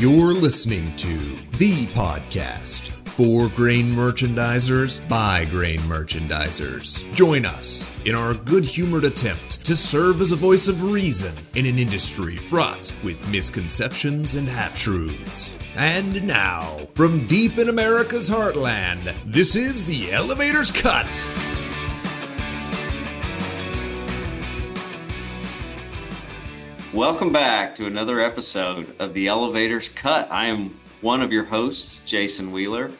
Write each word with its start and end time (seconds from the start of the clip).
You're 0.00 0.32
listening 0.32 0.96
to 0.96 1.18
the 1.58 1.84
podcast 1.88 2.88
for 3.04 3.50
grain 3.50 3.92
merchandisers 3.92 5.06
by 5.06 5.44
grain 5.44 5.78
merchandisers. 5.80 7.04
Join 7.14 7.44
us 7.44 7.86
in 8.06 8.14
our 8.14 8.32
good 8.32 8.64
humored 8.64 9.04
attempt 9.04 9.66
to 9.66 9.76
serve 9.76 10.22
as 10.22 10.32
a 10.32 10.36
voice 10.36 10.68
of 10.68 10.90
reason 10.90 11.34
in 11.54 11.66
an 11.66 11.78
industry 11.78 12.38
fraught 12.38 12.90
with 13.04 13.28
misconceptions 13.28 14.36
and 14.36 14.48
half 14.48 14.74
truths. 14.74 15.50
And 15.74 16.26
now, 16.26 16.86
from 16.94 17.26
deep 17.26 17.58
in 17.58 17.68
America's 17.68 18.30
heartland, 18.30 19.14
this 19.26 19.54
is 19.54 19.84
the 19.84 20.12
Elevator's 20.12 20.72
Cut. 20.72 21.49
Welcome 26.94 27.32
back 27.32 27.76
to 27.76 27.86
another 27.86 28.18
episode 28.18 28.96
of 28.98 29.14
the 29.14 29.28
Elevator's 29.28 29.88
Cut. 29.88 30.28
I 30.28 30.46
am 30.46 30.76
one 31.02 31.22
of 31.22 31.30
your 31.30 31.44
hosts, 31.44 32.00
Jason 32.04 32.50
Wheeler. 32.50 32.90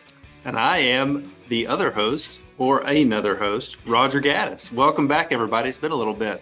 And 0.45 0.57
I 0.57 0.77
am 0.79 1.35
the 1.49 1.67
other 1.67 1.91
host, 1.91 2.39
or 2.57 2.83
another 2.83 3.35
host, 3.35 3.79
Roger 3.85 4.21
Gaddis. 4.21 4.73
Welcome 4.73 5.09
back, 5.09 5.33
everybody. 5.33 5.69
It's 5.69 5.77
been 5.77 5.91
a 5.91 5.97
little 5.97 6.15
bit. 6.15 6.41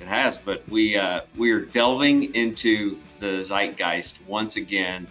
It 0.00 0.06
has, 0.06 0.38
but 0.38 0.66
we 0.70 0.96
uh, 0.96 1.20
we 1.36 1.50
are 1.50 1.60
delving 1.60 2.34
into 2.34 2.96
the 3.20 3.44
zeitgeist 3.44 4.20
once 4.26 4.56
again. 4.56 5.06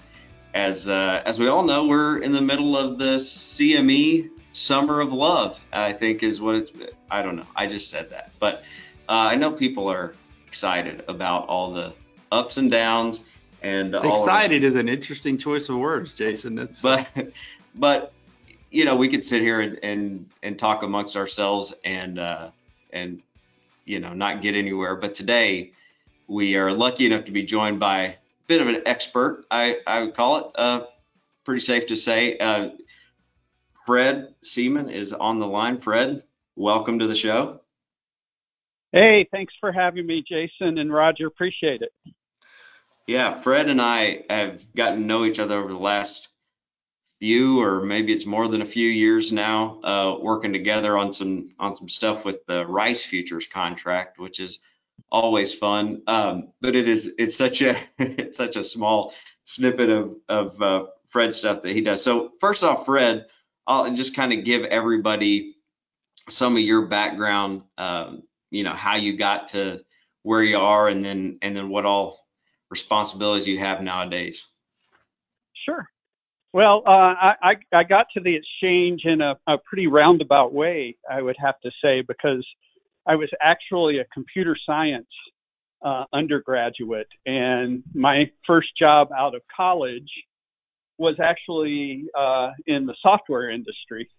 As 0.55 0.90
uh, 0.90 1.21
as 1.26 1.40
we 1.40 1.48
all 1.48 1.63
know, 1.63 1.85
we're 1.85 2.18
in 2.23 2.32
the 2.32 2.41
middle 2.41 2.76
of 2.76 2.98
the 2.98 3.18
CME 3.18 4.32
Summer 4.52 4.99
of 4.99 5.13
Love. 5.13 5.59
I 5.71 5.94
think 5.94 6.23
is 6.23 6.41
what 6.41 6.55
it's. 6.55 6.71
I 7.12 7.21
don't 7.21 7.35
know. 7.35 7.46
I 7.55 7.68
just 7.68 7.91
said 7.91 8.10
that, 8.10 8.32
but 8.40 8.63
uh, 9.07 9.29
I 9.29 9.35
know 9.35 9.51
people 9.51 9.88
are 9.88 10.16
excited 10.48 11.03
about 11.07 11.48
all 11.48 11.71
the 11.71 11.93
ups 12.31 12.57
and 12.57 12.71
downs 12.71 13.23
and 13.62 13.95
excited 13.95 14.63
is 14.63 14.76
an 14.76 14.87
interesting 14.87 15.37
choice 15.37 15.70
of 15.70 15.77
words, 15.77 16.13
Jason. 16.13 16.55
That's 16.55 16.81
but 16.81 17.07
but 17.76 18.13
you 18.70 18.85
know 18.85 18.95
we 18.95 19.07
could 19.07 19.23
sit 19.23 19.41
here 19.41 19.62
and 19.62 19.79
and, 19.84 20.29
and 20.43 20.59
talk 20.59 20.84
amongst 20.84 21.15
ourselves 21.15 21.73
and 21.84 22.20
uh, 22.20 22.51
and 22.91 23.21
you 23.85 23.99
know 23.99 24.13
not 24.13 24.41
get 24.41 24.55
anywhere. 24.55 24.95
But 24.95 25.15
today 25.15 25.71
we 26.27 26.55
are 26.55 26.71
lucky 26.71 27.05
enough 27.05 27.26
to 27.26 27.32
be 27.32 27.43
joined 27.43 27.79
by 27.79 28.01
a 28.01 28.13
bit 28.45 28.61
of 28.61 28.67
an 28.67 28.84
expert. 28.85 29.45
I 29.49 29.77
I 29.87 30.01
would 30.01 30.15
call 30.15 30.37
it. 30.37 30.45
Uh, 30.55 30.85
pretty 31.43 31.61
safe 31.61 31.87
to 31.87 31.95
say. 31.95 32.37
Uh, 32.37 32.70
Fred 33.85 34.35
Seamon 34.43 34.91
is 34.91 35.13
on 35.13 35.39
the 35.39 35.48
line. 35.48 35.77
Fred, 35.79 36.23
welcome 36.55 36.99
to 36.99 37.07
the 37.07 37.15
show. 37.15 37.61
Hey, 38.93 39.27
thanks 39.32 39.54
for 39.60 39.71
having 39.71 40.07
me, 40.07 40.24
Jason 40.27 40.77
and 40.77 40.91
Roger. 40.91 41.27
Appreciate 41.27 41.82
it. 41.82 41.91
Yeah, 43.05 43.40
Fred 43.40 43.70
and 43.70 43.82
I 43.82 44.24
have 44.29 44.62
gotten 44.76 44.99
to 44.99 45.05
know 45.05 45.26
each 45.26 45.40
other 45.40 45.57
over 45.57 45.70
the 45.70 45.79
last 45.79 46.29
few, 47.20 47.62
or 47.62 47.82
maybe 47.82 48.13
it's 48.13 48.26
more 48.26 48.48
than 48.48 48.62
a 48.62 48.66
few 48.66 48.90
years 48.90 49.32
now, 49.32 49.79
uh, 49.84 50.18
working 50.21 50.54
together 50.54 50.98
on 50.98 51.12
some 51.12 51.49
on 51.60 51.76
some 51.76 51.90
stuff 51.90 52.26
with 52.26 52.46
the 52.48 52.66
Rice 52.66 53.04
Futures 53.04 53.46
contract, 53.46 54.20
which 54.20 54.40
is 54.40 54.60
always 55.12 55.54
fun. 55.54 56.04
Um, 56.07 56.49
but 56.62 56.76
it 56.76 56.88
is 56.88 57.13
it's 57.18 57.38
such 57.38 57.62
a 57.62 57.77
it's 57.98 58.38
such 58.38 58.55
a 58.55 58.63
small 58.63 59.13
snippet 59.44 59.90
of 59.90 60.16
of 60.29 60.62
uh, 60.62 60.85
Fred 61.10 61.34
stuff 61.34 61.63
that 61.63 61.74
he 61.74 61.82
does. 61.82 62.04
So 62.04 62.34
first 62.40 62.63
off, 62.63 62.85
Fred, 62.85 63.27
I'll 63.66 63.94
just 63.94 64.16
kind 64.16 64.34
of 64.34 64.44
give 64.44 64.63
everybody 64.63 65.56
some 66.29 66.56
of 66.56 66.62
your 66.62 66.88
background. 66.88 67.63
Um, 67.78 68.24
you 68.50 68.63
know 68.63 68.73
how 68.73 68.95
you 68.95 69.17
got 69.17 69.47
to 69.50 69.81
where 70.23 70.44
you 70.44 70.57
are 70.57 70.90
and 70.90 71.03
then 71.03 71.38
and 71.41 71.55
then 71.55 71.69
what 71.69 71.85
all 71.85 72.25
responsibilities 72.69 73.47
you 73.47 73.59
have 73.59 73.81
nowadays? 73.81 74.47
Sure. 75.66 75.88
Well 76.53 76.83
uh, 76.88 77.35
I, 77.41 77.55
I 77.73 77.83
got 77.83 78.07
to 78.13 78.22
the 78.22 78.35
exchange 78.35 79.01
in 79.05 79.22
a, 79.22 79.35
a 79.47 79.57
pretty 79.59 79.88
roundabout 79.88 80.53
way 80.53 80.95
i 81.09 81.22
would 81.22 81.35
have 81.39 81.59
to 81.61 81.72
say 81.83 82.01
because 82.01 82.45
i 83.05 83.16
was 83.16 83.29
actually 83.41 83.99
a 83.99 84.05
computer 84.13 84.57
science 84.66 85.07
uh, 85.85 86.05
undergraduate 86.13 87.07
and 87.25 87.83
my 87.93 88.29
first 88.47 88.69
job 88.79 89.09
out 89.16 89.35
of 89.35 89.41
college 89.55 90.09
was 90.97 91.16
actually 91.22 92.05
uh, 92.17 92.49
in 92.66 92.88
the 92.88 92.95
software 93.01 93.51
industry 93.51 94.09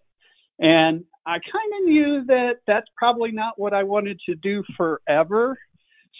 and 0.59 1.03
I 1.25 1.33
kind 1.33 1.73
of 1.79 1.85
knew 1.85 2.25
that 2.27 2.55
that's 2.67 2.87
probably 2.97 3.31
not 3.31 3.53
what 3.57 3.73
I 3.73 3.83
wanted 3.83 4.19
to 4.27 4.35
do 4.35 4.63
forever. 4.75 5.57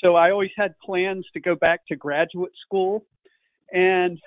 So 0.04 0.16
I 0.16 0.32
always 0.32 0.52
had 0.56 0.74
plans 0.84 1.26
to 1.34 1.40
go 1.40 1.56
back 1.56 1.82
to 1.88 1.96
graduate 1.96 2.52
school. 2.66 3.06
And, 3.72 4.20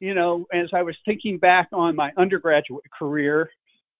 you 0.00 0.14
know, 0.14 0.44
as 0.52 0.68
I 0.72 0.82
was 0.82 0.96
thinking 1.04 1.38
back 1.38 1.68
on 1.72 1.96
my 1.96 2.12
undergraduate 2.16 2.84
career, 2.96 3.50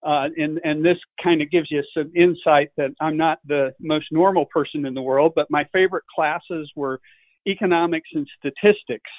uh, 0.05 0.29
and, 0.37 0.61
and 0.65 0.85
this 0.85 0.99
kind 1.23 1.43
of 1.43 1.51
gives 1.51 1.71
you 1.71 1.83
some 1.97 2.13
insight 2.15 2.71
that 2.77 2.91
I'm 3.01 3.17
not 3.17 3.39
the 3.47 3.73
most 3.81 4.07
normal 4.11 4.47
person 4.47 4.85
in 4.85 4.95
the 4.95 5.03
world, 5.03 5.33
but 5.35 5.51
my 5.51 5.65
favorite 5.73 6.05
classes 6.15 6.71
were 6.75 7.01
economics 7.47 8.09
and 8.15 8.29
statistics. 8.39 9.11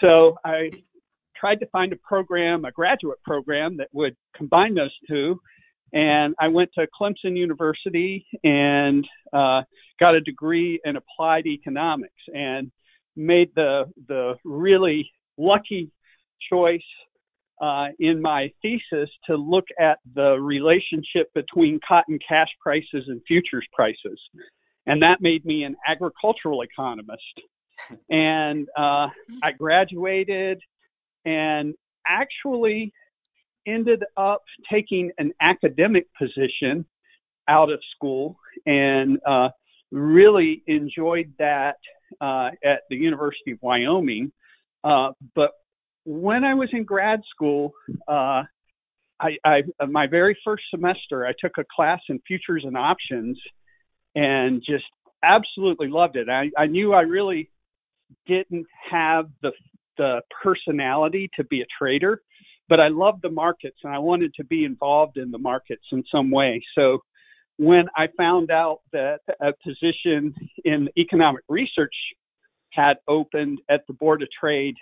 So 0.00 0.36
I 0.44 0.70
tried 1.38 1.60
to 1.60 1.66
find 1.66 1.92
a 1.92 1.96
program, 1.96 2.64
a 2.64 2.72
graduate 2.72 3.22
program 3.24 3.76
that 3.78 3.88
would 3.92 4.16
combine 4.34 4.74
those 4.74 4.94
two. 5.08 5.40
And 5.92 6.34
I 6.40 6.48
went 6.48 6.70
to 6.74 6.86
Clemson 7.00 7.36
University 7.36 8.26
and 8.42 9.06
uh, 9.32 9.62
got 10.00 10.14
a 10.14 10.20
degree 10.20 10.80
in 10.84 10.96
applied 10.96 11.46
economics 11.46 12.12
and 12.34 12.70
made 13.14 13.50
the 13.54 13.84
the 14.08 14.34
really 14.44 15.10
lucky 15.38 15.90
choice 16.50 16.80
uh, 17.60 17.86
in 17.98 18.20
my 18.20 18.52
thesis 18.60 19.08
to 19.26 19.36
look 19.36 19.64
at 19.80 19.98
the 20.14 20.32
relationship 20.32 21.32
between 21.34 21.80
cotton 21.86 22.18
cash 22.26 22.48
prices 22.60 23.04
and 23.06 23.22
futures 23.26 23.66
prices, 23.72 24.20
and 24.86 25.00
that 25.02 25.18
made 25.20 25.44
me 25.44 25.62
an 25.62 25.76
agricultural 25.88 26.62
economist. 26.62 27.22
And 28.10 28.66
uh, 28.76 29.08
I 29.42 29.52
graduated 29.56 30.60
and 31.26 31.74
actually 32.06 32.92
ended 33.66 34.02
up 34.16 34.42
taking 34.70 35.10
an 35.18 35.32
academic 35.40 36.06
position 36.16 36.86
out 37.48 37.70
of 37.70 37.80
school 37.94 38.38
and 38.64 39.18
uh, 39.26 39.48
really 39.90 40.62
enjoyed 40.66 41.32
that 41.38 41.76
uh, 42.20 42.50
at 42.64 42.82
the 42.88 42.96
University 42.96 43.52
of 43.52 43.58
Wyoming. 43.60 44.32
Uh, 44.84 45.10
but 45.34 45.50
when 46.04 46.44
I 46.44 46.54
was 46.54 46.68
in 46.72 46.84
grad 46.84 47.20
school, 47.28 47.72
uh, 48.06 48.42
I, 49.18 49.36
I, 49.44 49.62
my 49.88 50.06
very 50.06 50.38
first 50.44 50.64
semester, 50.70 51.26
I 51.26 51.32
took 51.40 51.58
a 51.58 51.64
class 51.74 52.00
in 52.08 52.20
futures 52.26 52.62
and 52.64 52.76
options, 52.76 53.40
and 54.14 54.62
just 54.64 54.84
absolutely 55.24 55.88
loved 55.88 56.16
it. 56.16 56.28
I, 56.28 56.50
I 56.56 56.66
knew 56.66 56.92
I 56.92 57.00
really 57.02 57.50
didn't 58.26 58.66
have 58.90 59.26
the 59.42 59.50
the 59.96 60.20
personality 60.42 61.30
to 61.36 61.44
be 61.44 61.60
a 61.60 61.66
trader, 61.78 62.22
but 62.68 62.80
I 62.80 62.88
loved 62.88 63.22
the 63.22 63.30
markets 63.30 63.78
and 63.84 63.94
I 63.94 63.98
wanted 63.98 64.34
to 64.34 64.44
be 64.44 64.64
involved 64.64 65.16
in 65.16 65.30
the 65.30 65.38
markets 65.38 65.84
in 65.92 66.04
some 66.10 66.30
way. 66.30 66.62
So 66.76 67.00
when 67.58 67.86
I 67.96 68.08
found 68.16 68.50
out 68.50 68.80
that 68.92 69.20
a 69.40 69.52
position 69.64 70.34
in 70.64 70.88
economic 70.98 71.42
research 71.48 71.94
had 72.72 72.96
opened 73.08 73.60
at 73.70 73.80
the 73.86 73.94
Board 73.94 74.22
of 74.22 74.28
Trade, 74.38 74.74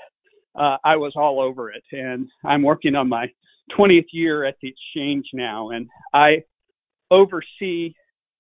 uh, 0.57 0.77
I 0.85 0.97
was 0.97 1.13
all 1.17 1.41
over 1.41 1.71
it. 1.71 1.85
And 1.93 2.29
I'm 2.45 2.63
working 2.63 2.95
on 2.95 3.09
my 3.09 3.27
20th 3.79 4.07
year 4.13 4.45
at 4.45 4.57
the 4.61 4.69
exchange 4.69 5.27
now, 5.33 5.71
and 5.71 5.89
I 6.13 6.43
oversee 7.11 7.95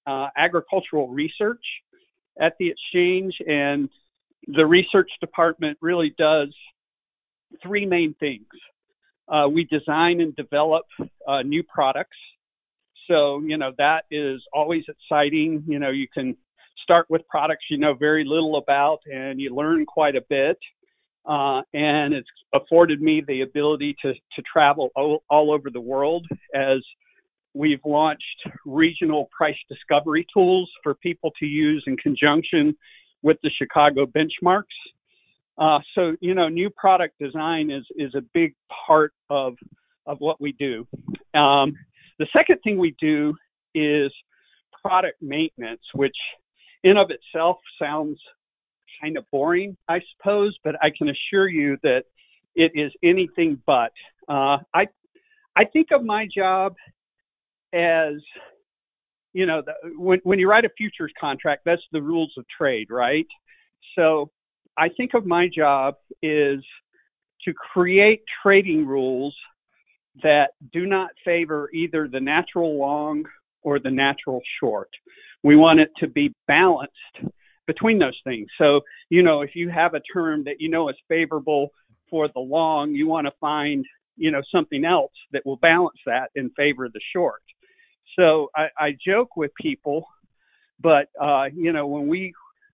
uh, 0.06 0.28
agricultural 0.36 1.08
research 1.08 1.64
at 2.40 2.54
the 2.58 2.70
exchange 2.70 3.34
and 3.46 3.88
the 4.48 4.66
research 4.66 5.10
department 5.20 5.78
really 5.80 6.14
does 6.18 6.54
three 7.62 7.86
main 7.86 8.14
things. 8.20 8.46
Uh, 9.28 9.48
we 9.48 9.64
design 9.64 10.20
and 10.20 10.36
develop 10.36 10.84
uh, 11.26 11.42
new 11.42 11.62
products. 11.62 12.16
So, 13.08 13.40
you 13.40 13.56
know, 13.56 13.72
that 13.78 14.04
is 14.10 14.40
always 14.52 14.84
exciting. 14.88 15.64
You 15.66 15.78
know, 15.78 15.90
you 15.90 16.06
can 16.12 16.36
start 16.82 17.06
with 17.08 17.26
products 17.28 17.64
you 17.70 17.78
know 17.78 17.94
very 17.94 18.24
little 18.24 18.56
about 18.56 18.98
and 19.06 19.40
you 19.40 19.54
learn 19.54 19.86
quite 19.86 20.16
a 20.16 20.22
bit. 20.28 20.58
Uh, 21.26 21.62
and 21.72 22.12
it's 22.12 22.28
afforded 22.54 23.00
me 23.00 23.22
the 23.26 23.40
ability 23.40 23.96
to, 24.02 24.12
to 24.12 24.42
travel 24.50 24.90
all, 24.94 25.22
all 25.30 25.50
over 25.50 25.70
the 25.70 25.80
world 25.80 26.26
as 26.54 26.78
we've 27.54 27.80
launched 27.86 28.22
regional 28.66 29.30
price 29.34 29.56
discovery 29.70 30.26
tools 30.34 30.70
for 30.82 30.94
people 30.96 31.32
to 31.38 31.46
use 31.46 31.82
in 31.86 31.96
conjunction 31.96 32.76
with 33.24 33.38
the 33.42 33.50
Chicago 33.58 34.06
benchmarks. 34.06 34.62
Uh, 35.58 35.80
so 35.96 36.16
you 36.20 36.34
know, 36.34 36.48
new 36.48 36.70
product 36.70 37.14
design 37.20 37.70
is 37.70 37.84
is 37.96 38.14
a 38.14 38.22
big 38.32 38.54
part 38.86 39.12
of 39.30 39.54
of 40.06 40.18
what 40.20 40.40
we 40.40 40.52
do. 40.52 40.86
Um, 41.36 41.74
the 42.18 42.26
second 42.32 42.58
thing 42.62 42.78
we 42.78 42.94
do 43.00 43.34
is 43.74 44.12
product 44.84 45.20
maintenance, 45.20 45.80
which 45.94 46.16
in 46.84 46.96
of 46.96 47.10
itself 47.10 47.56
sounds 47.80 48.18
kind 49.00 49.16
of 49.16 49.24
boring, 49.32 49.76
I 49.88 50.00
suppose, 50.16 50.56
but 50.62 50.76
I 50.82 50.90
can 50.96 51.08
assure 51.08 51.48
you 51.48 51.78
that 51.82 52.04
it 52.54 52.72
is 52.74 52.92
anything 53.02 53.60
but. 53.66 53.92
Uh, 54.28 54.58
I 54.74 54.86
I 55.56 55.64
think 55.72 55.88
of 55.92 56.04
my 56.04 56.26
job 56.34 56.74
as 57.72 58.14
you 59.34 59.44
know 59.44 59.62
when 59.98 60.20
when 60.22 60.38
you 60.38 60.48
write 60.48 60.64
a 60.64 60.70
futures 60.78 61.12
contract, 61.20 61.62
that's 61.66 61.82
the 61.92 62.00
rules 62.00 62.32
of 62.38 62.46
trade, 62.56 62.86
right? 62.90 63.26
So 63.96 64.30
I 64.78 64.88
think 64.88 65.12
of 65.14 65.26
my 65.26 65.48
job 65.54 65.96
is 66.22 66.64
to 67.44 67.52
create 67.52 68.22
trading 68.42 68.86
rules 68.86 69.34
that 70.22 70.50
do 70.72 70.86
not 70.86 71.10
favor 71.24 71.68
either 71.74 72.08
the 72.10 72.20
natural 72.20 72.78
long 72.78 73.24
or 73.62 73.78
the 73.78 73.90
natural 73.90 74.40
short. 74.60 74.88
We 75.42 75.56
want 75.56 75.80
it 75.80 75.90
to 75.98 76.06
be 76.06 76.34
balanced 76.46 76.94
between 77.66 77.98
those 77.98 78.18
things. 78.24 78.46
So, 78.58 78.80
you 79.10 79.22
know, 79.22 79.42
if 79.42 79.50
you 79.54 79.68
have 79.70 79.94
a 79.94 80.00
term 80.12 80.44
that 80.44 80.56
you 80.60 80.68
know 80.70 80.88
is 80.88 80.96
favorable 81.08 81.70
for 82.10 82.28
the 82.28 82.40
long, 82.40 82.92
you 82.92 83.06
want 83.06 83.26
to 83.26 83.32
find, 83.40 83.84
you 84.16 84.30
know, 84.30 84.42
something 84.54 84.84
else 84.84 85.12
that 85.32 85.44
will 85.44 85.56
balance 85.56 85.98
that 86.06 86.30
in 86.34 86.50
favor 86.50 86.84
of 86.84 86.92
the 86.92 87.00
short. 87.14 87.42
So 88.18 88.50
I, 88.56 88.68
I 88.78 88.96
joke 89.04 89.36
with 89.36 89.50
people, 89.60 90.06
but 90.80 91.08
uh, 91.20 91.46
you 91.54 91.72
know, 91.72 91.86
when 91.86 92.06
we 92.06 92.32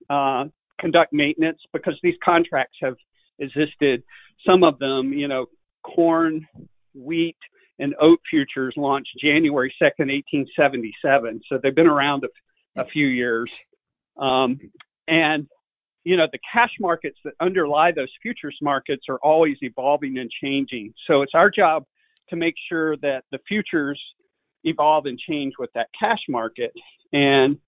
uh, 0.08 0.44
conduct 0.80 1.12
maintenance, 1.12 1.60
because 1.72 1.98
these 2.02 2.16
contracts 2.24 2.76
have 2.82 2.96
existed, 3.38 4.02
some 4.46 4.64
of 4.64 4.78
them, 4.78 5.12
you 5.12 5.28
know, 5.28 5.46
corn, 5.82 6.46
wheat, 6.94 7.36
and 7.78 7.94
oat 8.00 8.20
futures 8.28 8.74
launched 8.76 9.10
January 9.20 9.74
2nd, 9.80 10.08
1877. 10.10 11.40
So 11.48 11.58
they've 11.62 11.74
been 11.74 11.86
around 11.86 12.24
a, 12.24 12.82
a 12.82 12.84
few 12.86 13.06
years. 13.06 13.50
Um, 14.18 14.60
and, 15.08 15.46
you 16.04 16.16
know, 16.16 16.26
the 16.30 16.38
cash 16.52 16.72
markets 16.78 17.18
that 17.24 17.34
underlie 17.40 17.92
those 17.92 18.10
futures 18.22 18.56
markets 18.60 19.06
are 19.08 19.18
always 19.22 19.56
evolving 19.62 20.18
and 20.18 20.30
changing. 20.42 20.92
So 21.06 21.22
it's 21.22 21.34
our 21.34 21.50
job 21.50 21.84
to 22.28 22.36
make 22.36 22.54
sure 22.68 22.96
that 22.98 23.24
the 23.32 23.38
futures 23.48 24.00
evolve 24.64 25.06
and 25.06 25.18
change 25.18 25.54
with 25.58 25.70
that 25.74 25.88
cash 25.98 26.20
market. 26.28 26.72
And, 27.12 27.58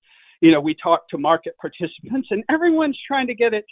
you 0.41 0.53
know, 0.53 0.61
we 0.61 0.75
talk 0.81 1.09
to 1.11 1.19
market 1.19 1.55
participants 1.61 2.29
and 2.31 2.45
everyone's 2.51 2.99
trying 3.07 3.27
to 3.29 3.35
get 3.35 3.55
it, 3.55 3.65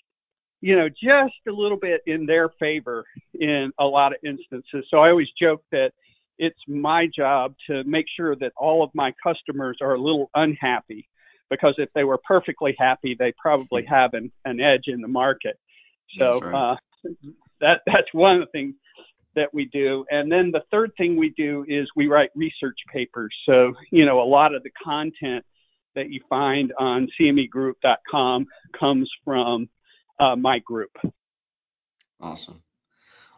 you 0.61 0.77
know, 0.77 0.89
just 0.89 1.35
a 1.49 1.53
little 1.53 1.79
bit 1.79 2.01
in 2.07 2.27
their 2.27 2.49
favor 2.59 3.05
in 3.35 3.73
a 3.79 3.85
lot 3.85 4.13
of 4.13 4.19
instances. 4.25 4.87
So 4.91 4.99
I 4.99 5.11
always 5.11 5.29
joke 5.41 5.63
that 5.73 5.91
it's 6.39 6.59
my 6.67 7.07
job 7.15 7.55
to 7.69 7.85
make 7.85 8.07
sure 8.17 8.35
that 8.37 8.53
all 8.57 8.83
of 8.83 8.91
my 8.95 9.13
customers 9.23 9.79
are 9.83 9.95
a 9.95 10.01
little 10.01 10.31
unhappy 10.35 11.09
because 11.51 11.75
if 11.79 11.91
they 11.95 12.05
were 12.05 12.19
perfectly 12.27 12.75
happy, 12.79 13.15
they 13.19 13.33
probably 13.41 13.85
have 13.85 14.15
an, 14.15 14.33
an 14.45 14.61
edge 14.61 14.85
in 14.87 15.03
the 15.03 15.09
market. 15.09 15.59
So 16.17 16.39
right. 16.41 16.73
uh, 16.73 16.77
that 17.61 17.81
that's 17.87 18.09
one 18.13 18.37
of 18.37 18.41
the 18.41 18.51
things 18.53 18.75
that 19.37 19.53
we 19.53 19.67
do. 19.67 20.05
And 20.11 20.31
then 20.31 20.51
the 20.51 20.63
third 20.71 20.93
thing 20.97 21.17
we 21.17 21.31
do 21.37 21.65
is 21.69 21.89
we 21.97 22.09
write 22.09 22.31
research 22.35 22.79
papers. 22.93 23.35
So 23.47 23.73
you 23.91 24.05
know 24.05 24.21
a 24.21 24.25
lot 24.25 24.55
of 24.55 24.63
the 24.63 24.71
content 24.83 25.45
that 25.95 26.11
you 26.11 26.21
find 26.29 26.73
on 26.79 27.09
cmegroup.com 27.21 28.47
comes 28.79 29.11
from 29.25 29.69
uh, 30.19 30.37
my 30.37 30.59
group. 30.61 30.91
Awesome. 32.21 32.63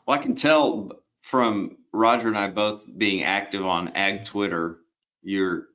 Well, 0.07 0.19
I 0.19 0.23
can 0.23 0.35
tell 0.35 0.93
from 1.23 1.77
Roger 1.93 2.29
and 2.29 2.37
I 2.37 2.49
both 2.49 2.85
being 2.97 3.23
active 3.23 3.65
on 3.65 3.89
Ag 3.95 4.25
Twitter, 4.25 4.79
you're 5.23 5.69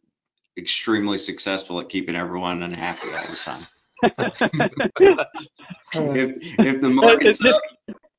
extremely 0.58 1.18
successful 1.18 1.80
at 1.80 1.90
keeping 1.90 2.16
everyone 2.16 2.64
unhappy 2.64 3.08
all 3.14 3.26
the 3.28 3.36
time. 3.36 3.68
if 5.94 6.60
if 6.60 6.82
the 6.82 6.90
market's 6.90 7.44
up, 7.44 7.62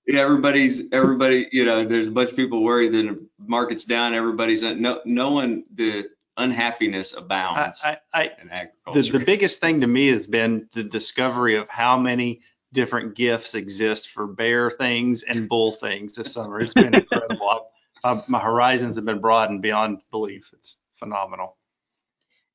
everybody's 0.09 0.83
everybody 0.93 1.49
you 1.53 1.65
know 1.65 1.85
there's 1.85 2.07
a 2.07 2.11
bunch 2.11 2.31
of 2.31 2.37
people 2.37 2.63
worried 2.63 2.93
that 2.93 3.03
the 3.03 3.27
market's 3.47 3.85
down. 3.85 4.15
Everybody's 4.15 4.63
no 4.63 5.01
no 5.05 5.33
one 5.33 5.65
the 5.75 6.09
unhappiness 6.37 7.15
abounds 7.15 7.81
I, 7.85 7.99
I, 8.15 8.33
in 8.41 8.51
agriculture. 8.51 9.13
The, 9.13 9.19
the 9.19 9.25
biggest 9.25 9.61
thing 9.61 9.81
to 9.81 9.87
me 9.87 10.09
has 10.09 10.27
been 10.27 10.69
the 10.73 10.85
discovery 10.85 11.57
of 11.57 11.69
how 11.69 11.99
many 11.99 12.43
different 12.73 13.15
GIFs 13.17 13.55
exist 13.55 14.11
for 14.11 14.27
bear 14.27 14.71
things 14.71 15.23
and 15.25 15.49
bull 15.49 15.73
things 15.73 16.15
this 16.15 16.33
summer. 16.33 16.61
It's 16.61 16.75
been 16.75 16.95
incredible. 16.95 17.69
I, 18.05 18.23
my 18.29 18.39
horizons 18.39 18.97
have 18.97 19.05
been 19.05 19.21
broadened 19.21 19.63
beyond 19.63 19.99
belief. 20.11 20.51
It's 20.53 20.77
phenomenal. 20.95 21.57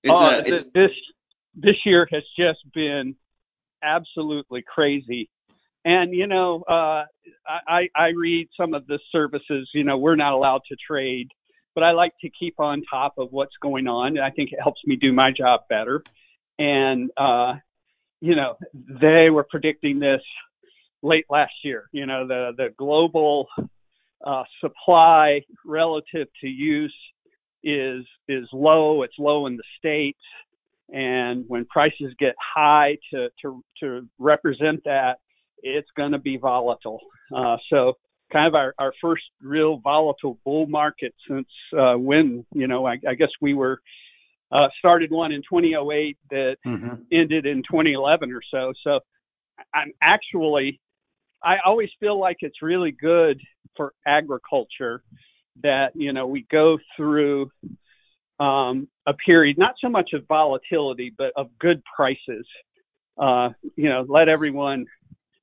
It's 0.03 0.13
oh, 0.13 0.25
a, 0.25 0.37
uh, 0.37 0.43
it's, 0.45 0.71
this 0.71 0.91
this 1.55 1.75
year 1.85 2.07
has 2.11 2.23
just 2.37 2.59
been 2.73 3.15
absolutely 3.81 4.63
crazy. 4.63 5.29
And 5.85 6.13
you 6.13 6.27
know, 6.27 6.63
uh, 6.67 7.03
I 7.47 7.89
I 7.95 8.07
read 8.15 8.47
some 8.57 8.73
of 8.73 8.87
the 8.87 8.99
services. 9.11 9.69
You 9.73 9.83
know, 9.83 9.97
we're 9.97 10.15
not 10.15 10.33
allowed 10.33 10.61
to 10.69 10.75
trade, 10.75 11.29
but 11.75 11.83
I 11.83 11.91
like 11.91 12.13
to 12.21 12.29
keep 12.29 12.59
on 12.59 12.83
top 12.89 13.15
of 13.17 13.29
what's 13.31 13.55
going 13.61 13.87
on. 13.87 14.17
I 14.17 14.29
think 14.29 14.51
it 14.51 14.59
helps 14.61 14.81
me 14.85 14.95
do 14.95 15.11
my 15.11 15.31
job 15.31 15.61
better. 15.69 16.03
And 16.57 17.09
uh, 17.17 17.55
you 18.21 18.35
know, 18.35 18.55
they 18.73 19.29
were 19.29 19.43
predicting 19.43 19.99
this 19.99 20.21
late 21.01 21.25
last 21.29 21.53
year. 21.63 21.89
You 21.91 22.05
know, 22.05 22.27
the 22.27 22.51
the 22.55 22.69
global 22.77 23.47
uh, 24.25 24.43
supply 24.61 25.41
relative 25.65 26.27
to 26.41 26.47
use 26.47 26.95
is 27.63 28.05
is 28.27 28.47
low. 28.53 29.03
It's 29.03 29.15
low 29.19 29.47
in 29.47 29.57
the 29.57 29.63
states, 29.77 30.23
and 30.89 31.43
when 31.47 31.65
prices 31.65 32.13
get 32.19 32.35
high 32.39 32.97
to 33.11 33.27
to 33.41 33.63
to 33.81 34.07
represent 34.17 34.83
that, 34.85 35.17
it's 35.63 35.89
going 35.95 36.11
to 36.11 36.19
be 36.19 36.37
volatile. 36.37 36.99
Uh, 37.35 37.57
so 37.69 37.93
kind 38.31 38.47
of 38.47 38.55
our, 38.55 38.73
our 38.77 38.93
first 39.01 39.23
real 39.41 39.77
volatile 39.77 40.37
bull 40.43 40.67
market 40.67 41.13
since 41.27 41.47
uh, 41.77 41.93
when 41.93 42.45
you 42.53 42.67
know 42.67 42.85
I, 42.85 42.99
I 43.07 43.15
guess 43.15 43.29
we 43.41 43.53
were 43.53 43.79
uh, 44.51 44.67
started 44.79 45.11
one 45.11 45.31
in 45.31 45.41
2008 45.41 46.17
that 46.31 46.57
mm-hmm. 46.65 46.95
ended 47.11 47.45
in 47.45 47.63
2011 47.63 48.31
or 48.31 48.41
so. 48.51 48.73
So 48.83 48.99
I'm 49.73 49.93
actually 50.01 50.79
I 51.43 51.55
always 51.65 51.89
feel 51.99 52.19
like 52.19 52.37
it's 52.41 52.61
really 52.61 52.91
good 52.91 53.39
for 53.77 53.93
agriculture 54.05 55.03
that 55.61 55.91
you 55.95 56.11
know 56.11 56.27
we 56.27 56.45
go 56.51 56.77
through 56.97 57.51
um, 58.39 58.87
a 59.05 59.13
period 59.13 59.57
not 59.57 59.75
so 59.79 59.89
much 59.89 60.11
of 60.13 60.27
volatility 60.27 61.13
but 61.15 61.31
of 61.35 61.47
good 61.59 61.81
prices. 61.95 62.45
Uh, 63.15 63.49
you 63.75 63.89
know, 63.89 64.03
let 64.09 64.27
everyone 64.27 64.87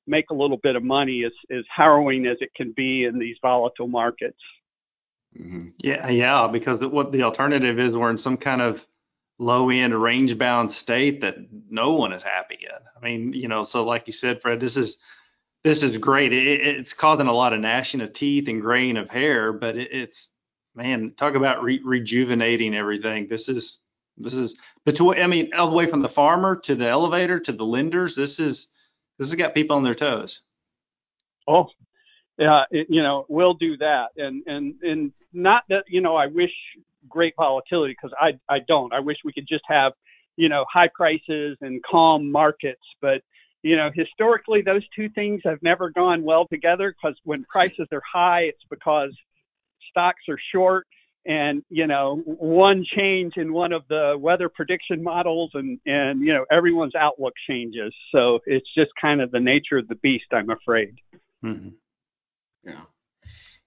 make 0.07 0.29
a 0.29 0.33
little 0.33 0.57
bit 0.57 0.75
of 0.75 0.83
money 0.83 1.23
as 1.23 1.31
as 1.55 1.63
harrowing 1.73 2.25
as 2.25 2.37
it 2.41 2.53
can 2.55 2.71
be 2.71 3.05
in 3.05 3.19
these 3.19 3.37
volatile 3.41 3.87
markets. 3.87 4.39
Mm-hmm. 5.39 5.69
Yeah, 5.79 6.09
yeah, 6.09 6.47
because 6.51 6.81
what 6.81 7.11
the 7.11 7.23
alternative 7.23 7.79
is, 7.79 7.95
we're 7.95 8.09
in 8.09 8.17
some 8.17 8.37
kind 8.37 8.61
of 8.61 8.85
low 9.39 9.69
end 9.69 9.99
range 9.99 10.37
bound 10.37 10.71
state 10.71 11.21
that 11.21 11.37
no 11.69 11.93
one 11.93 12.13
is 12.13 12.23
happy 12.23 12.59
in. 12.61 12.77
I 12.95 13.03
mean, 13.03 13.33
you 13.33 13.47
know, 13.47 13.63
so 13.63 13.83
like 13.85 14.07
you 14.07 14.13
said, 14.13 14.41
Fred, 14.41 14.59
this 14.59 14.77
is 14.77 14.97
this 15.63 15.83
is 15.83 15.97
great. 15.97 16.33
It, 16.33 16.61
it's 16.61 16.93
causing 16.93 17.27
a 17.27 17.33
lot 17.33 17.53
of 17.53 17.59
gnashing 17.59 18.01
of 18.01 18.13
teeth 18.13 18.47
and 18.47 18.61
graying 18.61 18.97
of 18.97 19.09
hair, 19.09 19.53
but 19.53 19.77
it, 19.77 19.89
it's 19.91 20.29
man, 20.75 21.13
talk 21.15 21.35
about 21.35 21.63
re- 21.63 21.81
rejuvenating 21.83 22.75
everything. 22.75 23.27
This 23.27 23.49
is 23.49 23.79
this 24.17 24.33
is 24.33 24.55
between. 24.85 25.21
I 25.21 25.27
mean, 25.27 25.53
all 25.53 25.69
the 25.69 25.75
way 25.75 25.87
from 25.87 26.01
the 26.01 26.09
farmer 26.09 26.57
to 26.61 26.75
the 26.75 26.87
elevator 26.87 27.39
to 27.39 27.51
the 27.51 27.65
lenders. 27.65 28.15
This 28.15 28.39
is 28.39 28.67
this 29.21 29.29
has 29.29 29.37
got 29.37 29.53
people 29.53 29.75
on 29.75 29.83
their 29.83 29.93
toes. 29.93 30.41
Oh, 31.47 31.67
yeah, 32.39 32.63
it, 32.71 32.87
you 32.89 33.03
know, 33.03 33.27
we'll 33.29 33.53
do 33.53 33.77
that, 33.77 34.07
and 34.17 34.41
and 34.47 34.73
and 34.81 35.11
not 35.31 35.63
that 35.69 35.83
you 35.87 36.01
know, 36.01 36.15
I 36.15 36.25
wish 36.25 36.49
great 37.07 37.35
volatility 37.37 37.93
because 37.93 38.17
I 38.19 38.31
I 38.49 38.59
don't. 38.67 38.91
I 38.91 38.99
wish 38.99 39.17
we 39.23 39.31
could 39.31 39.47
just 39.47 39.63
have 39.67 39.93
you 40.37 40.49
know 40.49 40.65
high 40.73 40.89
prices 40.91 41.55
and 41.61 41.83
calm 41.83 42.31
markets, 42.31 42.81
but 42.99 43.21
you 43.61 43.77
know, 43.77 43.91
historically, 43.93 44.63
those 44.63 44.81
two 44.95 45.07
things 45.09 45.41
have 45.45 45.61
never 45.61 45.91
gone 45.91 46.23
well 46.23 46.47
together 46.47 46.91
because 46.91 47.15
when 47.23 47.43
prices 47.43 47.87
are 47.91 48.01
high, 48.11 48.45
it's 48.45 48.65
because 48.71 49.15
stocks 49.91 50.23
are 50.29 50.39
short 50.51 50.87
and 51.25 51.63
you 51.69 51.85
know 51.87 52.21
one 52.25 52.83
change 52.95 53.33
in 53.37 53.53
one 53.53 53.71
of 53.71 53.83
the 53.89 54.15
weather 54.19 54.49
prediction 54.49 55.03
models 55.03 55.51
and 55.53 55.79
and 55.85 56.21
you 56.21 56.33
know 56.33 56.45
everyone's 56.51 56.95
outlook 56.95 57.33
changes 57.47 57.93
so 58.11 58.39
it's 58.45 58.67
just 58.75 58.91
kind 58.99 59.21
of 59.21 59.31
the 59.31 59.39
nature 59.39 59.77
of 59.77 59.87
the 59.87 59.95
beast 59.95 60.25
i'm 60.31 60.49
afraid 60.49 60.95
mm-hmm. 61.43 61.69
yeah 62.63 62.81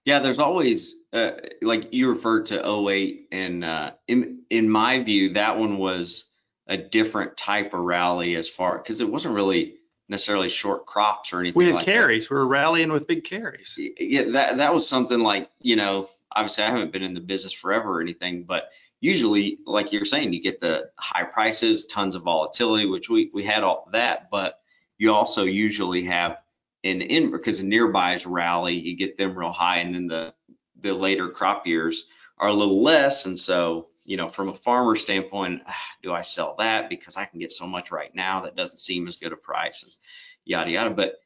yeah 0.04 0.18
there's 0.18 0.40
always 0.40 0.96
uh, 1.12 1.32
like 1.62 1.92
you 1.92 2.10
referred 2.10 2.46
to 2.46 2.88
08 2.88 3.28
and 3.30 3.64
uh, 3.64 3.92
in 4.08 4.42
in 4.50 4.68
my 4.68 5.02
view 5.02 5.34
that 5.34 5.56
one 5.56 5.78
was 5.78 6.24
a 6.66 6.76
different 6.76 7.36
type 7.36 7.74
of 7.74 7.80
rally 7.80 8.36
as 8.36 8.48
far 8.48 8.78
because 8.78 9.00
it 9.00 9.08
wasn't 9.08 9.34
really 9.34 9.74
necessarily 10.08 10.48
short 10.48 10.86
crops 10.86 11.32
or 11.32 11.40
anything. 11.40 11.58
We 11.58 11.66
had 11.66 11.74
like 11.76 11.84
carries. 11.84 12.28
That. 12.28 12.34
We 12.34 12.40
were 12.40 12.46
rallying 12.46 12.92
with 12.92 13.06
big 13.06 13.24
carries. 13.24 13.78
Yeah, 13.98 14.24
that 14.32 14.58
that 14.58 14.74
was 14.74 14.88
something 14.88 15.20
like 15.20 15.50
you 15.60 15.76
know. 15.76 16.08
Obviously, 16.34 16.64
I 16.64 16.70
haven't 16.70 16.92
been 16.92 17.02
in 17.02 17.14
the 17.14 17.20
business 17.20 17.52
forever 17.52 17.98
or 17.98 18.00
anything, 18.00 18.44
but 18.44 18.70
usually, 19.00 19.58
like 19.66 19.92
you're 19.92 20.04
saying, 20.04 20.32
you 20.32 20.42
get 20.42 20.60
the 20.60 20.90
high 20.98 21.24
prices, 21.24 21.86
tons 21.86 22.14
of 22.14 22.22
volatility, 22.22 22.86
which 22.86 23.08
we 23.08 23.30
we 23.32 23.42
had 23.44 23.62
all 23.62 23.88
that, 23.92 24.30
but 24.30 24.60
you 24.98 25.12
also 25.12 25.44
usually 25.44 26.04
have 26.04 26.38
in 26.82 27.02
in 27.02 27.30
because 27.30 27.58
the 27.58 27.64
nearbys 27.64 28.24
rally, 28.26 28.74
you 28.74 28.96
get 28.96 29.18
them 29.18 29.38
real 29.38 29.52
high, 29.52 29.78
and 29.78 29.94
then 29.94 30.06
the 30.06 30.34
the 30.80 30.94
later 30.94 31.30
crop 31.30 31.66
years 31.66 32.06
are 32.38 32.48
a 32.48 32.52
little 32.52 32.82
less. 32.82 33.26
And 33.26 33.38
so, 33.38 33.88
you 34.04 34.16
know, 34.16 34.28
from 34.28 34.48
a 34.48 34.54
farmer 34.54 34.96
standpoint, 34.96 35.62
ah, 35.66 35.76
do 36.02 36.12
I 36.12 36.20
sell 36.20 36.56
that 36.58 36.88
because 36.88 37.16
I 37.16 37.24
can 37.24 37.40
get 37.40 37.50
so 37.50 37.66
much 37.66 37.90
right 37.90 38.14
now 38.14 38.42
that 38.42 38.56
doesn't 38.56 38.78
seem 38.78 39.08
as 39.08 39.16
good 39.16 39.32
a 39.32 39.36
price 39.36 39.82
and 39.82 39.92
yada 40.44 40.70
yada. 40.70 40.90
But 40.90 41.16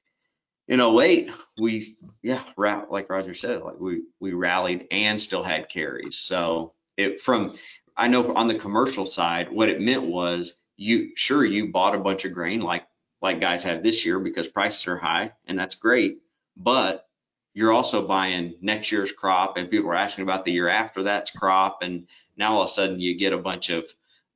in 0.68 0.80
08, 0.80 1.30
we 1.58 1.96
yeah, 2.22 2.42
like 2.56 3.08
Roger 3.08 3.34
said, 3.34 3.62
like 3.62 3.80
we 3.80 4.02
we 4.20 4.32
rallied 4.34 4.86
and 4.90 5.20
still 5.20 5.42
had 5.42 5.70
carries. 5.70 6.16
So 6.16 6.74
it 6.96 7.20
from 7.20 7.54
I 7.96 8.08
know 8.08 8.34
on 8.34 8.48
the 8.48 8.58
commercial 8.58 9.06
side, 9.06 9.50
what 9.50 9.70
it 9.70 9.80
meant 9.80 10.04
was 10.04 10.58
you 10.76 11.10
sure 11.16 11.44
you 11.44 11.72
bought 11.72 11.94
a 11.94 12.00
bunch 12.00 12.24
of 12.24 12.34
grain 12.34 12.60
like 12.60 12.84
like 13.22 13.40
guys 13.40 13.64
have 13.64 13.82
this 13.82 14.04
year 14.04 14.20
because 14.20 14.46
prices 14.46 14.86
are 14.86 14.98
high 14.98 15.32
and 15.46 15.58
that's 15.58 15.74
great, 15.74 16.18
but 16.56 17.06
you're 17.54 17.72
also 17.72 18.06
buying 18.06 18.54
next 18.60 18.92
year's 18.92 19.10
crop 19.10 19.56
and 19.56 19.70
people 19.70 19.90
are 19.90 19.96
asking 19.96 20.22
about 20.22 20.44
the 20.44 20.52
year 20.52 20.68
after 20.68 21.02
that's 21.02 21.30
crop 21.30 21.78
and 21.82 22.06
now 22.36 22.54
all 22.54 22.62
of 22.62 22.68
a 22.68 22.72
sudden 22.72 23.00
you 23.00 23.16
get 23.16 23.32
a 23.32 23.38
bunch 23.38 23.70
of 23.70 23.84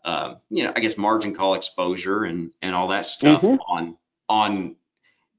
um, 0.05 0.39
you 0.49 0.65
know 0.65 0.73
I 0.75 0.81
guess 0.81 0.97
margin 0.97 1.35
call 1.35 1.55
exposure 1.55 2.25
and 2.25 2.53
and 2.63 2.75
all 2.75 2.89
that 2.89 3.05
stuff 3.05 3.43
mm-hmm. 3.43 3.61
on 3.69 3.99
on 4.29 4.77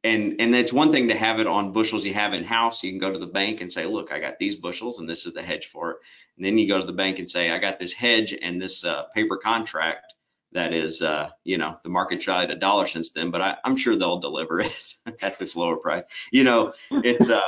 and 0.04 0.36
and 0.40 0.56
it's 0.56 0.74
one 0.74 0.92
thing 0.92 1.08
to 1.08 1.16
have 1.16 1.40
it 1.40 1.48
on 1.48 1.72
bushels 1.72 2.04
you 2.04 2.14
have 2.14 2.34
in 2.34 2.44
house. 2.44 2.84
You 2.84 2.92
can 2.92 3.00
go 3.00 3.12
to 3.12 3.20
the 3.20 3.28
bank 3.28 3.62
and 3.62 3.72
say, 3.72 3.86
look, 3.86 4.12
I 4.12 4.20
got 4.20 4.40
these 4.40 4.56
bushels 4.56 5.00
and 5.00 5.10
this 5.10 5.26
is 5.26 5.34
the 5.34 5.42
hedge 5.42 5.68
for 5.68 5.92
it. 5.92 5.98
And 6.38 6.46
then 6.46 6.58
you 6.58 6.68
go 6.68 6.80
to 6.80 6.86
the 6.86 6.94
bank 6.94 7.20
and 7.20 7.30
say, 7.30 7.50
I 7.50 7.60
got 7.60 7.80
this 7.80 7.94
hedge 7.94 8.34
and 8.40 8.62
this 8.62 8.84
uh, 8.84 9.04
paper 9.16 9.38
contract 9.38 10.14
that 10.54 10.74
is, 10.74 11.02
uh, 11.02 11.30
you 11.44 11.58
know, 11.58 11.78
the 11.84 11.90
market's 11.90 12.26
valued 12.26 12.52
a 12.52 12.56
dollar 12.56 12.88
since 12.88 13.12
then, 13.12 13.32
but 13.32 13.42
I, 13.42 13.58
am 13.66 13.76
sure 13.76 13.96
they'll 13.96 14.20
deliver 14.20 14.62
it 14.62 14.94
at 15.22 15.40
this 15.40 15.56
lower 15.56 15.78
price. 15.78 16.04
You 16.32 16.44
know, 16.44 16.74
it's 16.92 17.30
uh, 17.30 17.42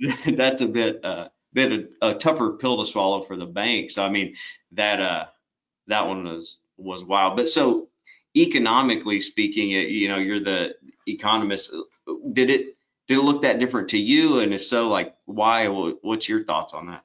that's 0.26 0.60
a 0.60 0.66
bit 0.66 1.04
uh, 1.04 1.28
bit 1.52 1.88
a, 2.02 2.10
a 2.10 2.14
tougher 2.14 2.52
pill 2.52 2.78
to 2.78 2.90
swallow 2.90 3.22
for 3.22 3.36
the 3.36 3.46
bank. 3.46 3.90
So 3.90 4.04
I 4.04 4.10
mean, 4.10 4.36
that 4.72 5.00
uh, 5.00 5.24
that 5.88 6.06
one 6.06 6.24
was 6.24 6.58
was 6.76 7.04
wild. 7.04 7.36
But 7.36 7.48
so 7.48 7.89
economically 8.36 9.20
speaking, 9.20 9.70
you 9.70 10.08
know, 10.08 10.18
you're 10.18 10.40
the 10.40 10.74
economist. 11.06 11.74
Did 12.32 12.50
it 12.50 12.76
did 13.08 13.18
it 13.18 13.22
look 13.22 13.42
that 13.42 13.58
different 13.58 13.88
to 13.90 13.98
you? 13.98 14.40
And 14.40 14.54
if 14.54 14.64
so, 14.64 14.88
like 14.88 15.14
why? 15.26 15.66
What's 15.66 16.28
your 16.28 16.44
thoughts 16.44 16.72
on 16.74 16.86
that? 16.86 17.04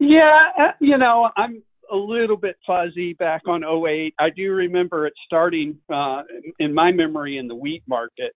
Yeah, 0.00 0.48
uh, 0.58 0.72
you 0.80 0.98
know, 0.98 1.30
I'm 1.36 1.62
a 1.92 1.96
little 1.96 2.36
bit 2.36 2.56
fuzzy 2.66 3.14
back 3.14 3.42
on 3.46 3.62
08. 3.64 4.14
I 4.18 4.30
do 4.30 4.52
remember 4.52 5.06
it 5.06 5.14
starting 5.26 5.78
uh, 5.92 6.22
in 6.58 6.74
my 6.74 6.92
memory 6.92 7.38
in 7.38 7.48
the 7.48 7.54
wheat 7.54 7.82
market. 7.86 8.34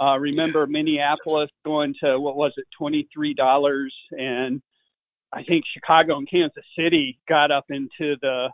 Uh, 0.00 0.18
remember 0.18 0.66
Minneapolis 0.66 1.50
going 1.64 1.94
to 2.02 2.18
what 2.18 2.36
was 2.36 2.52
it, 2.56 2.64
twenty 2.76 3.08
three 3.14 3.32
dollars, 3.32 3.94
and 4.10 4.60
I 5.32 5.44
think 5.44 5.64
Chicago 5.72 6.16
and 6.18 6.28
Kansas 6.28 6.64
City 6.76 7.18
got 7.28 7.52
up 7.52 7.66
into 7.70 8.16
the 8.20 8.48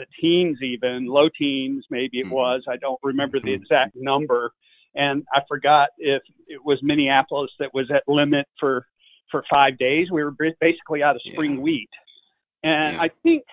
the 0.00 0.06
teens 0.20 0.58
even, 0.62 1.06
low 1.06 1.28
teens 1.38 1.84
maybe 1.90 2.18
it 2.18 2.26
mm-hmm. 2.26 2.34
was. 2.34 2.62
I 2.68 2.76
don't 2.76 3.00
remember 3.02 3.38
the 3.38 3.50
mm-hmm. 3.50 3.62
exact 3.62 3.92
number. 3.94 4.52
And 4.94 5.24
I 5.32 5.40
forgot 5.48 5.90
if 5.98 6.22
it 6.48 6.60
was 6.64 6.80
Minneapolis 6.82 7.50
that 7.60 7.70
was 7.72 7.90
at 7.94 8.02
limit 8.08 8.46
for 8.58 8.86
for 9.30 9.44
five 9.48 9.78
days. 9.78 10.08
We 10.10 10.24
were 10.24 10.34
basically 10.60 11.02
out 11.02 11.16
of 11.16 11.22
spring 11.22 11.54
yeah. 11.54 11.60
wheat, 11.60 11.90
and 12.62 12.96
yeah. 12.96 13.02
I 13.02 13.10
think 13.22 13.44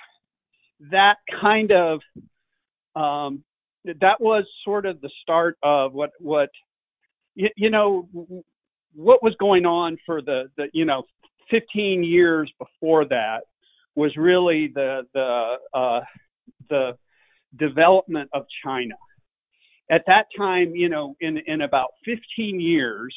that 0.91 1.17
kind 1.41 1.71
of 1.71 1.99
um, 2.95 3.43
that 3.85 4.19
was 4.19 4.45
sort 4.65 4.85
of 4.85 5.01
the 5.01 5.09
start 5.21 5.57
of 5.63 5.93
what 5.93 6.11
what 6.19 6.49
you, 7.35 7.49
you 7.55 7.69
know 7.69 8.09
what 8.95 9.21
was 9.23 9.35
going 9.39 9.65
on 9.65 9.97
for 10.05 10.21
the 10.21 10.49
the 10.57 10.69
you 10.73 10.85
know 10.85 11.03
15 11.51 12.03
years 12.03 12.51
before 12.59 13.05
that 13.05 13.41
was 13.95 14.15
really 14.17 14.71
the 14.73 15.03
the 15.13 15.55
uh, 15.73 16.01
the 16.69 16.97
development 17.57 18.29
of 18.33 18.45
China. 18.63 18.95
At 19.89 20.03
that 20.07 20.25
time, 20.37 20.75
you 20.75 20.89
know, 20.89 21.15
in, 21.21 21.37
in 21.47 21.61
about 21.61 21.89
15 22.05 22.59
years 22.59 23.15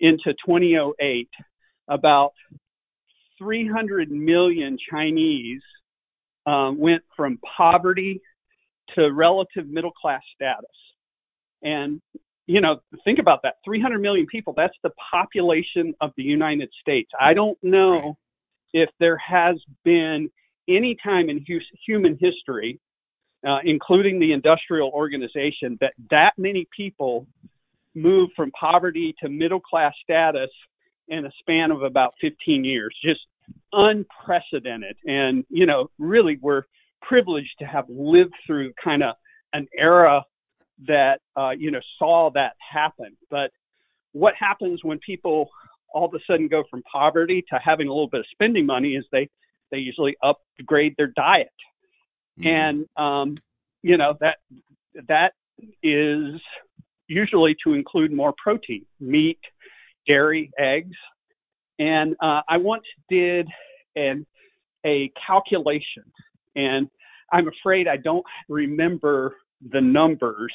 into 0.00 0.34
2008, 0.46 1.28
about 1.88 2.32
300 3.38 4.10
million 4.10 4.78
Chinese 4.90 5.62
um, 6.46 6.78
went 6.78 7.02
from 7.16 7.38
poverty 7.56 8.20
to 8.94 9.12
relative 9.12 9.66
middle 9.68 9.92
class 9.92 10.22
status. 10.34 10.64
And, 11.62 12.00
you 12.46 12.60
know, 12.60 12.80
think 13.04 13.18
about 13.18 13.40
that 13.42 13.54
300 13.64 14.00
million 14.00 14.26
people, 14.26 14.54
that's 14.56 14.76
the 14.82 14.90
population 15.10 15.94
of 16.00 16.12
the 16.16 16.22
United 16.22 16.70
States. 16.80 17.10
I 17.20 17.34
don't 17.34 17.58
know 17.62 18.16
if 18.72 18.88
there 18.98 19.18
has 19.18 19.56
been 19.84 20.30
any 20.70 20.96
time 21.02 21.28
in 21.28 21.44
hu- 21.46 21.60
human 21.86 22.18
history, 22.20 22.78
uh, 23.46 23.58
including 23.64 24.20
the 24.20 24.32
industrial 24.32 24.90
organization, 24.90 25.76
that 25.80 25.92
that 26.10 26.32
many 26.38 26.66
people 26.76 27.26
move 27.94 28.30
from 28.36 28.50
poverty 28.52 29.14
to 29.20 29.28
middle 29.28 29.60
class 29.60 29.92
status 30.02 30.50
in 31.08 31.26
a 31.26 31.30
span 31.40 31.70
of 31.70 31.82
about 31.82 32.14
15 32.20 32.64
years. 32.64 32.96
Just 33.02 33.20
unprecedented. 33.72 34.96
And, 35.04 35.44
you 35.48 35.66
know, 35.66 35.90
really 35.98 36.38
we're 36.40 36.62
privileged 37.02 37.54
to 37.58 37.64
have 37.64 37.86
lived 37.88 38.34
through 38.46 38.72
kind 38.82 39.02
of 39.02 39.14
an 39.52 39.66
era 39.76 40.22
that, 40.86 41.20
uh, 41.36 41.50
you 41.50 41.70
know, 41.70 41.80
saw 41.98 42.30
that 42.34 42.52
happen. 42.72 43.16
But 43.28 43.50
what 44.12 44.34
happens 44.38 44.80
when 44.82 44.98
people 45.00 45.50
all 45.92 46.06
of 46.06 46.14
a 46.14 46.18
sudden 46.26 46.46
go 46.46 46.62
from 46.70 46.82
poverty 46.82 47.44
to 47.50 47.58
having 47.62 47.88
a 47.88 47.90
little 47.90 48.08
bit 48.08 48.20
of 48.20 48.26
spending 48.30 48.64
money 48.64 48.94
is 48.94 49.04
they 49.10 49.28
they 49.70 49.78
usually 49.78 50.16
upgrade 50.22 50.94
their 50.96 51.08
diet, 51.08 51.48
mm-hmm. 52.38 52.48
and 52.48 52.86
um, 52.96 53.36
you 53.82 53.96
know 53.96 54.14
that 54.20 54.36
that 55.08 55.32
is 55.82 56.40
usually 57.08 57.56
to 57.64 57.74
include 57.74 58.12
more 58.12 58.32
protein, 58.42 58.86
meat, 59.00 59.40
dairy, 60.06 60.50
eggs. 60.58 60.96
And 61.78 62.14
uh, 62.22 62.42
I 62.48 62.56
once 62.58 62.84
did 63.08 63.48
an 63.96 64.26
a 64.86 65.10
calculation, 65.26 66.04
and 66.56 66.88
I'm 67.32 67.48
afraid 67.48 67.86
I 67.86 67.96
don't 67.96 68.24
remember 68.48 69.36
the 69.72 69.80
numbers 69.80 70.54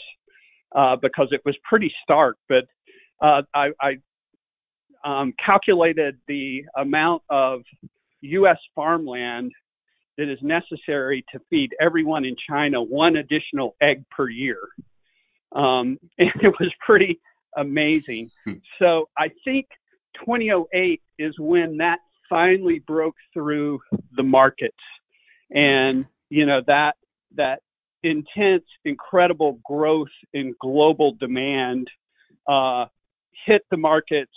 uh, 0.75 0.95
because 0.95 1.27
it 1.31 1.41
was 1.45 1.55
pretty 1.63 1.93
stark. 2.03 2.37
But 2.49 2.65
uh, 3.21 3.43
I, 3.53 3.69
I 3.81 3.97
um, 5.03 5.33
calculated 5.43 6.17
the 6.27 6.63
amount 6.75 7.21
of 7.29 7.61
U.S. 8.25 8.57
farmland 8.73 9.51
that 10.17 10.29
is 10.29 10.39
necessary 10.41 11.25
to 11.31 11.39
feed 11.49 11.75
everyone 11.81 12.25
in 12.25 12.35
China 12.49 12.81
one 12.81 13.17
additional 13.17 13.75
egg 13.81 14.05
per 14.09 14.29
year. 14.29 14.59
Um, 15.51 15.97
and 16.17 16.31
it 16.41 16.53
was 16.59 16.73
pretty 16.85 17.19
amazing. 17.57 18.29
Hmm. 18.43 18.53
So 18.79 19.09
I 19.17 19.29
think 19.43 19.67
2008 20.25 21.01
is 21.19 21.35
when 21.39 21.77
that 21.77 21.99
finally 22.29 22.79
broke 22.79 23.15
through 23.33 23.81
the 24.15 24.23
markets, 24.23 24.75
and 25.51 26.05
you 26.29 26.45
know 26.45 26.61
that 26.65 26.95
that 27.35 27.61
intense, 28.03 28.65
incredible 28.83 29.59
growth 29.63 30.13
in 30.33 30.55
global 30.59 31.13
demand 31.19 31.89
uh, 32.47 32.85
hit 33.45 33.63
the 33.69 33.77
markets 33.77 34.31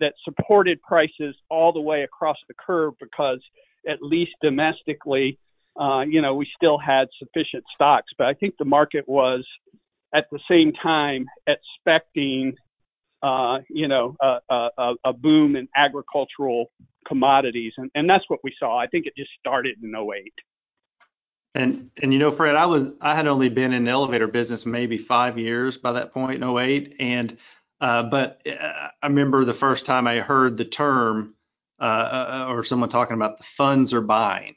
that 0.00 0.14
supported 0.24 0.80
prices 0.82 1.36
all 1.50 1.72
the 1.72 1.80
way 1.80 2.02
across 2.02 2.36
the 2.48 2.54
curve 2.54 2.94
because 3.00 3.40
at 3.88 4.02
least 4.02 4.32
domestically, 4.42 5.38
uh, 5.78 6.00
you 6.00 6.20
know, 6.20 6.34
we 6.34 6.46
still 6.56 6.78
had 6.78 7.08
sufficient 7.18 7.64
stocks. 7.74 8.12
But 8.16 8.26
I 8.26 8.34
think 8.34 8.54
the 8.58 8.64
market 8.64 9.08
was 9.08 9.46
at 10.14 10.26
the 10.32 10.40
same 10.50 10.72
time 10.72 11.26
expecting, 11.46 12.54
uh, 13.22 13.58
you 13.68 13.88
know, 13.88 14.16
a, 14.20 14.38
a, 14.50 14.94
a, 15.04 15.12
boom 15.12 15.56
in 15.56 15.68
agricultural 15.76 16.70
commodities, 17.06 17.72
and, 17.76 17.90
and 17.94 18.08
that's 18.08 18.24
what 18.28 18.40
we 18.42 18.52
saw. 18.58 18.78
I 18.78 18.86
think 18.86 19.06
it 19.06 19.14
just 19.16 19.30
started 19.38 19.76
in 19.82 19.94
08. 19.94 20.32
And 21.54 21.90
and 22.02 22.12
you 22.12 22.18
know, 22.18 22.30
Fred, 22.30 22.56
I 22.56 22.66
was 22.66 22.84
I 23.00 23.14
had 23.14 23.26
only 23.26 23.48
been 23.48 23.72
in 23.72 23.84
the 23.84 23.90
elevator 23.90 24.28
business 24.28 24.66
maybe 24.66 24.98
five 24.98 25.38
years 25.38 25.76
by 25.76 25.92
that 25.92 26.12
point 26.12 26.42
in 26.42 26.48
08, 26.48 26.96
and 27.00 27.36
uh, 27.80 28.02
but 28.04 28.40
uh, 28.46 28.88
I 29.02 29.06
remember 29.06 29.44
the 29.44 29.54
first 29.54 29.86
time 29.86 30.06
I 30.06 30.20
heard 30.20 30.56
the 30.56 30.64
term 30.64 31.34
uh, 31.80 31.82
uh, 31.82 32.46
or 32.48 32.64
someone 32.64 32.88
talking 32.88 33.14
about 33.14 33.38
the 33.38 33.44
funds 33.44 33.94
are 33.94 34.00
buying 34.00 34.56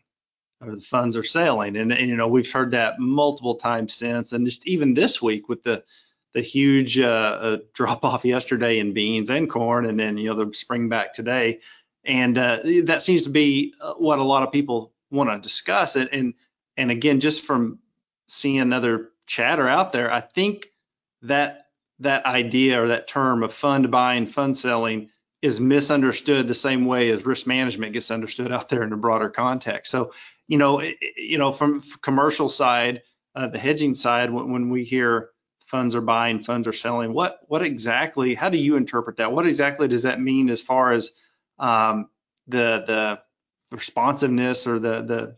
or 0.59 0.75
the 0.75 0.81
funds 0.81 1.17
are 1.17 1.23
selling, 1.23 1.75
and, 1.75 1.91
and, 1.91 2.09
you 2.09 2.15
know 2.15 2.27
we've 2.27 2.51
heard 2.51 2.71
that 2.71 2.99
multiple 2.99 3.55
times 3.55 3.93
since, 3.93 4.31
and 4.31 4.45
just 4.45 4.67
even 4.67 4.93
this 4.93 5.21
week 5.21 5.47
with 5.49 5.63
the 5.63 5.83
the 6.33 6.41
huge 6.41 6.99
uh, 6.99 7.59
drop 7.73 8.03
off 8.03 8.25
yesterday 8.25 8.79
in 8.79 8.93
beans 8.93 9.29
and 9.29 9.49
corn, 9.49 9.85
and 9.85 9.99
then 9.99 10.17
you 10.17 10.33
know 10.33 10.45
the 10.45 10.53
spring 10.53 10.89
back 10.89 11.13
today, 11.13 11.59
and 12.03 12.37
that 12.37 13.01
seems 13.01 13.23
to 13.23 13.29
be 13.29 13.73
what 13.97 14.19
a 14.19 14.23
lot 14.23 14.43
of 14.43 14.51
people 14.51 14.93
want 15.11 15.29
to 15.29 15.47
discuss. 15.47 15.95
It, 15.95 16.09
and 16.11 16.33
and 16.77 16.89
again 16.89 17.19
just 17.19 17.45
from 17.45 17.79
seeing 18.27 18.59
another 18.59 19.09
chatter 19.27 19.67
out 19.67 19.91
there, 19.91 20.11
I 20.11 20.21
think 20.21 20.67
that 21.23 21.60
that 22.01 22.25
idea 22.25 22.81
or 22.81 22.87
that 22.89 23.07
term 23.07 23.43
of 23.43 23.53
fund 23.53 23.89
buying, 23.91 24.25
fund 24.25 24.57
selling 24.57 25.09
is 25.41 25.59
misunderstood 25.59 26.47
the 26.47 26.53
same 26.53 26.85
way 26.85 27.09
as 27.09 27.25
risk 27.25 27.47
management 27.47 27.93
gets 27.93 28.11
understood 28.11 28.51
out 28.51 28.69
there 28.69 28.83
in 28.83 28.89
the 28.89 28.95
broader 28.95 29.29
context. 29.29 29.91
So, 29.91 30.13
you 30.47 30.57
know, 30.57 30.81
you 31.15 31.37
know, 31.37 31.51
from 31.51 31.81
commercial 32.01 32.49
side, 32.49 33.01
uh, 33.35 33.47
the 33.47 33.57
hedging 33.57 33.95
side, 33.95 34.31
when, 34.31 34.51
when, 34.51 34.69
we 34.69 34.83
hear 34.83 35.29
funds 35.61 35.95
are 35.95 36.01
buying, 36.01 36.39
funds 36.39 36.67
are 36.67 36.73
selling, 36.73 37.13
what 37.13 37.39
what 37.47 37.61
exactly? 37.61 38.35
How 38.35 38.49
do 38.49 38.57
you 38.57 38.75
interpret 38.75 39.17
that? 39.17 39.31
What 39.31 39.47
exactly 39.47 39.87
does 39.87 40.03
that 40.03 40.19
mean 40.19 40.49
as 40.49 40.61
far 40.61 40.91
as 40.91 41.11
um, 41.57 42.09
the 42.47 42.83
the 42.85 43.19
responsiveness 43.71 44.67
or 44.67 44.79
the 44.79 45.01
the 45.01 45.35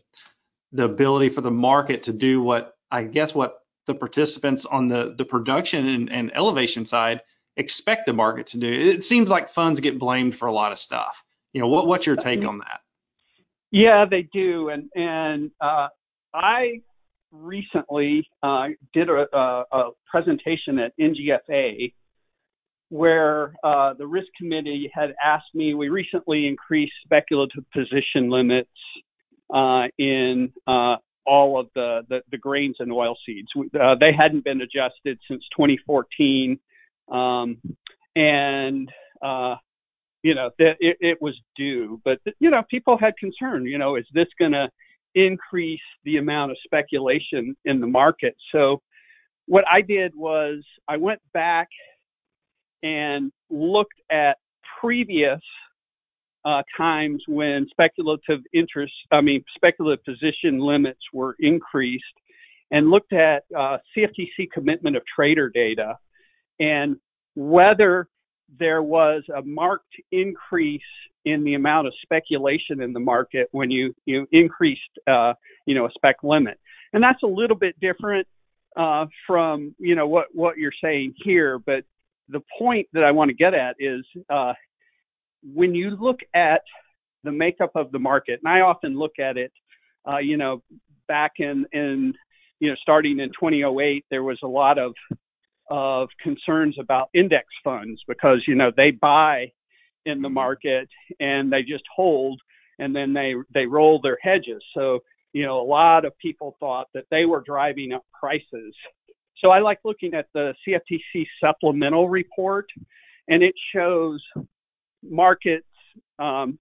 the 0.72 0.84
ability 0.84 1.28
for 1.28 1.40
the 1.40 1.52
market 1.52 2.04
to 2.04 2.12
do 2.12 2.42
what 2.42 2.74
I 2.90 3.04
guess 3.04 3.32
what 3.34 3.63
the 3.86 3.94
participants 3.94 4.64
on 4.64 4.88
the 4.88 5.14
the 5.16 5.24
production 5.24 5.86
and, 5.88 6.12
and 6.12 6.34
elevation 6.34 6.84
side 6.84 7.20
expect 7.56 8.06
the 8.06 8.12
market 8.12 8.46
to 8.48 8.58
do. 8.58 8.70
It 8.70 9.04
seems 9.04 9.30
like 9.30 9.48
funds 9.48 9.80
get 9.80 9.98
blamed 9.98 10.34
for 10.34 10.46
a 10.46 10.52
lot 10.52 10.72
of 10.72 10.78
stuff. 10.78 11.22
You 11.52 11.60
know, 11.60 11.68
what 11.68 11.86
what's 11.86 12.06
your 12.06 12.16
take 12.16 12.44
on 12.44 12.58
that? 12.58 12.80
Yeah, 13.70 14.04
they 14.08 14.28
do, 14.32 14.68
and 14.68 14.88
and 14.94 15.50
uh, 15.60 15.88
I 16.32 16.80
recently 17.32 18.26
uh, 18.42 18.68
did 18.92 19.08
a, 19.08 19.26
a, 19.36 19.64
a, 19.72 19.90
presentation 20.08 20.78
at 20.78 20.92
NGFA 21.00 21.92
where 22.90 23.54
uh, 23.64 23.94
the 23.94 24.06
risk 24.06 24.28
committee 24.38 24.88
had 24.94 25.14
asked 25.22 25.52
me. 25.54 25.74
We 25.74 25.88
recently 25.88 26.46
increased 26.46 26.92
speculative 27.04 27.64
position 27.72 28.30
limits 28.30 28.68
uh, 29.52 29.88
in 29.98 30.52
uh, 30.68 30.96
all 31.26 31.58
of 31.58 31.68
the, 31.74 32.02
the, 32.08 32.20
the 32.30 32.38
grains 32.38 32.76
and 32.78 32.92
oil 32.92 33.16
seeds. 33.24 33.48
Uh, 33.56 33.94
they 33.98 34.12
hadn't 34.12 34.44
been 34.44 34.60
adjusted 34.60 35.18
since 35.28 35.42
2014 35.56 36.58
um, 37.10 37.58
and 38.16 38.90
uh, 39.22 39.56
you 40.22 40.34
know 40.34 40.50
that 40.58 40.76
it, 40.80 40.96
it 41.00 41.18
was 41.20 41.34
due. 41.56 42.00
But 42.04 42.18
you 42.38 42.50
know, 42.50 42.62
people 42.70 42.96
had 42.98 43.16
concern. 43.18 43.66
You 43.66 43.78
know, 43.78 43.96
is 43.96 44.06
this 44.12 44.28
going 44.38 44.52
to 44.52 44.68
increase 45.14 45.80
the 46.04 46.16
amount 46.16 46.52
of 46.52 46.58
speculation 46.64 47.56
in 47.64 47.80
the 47.80 47.86
market? 47.86 48.36
So 48.52 48.80
what 49.46 49.64
I 49.70 49.82
did 49.82 50.12
was 50.14 50.64
I 50.88 50.96
went 50.96 51.20
back 51.32 51.68
and 52.82 53.32
looked 53.50 54.00
at 54.10 54.38
previous 54.80 55.40
uh, 56.44 56.62
times 56.76 57.22
when 57.26 57.66
speculative 57.70 58.40
interest, 58.52 58.92
I 59.10 59.20
mean, 59.20 59.44
speculative 59.54 60.04
position 60.04 60.58
limits 60.58 61.00
were 61.12 61.36
increased, 61.38 62.04
and 62.70 62.90
looked 62.90 63.12
at 63.12 63.44
uh, 63.56 63.78
CFTC 63.96 64.50
commitment 64.52 64.96
of 64.96 65.02
trader 65.14 65.48
data 65.48 65.98
and 66.60 66.96
whether 67.34 68.08
there 68.58 68.82
was 68.82 69.22
a 69.36 69.42
marked 69.42 69.94
increase 70.12 70.80
in 71.24 71.42
the 71.44 71.54
amount 71.54 71.86
of 71.86 71.92
speculation 72.02 72.82
in 72.82 72.92
the 72.92 73.00
market 73.00 73.48
when 73.52 73.70
you 73.70 73.94
you 74.04 74.26
increased 74.32 74.80
uh, 75.06 75.32
you 75.66 75.74
know 75.74 75.86
a 75.86 75.90
spec 75.94 76.16
limit, 76.22 76.58
and 76.92 77.02
that's 77.02 77.22
a 77.22 77.26
little 77.26 77.56
bit 77.56 77.78
different 77.80 78.26
uh, 78.76 79.06
from 79.26 79.74
you 79.78 79.94
know 79.94 80.06
what 80.06 80.26
what 80.32 80.58
you're 80.58 80.72
saying 80.82 81.14
here. 81.24 81.58
But 81.58 81.84
the 82.28 82.40
point 82.58 82.88
that 82.92 83.04
I 83.04 83.10
want 83.10 83.30
to 83.30 83.34
get 83.34 83.54
at 83.54 83.76
is 83.78 84.04
uh, 84.30 84.52
when 85.52 85.74
you 85.74 85.90
look 85.90 86.20
at 86.34 86.62
the 87.22 87.32
makeup 87.32 87.72
of 87.74 87.92
the 87.92 87.98
market, 87.98 88.40
and 88.42 88.52
I 88.52 88.60
often 88.60 88.98
look 88.98 89.18
at 89.18 89.36
it, 89.36 89.52
uh, 90.08 90.18
you 90.18 90.36
know, 90.36 90.62
back 91.08 91.32
in 91.38 91.66
in 91.72 92.14
you 92.60 92.70
know 92.70 92.76
starting 92.80 93.18
in 93.20 93.28
2008, 93.28 94.04
there 94.10 94.22
was 94.22 94.38
a 94.42 94.48
lot 94.48 94.78
of 94.78 94.94
of 95.70 96.08
concerns 96.22 96.76
about 96.78 97.08
index 97.14 97.46
funds 97.62 98.02
because 98.06 98.42
you 98.46 98.54
know 98.54 98.70
they 98.76 98.90
buy 98.90 99.52
in 100.04 100.20
the 100.20 100.28
mm-hmm. 100.28 100.34
market 100.34 100.88
and 101.20 101.50
they 101.52 101.62
just 101.62 101.84
hold 101.94 102.40
and 102.78 102.94
then 102.94 103.14
they 103.14 103.34
they 103.52 103.66
roll 103.66 104.00
their 104.02 104.18
hedges 104.20 104.62
so 104.74 104.98
you 105.32 105.44
know 105.44 105.60
a 105.60 105.64
lot 105.64 106.04
of 106.04 106.12
people 106.18 106.56
thought 106.60 106.88
that 106.92 107.04
they 107.10 107.24
were 107.24 107.42
driving 107.46 107.92
up 107.92 108.04
prices 108.18 108.74
so 109.38 109.48
i 109.48 109.60
like 109.60 109.78
looking 109.84 110.12
at 110.12 110.26
the 110.34 110.52
cftc 110.68 111.24
supplemental 111.42 112.08
report 112.10 112.66
and 113.28 113.42
it 113.42 113.54
shows 113.74 114.22
markets 115.08 115.66
um, 116.18 116.58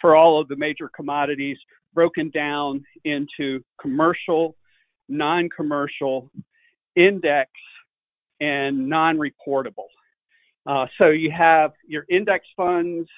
for 0.00 0.16
all 0.16 0.40
of 0.40 0.48
the 0.48 0.56
major 0.56 0.90
commodities 0.94 1.58
broken 1.94 2.30
down 2.30 2.84
into 3.04 3.60
commercial 3.80 4.56
non-commercial 5.08 6.30
index 6.96 7.50
and 8.40 8.88
non-reportable. 8.88 9.88
Uh, 10.66 10.86
so 10.98 11.08
you 11.08 11.30
have 11.30 11.72
your 11.86 12.04
index 12.08 12.46
funds, 12.56 13.08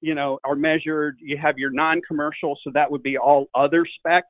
you 0.00 0.14
know, 0.14 0.38
are 0.44 0.54
measured. 0.54 1.16
You 1.20 1.36
have 1.38 1.58
your 1.58 1.70
non-commercial, 1.70 2.56
so 2.62 2.70
that 2.74 2.90
would 2.90 3.02
be 3.02 3.18
all 3.18 3.46
other 3.54 3.84
specs 3.98 4.26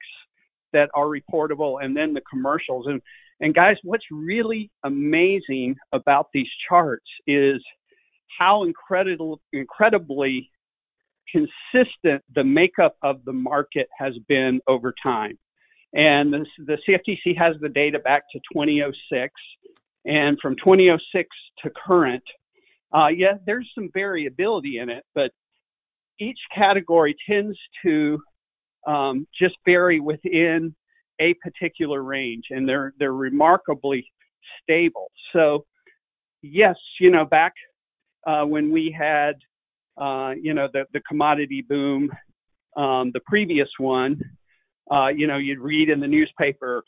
that 0.73 0.89
are 0.95 1.07
reportable, 1.07 1.85
and 1.85 1.97
then 1.97 2.15
the 2.15 2.23
commercials. 2.23 2.87
And 2.87 3.01
and 3.41 3.55
guys, 3.55 3.77
what's 3.83 4.05
really 4.11 4.71
amazing 4.85 5.77
about 5.93 6.29
these 6.33 6.47
charts 6.69 7.05
is 7.27 7.61
how 8.39 8.65
incredible, 8.65 9.41
incredibly 9.53 10.51
consistent 11.31 12.23
the 12.35 12.45
makeup 12.45 12.97
of 13.03 13.25
the 13.25 13.33
market 13.33 13.89
has 13.99 14.15
been 14.29 14.61
over 14.69 14.95
time. 15.03 15.39
And 15.93 16.35
the, 16.59 16.79
CFTC 16.89 17.37
has 17.39 17.55
the 17.61 17.69
data 17.69 17.99
back 17.99 18.25
to 18.33 18.39
2006. 18.53 19.33
And 20.07 20.39
from 20.41 20.57
2006 20.57 21.29
to 21.63 21.71
current, 21.87 22.23
uh, 22.93 23.09
yeah, 23.09 23.35
there's 23.47 23.71
some 23.75 23.91
variability 23.93 24.79
in 24.79 24.91
it, 24.91 25.05
but 25.15 25.31
each 26.21 26.39
category 26.55 27.17
tends 27.29 27.59
to 27.85 28.21
um, 28.87 29.27
just 29.41 29.57
vary 29.65 30.01
within 30.01 30.75
a 31.21 31.35
particular 31.35 32.03
range, 32.03 32.45
and 32.51 32.69
they're 32.69 32.93
they're 32.99 33.15
remarkably 33.15 34.07
stable. 34.63 35.11
So, 35.33 35.65
yes, 36.43 36.77
you 37.01 37.11
know, 37.11 37.25
back 37.25 37.55
uh, 38.27 38.45
when 38.45 38.71
we 38.71 38.95
had, 38.97 39.35
uh, 39.97 40.33
you 40.41 40.55
know, 40.55 40.69
the 40.73 40.85
the 40.93 41.01
commodity 41.01 41.65
boom, 41.69 42.11
um, 42.77 43.11
the 43.13 43.21
previous 43.27 43.69
one, 43.79 44.21
uh, 44.91 45.09
you 45.09 45.27
know, 45.27 45.37
you'd 45.39 45.61
read 45.61 45.89
in 45.89 46.01
the 46.01 46.07
newspaper, 46.07 46.83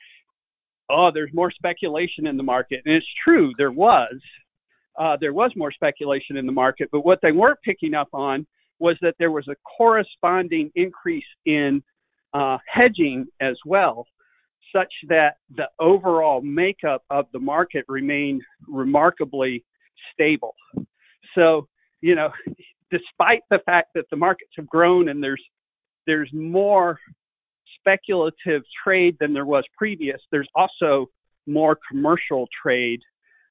oh, 0.90 1.10
there's 1.12 1.32
more 1.32 1.50
speculation 1.50 2.26
in 2.26 2.36
the 2.36 2.42
market. 2.42 2.82
And 2.84 2.94
it's 2.94 3.06
true, 3.24 3.52
there 3.58 3.72
was. 3.72 4.14
Uh, 4.98 5.16
there 5.20 5.34
was 5.34 5.52
more 5.56 5.70
speculation 5.70 6.38
in 6.38 6.46
the 6.46 6.52
market, 6.52 6.88
but 6.90 7.04
what 7.04 7.18
they 7.20 7.32
weren't 7.32 7.60
picking 7.62 7.92
up 7.92 8.08
on 8.14 8.46
was 8.78 8.96
that 9.02 9.14
there 9.18 9.30
was 9.30 9.46
a 9.48 9.56
corresponding 9.76 10.70
increase 10.74 11.24
in 11.44 11.82
uh, 12.32 12.56
hedging 12.66 13.26
as 13.40 13.56
well, 13.66 14.06
such 14.74 14.92
that 15.08 15.36
the 15.54 15.68
overall 15.80 16.40
makeup 16.40 17.02
of 17.10 17.26
the 17.32 17.38
market 17.38 17.84
remained 17.88 18.42
remarkably 18.66 19.64
stable. 20.12 20.54
So, 21.36 21.68
you 22.00 22.16
know, 22.16 22.30
despite 22.90 23.42
the 23.50 23.60
fact 23.64 23.90
that 23.94 24.06
the 24.10 24.16
markets 24.16 24.50
have 24.56 24.66
grown 24.66 25.08
and 25.08 25.22
there's 25.22 25.42
there's 26.06 26.30
more 26.32 26.98
speculative 27.78 28.62
trade 28.84 29.16
than 29.20 29.32
there 29.32 29.44
was 29.44 29.64
previous, 29.76 30.20
there's 30.30 30.48
also 30.54 31.06
more 31.46 31.78
commercial 31.88 32.48
trade 32.62 33.00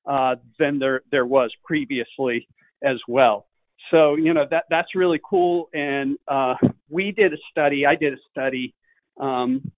uh, 0.10 0.36
than 0.60 0.80
there 0.80 1.02
there 1.12 1.26
was 1.26 1.52
previously 1.64 2.48
as 2.84 2.98
well. 3.08 3.48
So 3.92 4.16
you 4.16 4.34
know 4.34 4.46
that 4.50 4.66
that's 4.70 4.96
really 4.96 5.20
cool. 5.28 5.70
And 5.74 6.18
uh, 6.28 6.56
we 6.90 7.12
did 7.12 7.34
a 7.34 7.38
study. 7.52 7.86
I 7.86 7.96
did 7.96 8.14
a 8.14 8.18
study, 8.32 8.74
um, 9.20 9.72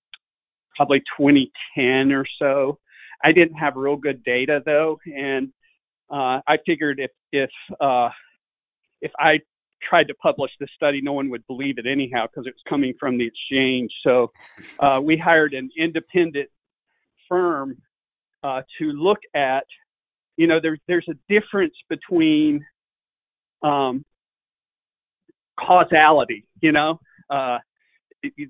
probably 0.76 1.00
2010 1.18 2.12
or 2.12 2.26
so. 2.40 2.80
I 3.24 3.32
didn't 3.32 3.56
have 3.56 3.76
real 3.76 3.96
good 3.96 4.24
data 4.24 4.62
though, 4.66 5.00
and 5.06 5.52
uh, 6.12 6.40
I 6.48 6.58
figured 6.66 7.00
if 7.00 7.12
if 7.32 7.50
uh, 7.80 8.10
if 9.02 9.12
I 9.20 9.40
tried 9.84 10.06
to 10.06 10.14
publish 10.16 10.52
this 10.60 10.70
study, 10.76 11.02
no 11.02 11.14
one 11.14 11.30
would 11.30 11.46
believe 11.48 11.78
it 11.78 11.86
anyhow 11.86 12.26
because 12.28 12.48
it 12.48 12.54
was 12.54 12.64
coming 12.68 12.94
from 13.00 13.18
the 13.18 13.28
exchange. 13.28 13.92
So 14.04 14.32
uh, 14.80 15.00
we 15.04 15.18
hired 15.18 15.54
an 15.54 15.70
independent 15.78 16.50
firm 17.30 17.78
uh, 18.44 18.62
to 18.80 18.86
look 18.86 19.20
at, 19.36 19.66
you 20.36 20.48
know, 20.48 20.60
there's 20.62 20.80
there's 20.88 21.08
a 21.10 21.34
difference 21.34 21.76
between 21.90 22.66
um, 23.64 24.06
causality, 25.60 26.48
you 26.62 26.72
know, 26.72 27.00
uh, 27.30 27.58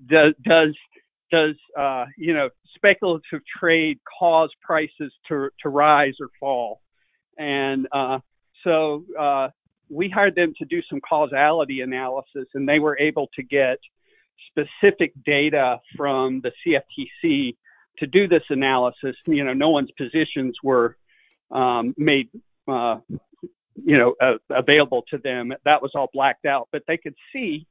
does 0.08 0.34
does 0.44 0.76
does 1.32 1.56
uh, 1.78 2.06
you 2.18 2.34
know 2.34 2.50
speculative 2.76 3.42
trade 3.60 4.00
cause 4.20 4.50
prices 4.62 5.14
to 5.28 5.50
to 5.62 5.70
rise 5.70 6.14
or 6.20 6.28
fall, 6.40 6.82
and 7.38 7.88
uh, 7.92 8.20
so 8.64 9.04
uh, 9.20 9.50
we 9.90 10.10
hired 10.10 10.36
them 10.36 10.54
to 10.58 10.66
do 10.66 10.82
some 10.90 11.00
causality 11.02 11.82
analysis, 11.82 12.46
and 12.54 12.68
they 12.68 12.80
were 12.80 12.98
able 13.00 13.30
to 13.36 13.44
get 13.44 13.78
specific 14.50 15.14
data 15.26 15.80
from 15.96 16.42
the 16.42 16.52
CFTC 16.66 17.56
to 18.00 18.08
do 18.08 18.28
this 18.28 18.44
analysis. 18.50 19.16
You 19.26 19.44
know, 19.44 19.54
no 19.54 19.70
one's 19.70 19.92
positions 19.98 20.56
were 20.64 20.98
um, 21.52 21.94
made 21.98 22.30
uh, 22.68 22.98
you 23.84 23.98
know, 23.98 24.16
uh, 24.22 24.38
available 24.50 25.04
to 25.10 25.18
them. 25.18 25.54
That 25.66 25.82
was 25.82 25.92
all 25.96 26.10
blacked 26.14 26.46
out, 26.46 26.68
but 26.72 26.84
they 26.88 26.98
could 26.98 27.16
see 27.34 27.68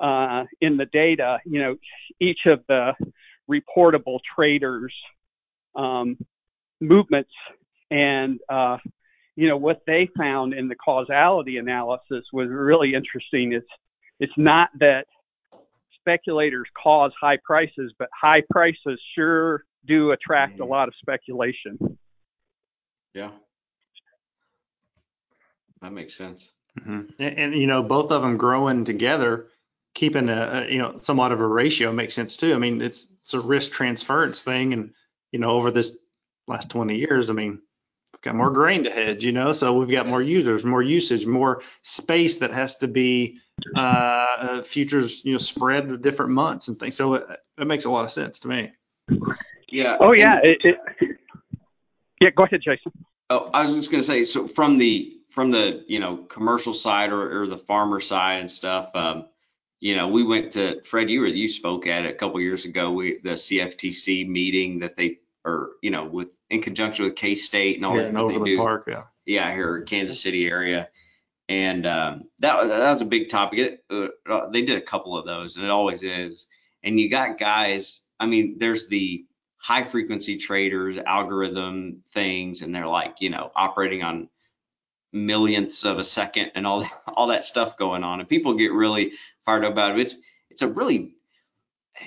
uh, 0.00 0.44
in 0.60 0.76
the 0.76 0.86
data, 0.86 1.38
you 1.44 1.60
know, 1.60 1.76
each 2.20 2.40
of 2.46 2.60
the 2.68 2.92
reportable 3.50 4.18
traders 4.34 4.94
um, 5.74 6.16
movements 6.80 7.30
and 7.90 8.38
uh, 8.48 8.78
you 9.36 9.48
know 9.48 9.56
what 9.56 9.82
they 9.86 10.08
found 10.16 10.54
in 10.54 10.68
the 10.68 10.74
causality 10.74 11.58
analysis 11.58 12.24
was 12.32 12.48
really 12.48 12.94
interesting. 12.94 13.52
It's 13.52 13.66
it's 14.18 14.32
not 14.36 14.70
that 14.80 15.06
speculators 16.00 16.68
cause 16.82 17.12
high 17.20 17.38
prices, 17.44 17.92
but 17.98 18.08
high 18.18 18.42
prices 18.50 19.00
sure 19.14 19.64
do 19.86 20.12
attract 20.12 20.54
mm-hmm. 20.54 20.62
a 20.62 20.66
lot 20.66 20.88
of 20.88 20.94
speculation. 21.00 21.98
Yeah, 23.14 23.30
that 25.82 25.92
makes 25.92 26.14
sense. 26.14 26.52
Mm-hmm. 26.80 27.00
And, 27.18 27.38
and, 27.38 27.54
you 27.54 27.66
know, 27.66 27.82
both 27.82 28.10
of 28.10 28.20
them 28.20 28.36
growing 28.36 28.84
together, 28.84 29.46
keeping 29.94 30.28
a, 30.28 30.66
a, 30.66 30.70
you 30.70 30.78
know 30.78 30.96
somewhat 30.98 31.32
of 31.32 31.40
a 31.40 31.46
ratio 31.46 31.92
makes 31.92 32.14
sense 32.14 32.36
too. 32.36 32.54
I 32.54 32.58
mean, 32.58 32.82
it's 32.82 33.06
it's 33.18 33.34
a 33.34 33.40
risk 33.40 33.72
transference 33.72 34.42
thing, 34.42 34.72
and 34.72 34.92
you 35.32 35.38
know, 35.38 35.50
over 35.50 35.70
this 35.70 35.96
last 36.46 36.70
20 36.70 36.96
years, 36.96 37.30
I 37.30 37.32
mean, 37.32 37.50
we've 37.50 37.60
got 38.26 38.34
more 38.34 38.50
grain 38.50 38.84
to 38.84 38.90
hedge, 38.90 39.24
you 39.24 39.32
know, 39.32 39.52
so 39.52 39.72
we've 39.72 39.90
got 39.90 40.06
more 40.06 40.20
users, 40.20 40.64
more 40.64 40.82
usage, 40.82 41.24
more 41.24 41.62
space 41.82 42.38
that 42.38 42.52
has 42.52 42.76
to 42.76 42.88
be 42.88 43.38
uh, 43.74 44.26
uh 44.38 44.62
futures, 44.62 45.24
you 45.24 45.32
know, 45.32 45.38
spread 45.38 45.88
to 45.88 45.96
different 45.96 46.32
months 46.32 46.68
and 46.68 46.78
things. 46.78 46.96
So 46.96 47.14
it, 47.14 47.26
it 47.56 47.66
makes 47.66 47.84
a 47.84 47.90
lot 47.90 48.04
of 48.04 48.12
sense 48.12 48.40
to 48.40 48.48
me. 48.48 48.72
Yeah. 49.68 49.96
Oh 50.00 50.12
yeah. 50.12 50.40
It, 50.42 50.58
it, 50.64 51.16
yeah. 52.20 52.30
Go 52.30 52.44
ahead, 52.44 52.60
Jason. 52.62 52.92
Oh, 53.30 53.50
I 53.54 53.62
was 53.62 53.74
just 53.74 53.90
gonna 53.90 54.02
say, 54.02 54.24
so 54.24 54.46
from 54.46 54.78
the 54.78 55.18
from 55.30 55.50
the 55.50 55.84
you 55.86 56.00
know 56.00 56.16
commercial 56.16 56.74
side 56.74 57.12
or, 57.12 57.42
or 57.42 57.46
the 57.46 57.58
farmer 57.58 58.00
side 58.00 58.40
and 58.40 58.50
stuff, 58.50 58.90
um, 58.94 59.26
you 59.80 59.94
know, 59.94 60.08
we 60.08 60.24
went 60.24 60.52
to 60.52 60.82
Fred. 60.82 61.10
You 61.10 61.20
were 61.20 61.26
you 61.26 61.48
spoke 61.48 61.86
at 61.86 62.04
it 62.04 62.10
a 62.10 62.14
couple 62.14 62.40
years 62.40 62.64
ago. 62.64 62.90
We 62.90 63.18
the 63.22 63.30
CFTC 63.34 64.28
meeting 64.28 64.80
that 64.80 64.96
they 64.96 65.20
or 65.46 65.70
you 65.80 65.90
know 65.90 66.04
with 66.04 66.28
in 66.50 66.60
conjunction 66.60 67.04
with 67.04 67.16
K 67.16 67.34
State 67.34 67.76
and 67.76 67.86
all 67.86 67.96
yeah, 67.96 68.02
that, 68.02 68.08
and 68.08 68.18
over 68.18 68.32
they 68.32 68.38
the 68.38 68.44
do. 68.44 68.58
park, 68.58 68.84
yeah. 68.88 69.04
Yeah, 69.24 69.52
here 69.52 69.82
Kansas 69.82 70.20
City 70.20 70.46
area, 70.46 70.88
and 71.48 71.86
um, 71.86 72.24
that 72.40 72.66
that 72.68 72.90
was 72.92 73.00
a 73.00 73.06
big 73.06 73.28
topic. 73.28 73.80
It, 73.90 74.12
uh, 74.28 74.50
they 74.50 74.62
did 74.62 74.76
a 74.76 74.84
couple 74.84 75.16
of 75.16 75.26
those, 75.26 75.56
and 75.56 75.64
it 75.64 75.70
always 75.70 76.02
is. 76.02 76.46
And 76.82 77.00
you 77.00 77.08
got 77.08 77.38
guys. 77.38 78.02
I 78.20 78.26
mean, 78.26 78.56
there's 78.58 78.88
the 78.88 79.24
high 79.56 79.84
frequency 79.84 80.36
traders, 80.38 80.98
algorithm 80.98 82.02
things, 82.10 82.62
and 82.62 82.74
they're 82.74 82.86
like 82.86 83.16
you 83.20 83.30
know 83.30 83.50
operating 83.56 84.02
on 84.02 84.28
millionths 85.12 85.84
of 85.84 85.98
a 85.98 86.04
second 86.04 86.52
and 86.54 86.66
all 86.66 86.88
all 87.08 87.28
that 87.28 87.44
stuff 87.44 87.76
going 87.76 88.04
on, 88.04 88.20
and 88.20 88.28
people 88.28 88.54
get 88.54 88.72
really 88.72 89.12
fired 89.44 89.64
up 89.64 89.72
about 89.72 89.92
it. 89.92 90.00
It's 90.00 90.16
it's 90.50 90.62
a 90.62 90.68
really 90.68 91.15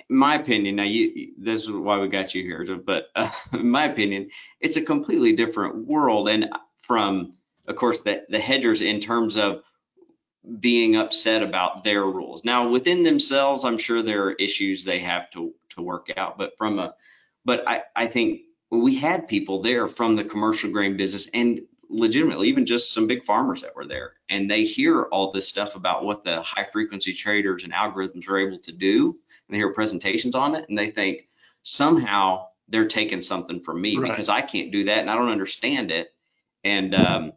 my 0.10 0.36
opinion, 0.36 0.75
now 0.75 0.84
you, 0.84 1.34
this 1.38 1.63
is 1.63 1.71
why 1.71 1.99
we 1.99 2.08
got 2.08 2.36
you 2.36 2.43
here, 2.43 2.65
but 2.78 3.08
uh, 3.15 3.32
in 3.54 3.69
my 3.71 3.86
opinion, 3.86 4.30
it's 4.60 4.78
a 4.78 4.82
completely 4.82 5.34
different 5.36 5.88
world. 5.88 6.30
And 6.30 6.49
from, 6.82 7.34
of 7.67 7.75
course, 7.75 7.99
the, 8.02 8.23
the 8.30 8.39
hedgers 8.39 8.82
in 8.82 8.99
terms 8.99 9.38
of 9.38 9.63
being 10.60 10.95
upset 10.95 11.43
about 11.43 11.84
their 11.84 12.06
rules. 12.06 12.43
Now, 12.43 12.69
within 12.69 13.04
themselves, 13.04 13.65
I'm 13.65 13.78
sure 13.78 14.02
there 14.02 14.25
are 14.25 14.34
issues 14.34 14.84
they 14.84 14.99
have 14.99 15.30
to, 15.32 15.54
to 15.75 15.82
work 15.82 16.08
out. 16.17 16.38
But 16.38 16.58
from 16.58 16.80
a, 16.80 16.95
but 17.45 17.67
I, 17.67 17.84
I 17.95 18.08
think 18.08 18.41
we 18.71 18.95
had 18.95 19.28
people 19.28 19.62
there 19.62 19.88
from 19.88 20.15
the 20.15 20.23
commercial 20.23 20.71
grain 20.71 20.97
business 20.97 21.28
and 21.34 21.62
legitimately 21.89 22.47
even 22.47 22.65
just 22.65 22.93
some 22.93 23.08
big 23.08 23.25
farmers 23.25 23.63
that 23.63 23.75
were 23.75 23.88
there 23.88 24.13
and 24.30 24.49
they 24.49 24.63
hear 24.63 25.04
all 25.06 25.32
this 25.32 25.47
stuff 25.47 25.75
about 25.75 26.06
what 26.06 26.23
the 26.23 26.39
high 26.43 26.67
frequency 26.71 27.13
traders 27.13 27.63
and 27.63 27.73
algorithms 27.73 28.30
are 28.30 28.38
able 28.38 28.60
to 28.60 28.71
do 28.71 29.17
and 29.50 29.56
they 29.56 29.60
hear 29.60 29.74
presentations 29.74 30.36
on 30.36 30.56
it 30.56 30.70
and 30.70 30.78
they 30.78 30.92
think 30.92 31.28
somehow 31.64 32.46
they're 32.68 32.88
taking 32.88 33.22
something 33.22 33.60
from 33.60 33.82
me 33.82 33.98
right. 33.98 34.12
because 34.12 34.30
I 34.30 34.42
can't 34.42 34.72
do 34.72 34.86
that 34.86 35.00
and 35.00 35.10
I 35.10 35.16
don't 35.16 35.30
understand 35.30 35.92
it. 35.92 36.14
And 36.64 36.94
um 36.94 37.34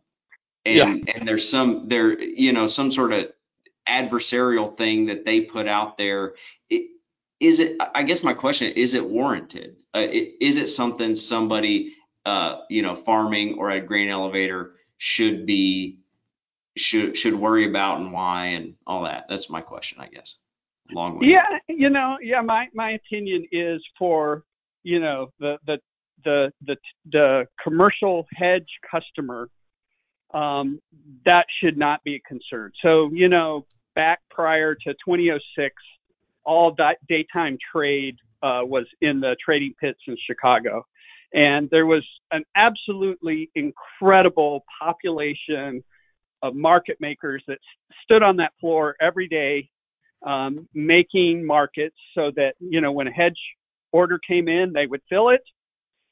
and 0.64 1.04
yeah. 1.06 1.14
and 1.14 1.26
there's 1.26 1.48
some 1.48 1.88
there 1.88 2.20
you 2.20 2.52
know 2.52 2.66
some 2.66 2.90
sort 2.90 3.12
of 3.12 3.32
adversarial 3.88 4.76
thing 4.76 5.06
that 5.06 5.24
they 5.24 5.40
put 5.40 5.66
out 5.66 5.98
there. 5.98 6.34
It, 6.70 6.90
is 7.40 7.60
it? 7.60 7.80
I 7.94 8.02
guess 8.02 8.22
my 8.22 8.34
question 8.34 8.72
is: 8.72 8.94
it 8.94 9.08
warranted? 9.08 9.82
Uh, 9.94 10.06
it, 10.10 10.34
is 10.40 10.58
it 10.58 10.68
something 10.68 11.16
somebody 11.16 11.94
uh, 12.24 12.60
you 12.68 12.82
know 12.82 12.94
farming 12.94 13.58
or 13.58 13.70
a 13.70 13.80
grain 13.80 14.08
elevator 14.08 14.74
should 14.98 15.46
be 15.46 15.98
should 16.76 17.16
should 17.16 17.34
worry 17.34 17.68
about 17.68 18.00
and 18.00 18.12
why 18.12 18.46
and 18.46 18.74
all 18.86 19.04
that? 19.04 19.26
That's 19.28 19.50
my 19.50 19.60
question, 19.60 20.00
I 20.00 20.06
guess 20.06 20.36
long 20.92 21.18
way. 21.18 21.28
Yeah, 21.28 21.58
you 21.68 21.90
know, 21.90 22.16
yeah, 22.22 22.40
my 22.40 22.66
my 22.74 22.92
opinion 22.92 23.46
is 23.52 23.80
for 23.98 24.44
you 24.82 25.00
know 25.00 25.28
the 25.38 25.58
the 25.66 25.78
the 26.24 26.52
the 26.66 26.76
the 27.10 27.46
commercial 27.62 28.26
hedge 28.34 28.68
customer 28.90 29.48
um, 30.34 30.80
that 31.24 31.44
should 31.62 31.76
not 31.76 32.02
be 32.04 32.16
a 32.16 32.20
concern. 32.28 32.72
So 32.82 33.10
you 33.12 33.28
know, 33.28 33.66
back 33.94 34.20
prior 34.30 34.74
to 34.74 34.92
2006, 34.92 35.74
all 36.44 36.74
that 36.78 36.96
daytime 37.08 37.58
trade 37.72 38.16
uh, 38.42 38.62
was 38.64 38.86
in 39.00 39.20
the 39.20 39.36
trading 39.44 39.74
pits 39.80 40.00
in 40.06 40.16
Chicago, 40.26 40.86
and 41.32 41.68
there 41.70 41.86
was 41.86 42.04
an 42.30 42.44
absolutely 42.56 43.50
incredible 43.54 44.64
population 44.80 45.82
of 46.42 46.54
market 46.56 46.96
makers 47.00 47.42
that 47.46 47.58
stood 48.02 48.22
on 48.22 48.36
that 48.36 48.52
floor 48.60 48.96
every 49.00 49.28
day 49.28 49.68
um, 50.24 50.68
making 50.74 51.44
markets 51.44 51.96
so 52.14 52.30
that 52.36 52.54
you 52.60 52.80
know 52.80 52.92
when 52.92 53.08
a 53.08 53.12
hedge 53.12 53.38
order 53.92 54.18
came 54.18 54.48
in, 54.48 54.72
they 54.72 54.86
would 54.86 55.02
fill 55.08 55.30
it. 55.30 55.42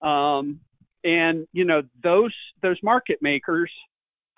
Um, 0.07 0.61
and 1.05 1.47
you 1.53 1.65
know 1.65 1.83
those 2.03 2.35
those 2.63 2.79
market 2.83 3.19
makers 3.23 3.71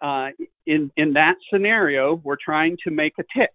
uh, 0.03 0.29
in 0.67 0.91
in 0.97 1.15
that 1.15 1.35
scenario 1.53 2.21
were 2.25 2.39
trying 2.43 2.77
to 2.85 2.91
make 2.91 3.15
a 3.19 3.25
tick, 3.37 3.55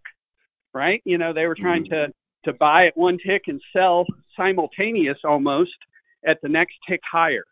right? 0.73 1.01
You 1.05 1.17
know 1.17 1.33
they 1.33 1.45
were 1.45 1.55
trying 1.55 1.85
mm-hmm. 1.85 2.11
to 2.11 2.51
to 2.51 2.53
buy 2.53 2.87
at 2.87 2.97
one 2.97 3.17
tick 3.25 3.43
and 3.47 3.61
sell 3.73 4.05
simultaneous 4.35 5.17
almost 5.23 5.75
at 6.25 6.37
the 6.41 6.49
next 6.49 6.75
tick 6.87 7.01
higher. 7.09 7.45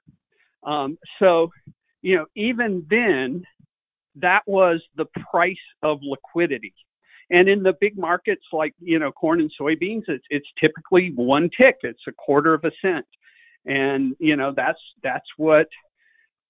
Um, 0.63 0.97
so 1.19 1.51
you 2.01 2.17
know 2.17 2.25
even 2.35 2.85
then 2.89 3.43
that 4.15 4.41
was 4.45 4.81
the 4.95 5.05
price 5.31 5.55
of 5.83 5.99
liquidity 6.01 6.73
and 7.29 7.47
in 7.49 7.63
the 7.63 7.73
big 7.79 7.97
markets 7.97 8.43
like 8.51 8.73
you 8.79 8.99
know 8.99 9.11
corn 9.11 9.39
and 9.39 9.51
soybeans, 9.59 10.03
it's 10.07 10.25
it's 10.29 10.47
typically 10.59 11.11
one 11.15 11.49
tick. 11.57 11.77
It's 11.83 12.03
a 12.07 12.11
quarter 12.11 12.53
of 12.53 12.63
a 12.63 12.71
cent, 12.81 13.05
and 13.65 14.15
you 14.19 14.35
know 14.35 14.53
that's 14.55 14.79
that's 15.03 15.27
what 15.37 15.67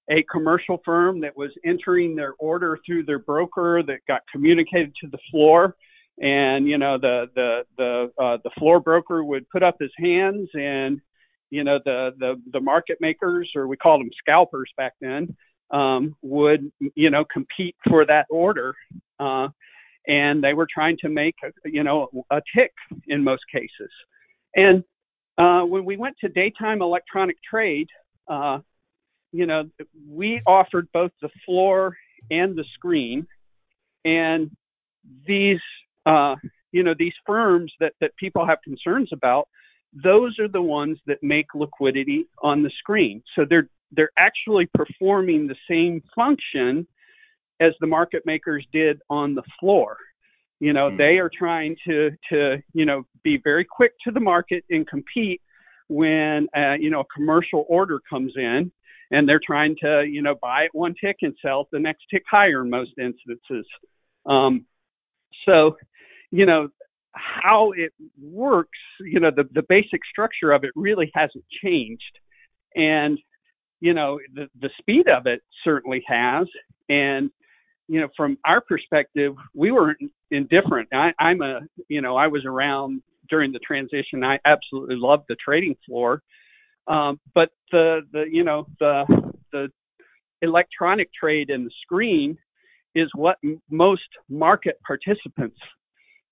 a 0.10 0.24
commercial 0.32 0.82
firm 0.86 1.22
that 1.22 1.36
was 1.36 1.52
entering 1.66 2.16
their 2.16 2.34
order 2.40 2.78
through 2.86 3.06
their 3.06 3.20
broker 3.20 3.82
that 3.88 4.00
got 4.08 4.22
communicated 4.32 4.94
to 5.02 5.08
the 5.10 5.18
floor 5.32 5.76
and 6.20 6.68
you 6.68 6.78
know 6.78 6.98
the 6.98 7.26
the 7.36 7.64
the 7.78 8.24
uh, 8.24 8.38
the 8.44 8.50
floor 8.58 8.80
broker 8.80 9.24
would 9.24 9.50
put 9.50 9.64
up 9.64 9.76
his 9.80 9.92
hands 9.98 10.48
and 10.54 11.02
you 11.50 11.64
know 11.64 11.80
the 11.84 12.12
the 12.20 12.42
the 12.54 12.60
market 12.60 12.98
makers 13.02 13.50
or 13.56 13.68
we 13.68 13.76
called 13.76 14.02
them 14.02 14.10
scalpers 14.20 14.72
back 14.78 14.94
then 15.02 15.36
um, 15.72 16.16
would 16.22 16.72
you 16.96 17.10
know 17.10 17.26
compete 17.32 17.76
for 17.90 18.06
that 18.06 18.26
order 18.30 18.76
uh, 19.20 19.48
and 20.08 20.44
they 20.44 20.54
were 20.54 20.68
trying 20.72 20.98
to 21.02 21.10
make 21.10 21.36
you 21.66 21.84
know 21.84 22.10
a 22.32 22.42
tick 22.56 22.72
in 23.08 23.24
most 23.24 23.44
cases. 23.52 23.92
And 24.56 24.84
uh, 25.38 25.66
when 25.66 25.86
we 25.86 25.98
went 25.98 26.16
to 26.22 26.30
daytime 26.30 26.82
electronic 26.82 27.38
trade, 27.44 27.88
uh, 28.30 28.60
you 29.32 29.46
know, 29.46 29.70
we 30.10 30.42
offered 30.48 30.88
both 30.94 31.12
the 31.22 31.30
floor 31.46 31.96
and 32.32 32.56
the 32.56 32.64
screen, 32.74 33.28
and 34.06 34.50
these 35.28 35.60
uh, 36.06 36.36
you 36.72 36.84
know 36.84 36.94
these 36.98 37.14
firms 37.26 37.72
that 37.80 37.94
that 38.02 38.16
people 38.18 38.46
have 38.46 38.60
concerns 38.64 39.10
about. 39.12 39.48
Those 40.04 40.40
are 40.40 40.48
the 40.48 40.62
ones 40.62 40.98
that 41.08 41.22
make 41.22 41.48
liquidity 41.56 42.28
on 42.42 42.64
the 42.64 42.72
screen. 42.80 43.24
So 43.36 43.46
they're 43.50 43.70
they're 43.92 44.12
actually 44.18 44.68
performing 44.74 45.48
the 45.48 45.56
same 45.70 46.02
function 46.16 46.88
as 47.60 47.74
the 47.80 47.88
market 47.88 48.24
makers 48.26 48.66
did 48.72 49.02
on 49.10 49.36
the 49.36 49.44
floor. 49.60 49.98
You 50.60 50.74
know, 50.74 50.90
mm. 50.90 50.98
they 50.98 51.18
are 51.18 51.30
trying 51.38 51.76
to 51.88 52.12
to 52.30 52.58
you 52.74 52.86
know 52.86 53.04
be 53.24 53.40
very 53.44 53.66
quick 53.66 53.92
to 54.06 54.12
the 54.12 54.20
market 54.20 54.64
and 54.70 54.88
compete 54.88 55.42
when 55.88 56.48
uh, 56.56 56.74
you 56.80 56.90
know 56.90 57.02
a 57.02 57.14
commercial 57.16 57.66
order 57.68 58.00
comes 58.10 58.34
in, 58.36 58.72
and 59.12 59.28
they're 59.28 59.42
trying 59.46 59.76
to 59.82 60.06
you 60.10 60.22
know 60.22 60.36
buy 60.42 60.64
it 60.64 60.72
one 60.74 60.96
tick 61.00 61.18
and 61.22 61.36
sell 61.42 61.62
it 61.62 61.68
the 61.72 61.80
next 61.80 62.06
tick 62.12 62.24
higher 62.30 62.62
in 62.62 62.70
most 62.70 62.92
instances. 62.98 63.66
Um, 64.26 64.66
so, 65.46 65.78
you 66.32 66.46
know, 66.46 66.70
how 67.12 67.72
it 67.76 67.94
works, 68.22 68.80
you 69.02 69.20
know, 69.20 69.32
the 69.36 69.44
the 69.54 69.64
basic 69.68 70.02
structure 70.10 70.52
of 70.52 70.64
it 70.64 70.72
really 70.76 71.12
hasn't 71.14 71.46
changed, 71.64 72.20
and 72.76 73.20
you 73.82 73.94
know, 73.94 74.20
the, 74.34 74.48
the 74.60 74.70
speed 74.80 75.08
of 75.08 75.28
it 75.28 75.42
certainly 75.64 76.04
has. 76.08 76.48
And, 76.90 77.30
you 77.88 78.02
know, 78.02 78.08
from 78.18 78.38
our 78.46 78.62
perspective, 78.62 79.34
we 79.54 79.72
were 79.72 79.96
indifferent. 80.32 80.90
I, 80.94 81.12
I'm 81.20 81.42
a, 81.42 81.62
you 81.88 82.02
know, 82.02 82.16
I 82.16 82.28
was 82.28 82.44
around 82.46 83.02
during 83.30 83.52
the 83.52 83.60
transition. 83.60 84.24
I 84.24 84.40
absolutely 84.46 84.96
loved 84.98 85.26
the 85.30 85.36
trading 85.44 85.76
floor. 85.86 86.22
Um, 86.88 87.20
but 87.34 87.50
the, 87.72 88.02
the, 88.12 88.26
you 88.32 88.44
know, 88.44 88.68
the, 88.80 89.06
the 89.52 89.70
electronic 90.42 91.10
trade 91.14 91.50
and 91.50 91.66
the 91.66 91.72
screen 91.82 92.38
is 92.94 93.10
what 93.16 93.38
m- 93.44 93.62
most 93.70 94.08
market 94.30 94.80
participants 94.86 95.58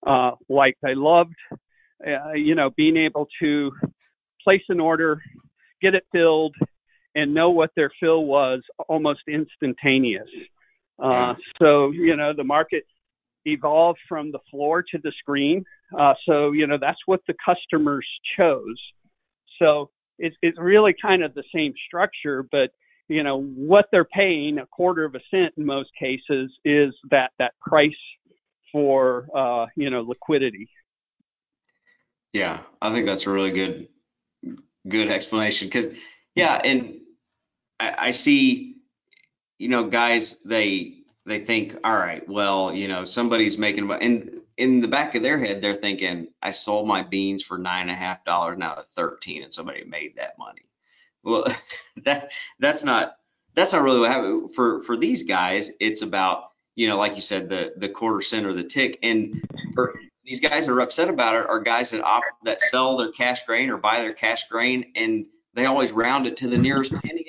uh, 0.05 0.31
like. 0.49 0.77
They 0.81 0.95
loved, 0.95 1.35
uh, 1.51 2.33
you 2.33 2.55
know, 2.55 2.69
being 2.75 2.97
able 2.97 3.27
to 3.41 3.71
place 4.43 4.61
an 4.69 4.79
order, 4.79 5.21
get 5.81 5.95
it 5.95 6.05
filled, 6.11 6.55
and 7.15 7.33
know 7.33 7.49
what 7.49 7.71
their 7.75 7.91
fill 7.99 8.25
was 8.25 8.61
almost 8.89 9.21
instantaneous. 9.27 10.27
Uh, 11.01 11.35
so, 11.59 11.91
you 11.91 12.15
know, 12.15 12.33
the 12.33 12.43
market 12.43 12.83
evolved 13.45 13.99
from 14.07 14.31
the 14.31 14.39
floor 14.49 14.81
to 14.81 14.97
the 15.03 15.11
screen. 15.19 15.65
Uh, 15.97 16.13
so, 16.25 16.51
you 16.51 16.65
know, 16.65 16.77
that's 16.79 16.99
what 17.05 17.21
the 17.27 17.33
customers 17.45 18.07
chose. 18.37 18.79
So 19.59 19.89
it's, 20.17 20.35
it's 20.41 20.57
really 20.59 20.95
kind 20.99 21.23
of 21.23 21.33
the 21.33 21.43
same 21.53 21.73
structure, 21.87 22.45
but, 22.51 22.71
you 23.09 23.21
know, 23.23 23.41
what 23.41 23.85
they're 23.91 24.05
paying, 24.05 24.59
a 24.59 24.65
quarter 24.67 25.03
of 25.03 25.15
a 25.15 25.19
cent 25.29 25.53
in 25.57 25.65
most 25.65 25.89
cases, 25.99 26.51
is 26.63 26.93
that, 27.11 27.31
that 27.37 27.53
price 27.59 27.91
for, 28.71 29.27
uh, 29.35 29.65
you 29.75 29.89
know, 29.89 30.01
liquidity. 30.01 30.69
Yeah, 32.31 32.61
I 32.81 32.91
think 32.93 33.05
that's 33.05 33.27
a 33.27 33.29
really 33.29 33.51
good, 33.51 33.89
good 34.87 35.09
explanation 35.09 35.67
because, 35.67 35.93
yeah, 36.33 36.55
and 36.55 37.01
I, 37.79 37.95
I 37.97 38.11
see, 38.11 38.72
you 39.63 39.69
know, 39.69 39.85
guys, 39.85 40.35
they 40.43 40.95
they 41.25 41.39
think, 41.39 41.77
all 41.85 41.95
right, 41.95 42.27
well, 42.27 42.73
you 42.73 42.89
know, 42.89 43.05
somebody's 43.05 43.57
making, 43.57 43.89
and 43.89 44.41
in 44.57 44.81
the 44.81 44.89
back 44.89 45.15
of 45.15 45.23
their 45.23 45.39
head, 45.39 45.61
they're 45.61 45.73
thinking, 45.73 46.27
I 46.41 46.51
sold 46.51 46.85
my 46.85 47.01
beans 47.01 47.41
for 47.41 47.57
nine 47.57 47.83
and 47.83 47.91
a 47.91 47.95
half 47.95 48.25
dollars 48.25 48.57
now 48.57 48.75
at 48.79 48.91
13, 48.91 49.41
and 49.41 49.53
somebody 49.53 49.85
made 49.85 50.17
that 50.17 50.37
money. 50.37 50.65
Well, 51.23 51.45
that 52.03 52.33
that's 52.59 52.83
not 52.83 53.15
that's 53.55 53.71
not 53.71 53.83
really 53.83 54.01
what 54.01 54.11
happened 54.11 54.53
for 54.53 54.83
for 54.83 54.97
these 54.97 55.23
guys. 55.23 55.71
It's 55.79 56.01
about 56.01 56.49
you 56.75 56.89
know, 56.89 56.97
like 56.97 57.15
you 57.15 57.21
said, 57.21 57.47
the 57.47 57.73
the 57.77 57.87
quarter 57.87 58.21
cent 58.21 58.45
or 58.45 58.51
the 58.51 58.65
tick, 58.65 58.99
and 59.01 59.41
for 59.75 59.95
these 60.25 60.41
guys 60.41 60.65
that 60.65 60.73
are 60.73 60.81
upset 60.81 61.07
about 61.07 61.35
it 61.35 61.49
are 61.49 61.61
guys 61.61 61.89
that 61.91 62.03
op, 62.03 62.23
that 62.43 62.59
sell 62.59 62.97
their 62.97 63.13
cash 63.13 63.45
grain 63.45 63.69
or 63.69 63.77
buy 63.77 64.01
their 64.01 64.13
cash 64.13 64.49
grain, 64.49 64.91
and 64.97 65.25
they 65.53 65.67
always 65.67 65.93
round 65.93 66.27
it 66.27 66.35
to 66.35 66.49
the 66.49 66.57
nearest 66.57 66.91
penny 66.91 67.23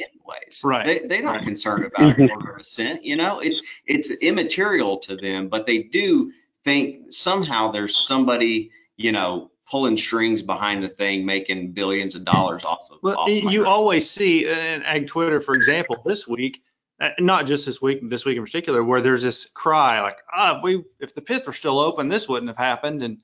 anyways. 0.63 0.87
Right. 0.87 0.87
They, 1.03 1.09
they're 1.09 1.23
not 1.23 1.37
right. 1.37 1.45
concerned 1.45 1.85
about 1.85 2.11
a 2.11 2.29
quarter 2.29 2.53
of 2.53 2.61
a 2.61 2.65
cent. 2.65 3.05
You 3.05 3.17
know, 3.17 3.41
it's 3.41 3.63
it's 3.87 4.11
immaterial 4.11 4.99
to 4.99 5.17
them, 5.17 5.49
but 5.49 5.67
they 5.67 5.85
do 5.85 6.33
think 6.65 7.13
somehow 7.13 7.71
there's 7.71 7.97
somebody, 7.97 8.71
you 8.97 9.13
know, 9.13 9.51
pulling 9.71 9.97
strings 9.97 10.43
behind 10.43 10.83
the 10.83 10.89
thing, 10.89 11.25
making 11.25 11.73
billions 11.73 12.15
of 12.15 12.25
dollars 12.25 12.65
off 12.65 12.89
of. 12.91 12.99
Well, 13.03 13.19
off 13.19 13.29
you 13.31 13.63
my 13.63 13.69
always 13.69 14.09
see 14.09 14.47
in 14.47 14.83
Ag 14.83 15.07
Twitter, 15.07 15.41
for 15.41 15.55
example, 15.55 16.03
this 16.05 16.29
week, 16.29 16.63
uh, 17.01 17.11
not 17.19 17.47
just 17.47 17.67
this 17.67 17.81
week, 17.83 18.09
this 18.09 18.25
week 18.25 18.37
in 18.37 18.45
particular, 18.45 18.85
where 18.85 19.01
there's 19.01 19.23
this 19.23 19.47
cry 19.47 20.01
like, 20.01 20.19
ah, 20.33 20.59
if 20.59 20.63
we 20.63 20.85
if 21.01 21.15
the 21.15 21.23
pits 21.23 21.47
were 21.47 21.53
still 21.53 21.79
open, 21.79 22.09
this 22.09 22.29
wouldn't 22.29 22.49
have 22.49 22.59
happened, 22.59 23.03
and 23.03 23.19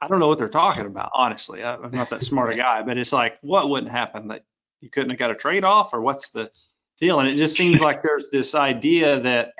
I 0.00 0.08
don't 0.08 0.18
know 0.18 0.28
what 0.28 0.38
they're 0.38 0.48
talking 0.48 0.86
about, 0.86 1.10
honestly. 1.14 1.62
I, 1.62 1.76
I'm 1.76 1.92
not 1.92 2.10
that 2.10 2.24
smart 2.24 2.52
a 2.52 2.56
guy, 2.56 2.82
but 2.82 2.98
it's 2.98 3.12
like, 3.12 3.38
what 3.40 3.68
wouldn't 3.68 3.92
happen? 3.92 4.28
That 4.28 4.44
you 4.82 4.90
couldn't 4.90 5.10
have 5.10 5.18
got 5.18 5.30
a 5.30 5.34
trade 5.34 5.64
off, 5.64 5.94
or 5.94 6.02
what's 6.02 6.30
the 6.30 6.50
deal? 6.98 7.20
And 7.20 7.28
it 7.28 7.36
just 7.36 7.56
seems 7.56 7.80
like 7.80 8.02
there's 8.02 8.28
this 8.30 8.54
idea 8.54 9.20
that 9.20 9.54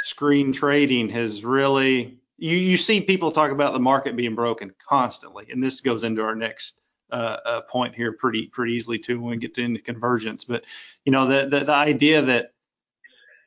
screen 0.00 0.52
trading 0.52 1.08
has 1.10 1.44
really 1.44 2.18
you 2.38 2.56
you 2.56 2.76
see 2.76 3.00
people 3.00 3.32
talk 3.32 3.50
about 3.50 3.72
the 3.72 3.80
market 3.80 4.16
being 4.16 4.34
broken 4.34 4.74
constantly, 4.88 5.46
and 5.50 5.62
this 5.62 5.80
goes 5.80 6.02
into 6.02 6.22
our 6.22 6.34
next 6.34 6.80
uh, 7.10 7.36
uh, 7.44 7.60
point 7.62 7.94
here 7.94 8.12
pretty 8.12 8.46
pretty 8.48 8.72
easily 8.72 8.98
too 8.98 9.20
when 9.20 9.30
we 9.32 9.36
get 9.36 9.56
into 9.58 9.80
convergence. 9.80 10.44
But 10.44 10.64
you 11.04 11.12
know 11.12 11.26
the, 11.26 11.48
the 11.48 11.64
the 11.66 11.72
idea 11.72 12.22
that 12.22 12.52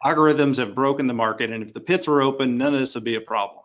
algorithms 0.04 0.58
have 0.58 0.76
broken 0.76 1.08
the 1.08 1.14
market, 1.14 1.52
and 1.52 1.64
if 1.64 1.74
the 1.74 1.80
pits 1.80 2.08
were 2.08 2.22
open, 2.22 2.58
none 2.58 2.74
of 2.74 2.80
this 2.80 2.96
would 2.96 3.04
be 3.04 3.16
a 3.16 3.22
problem. 3.22 3.64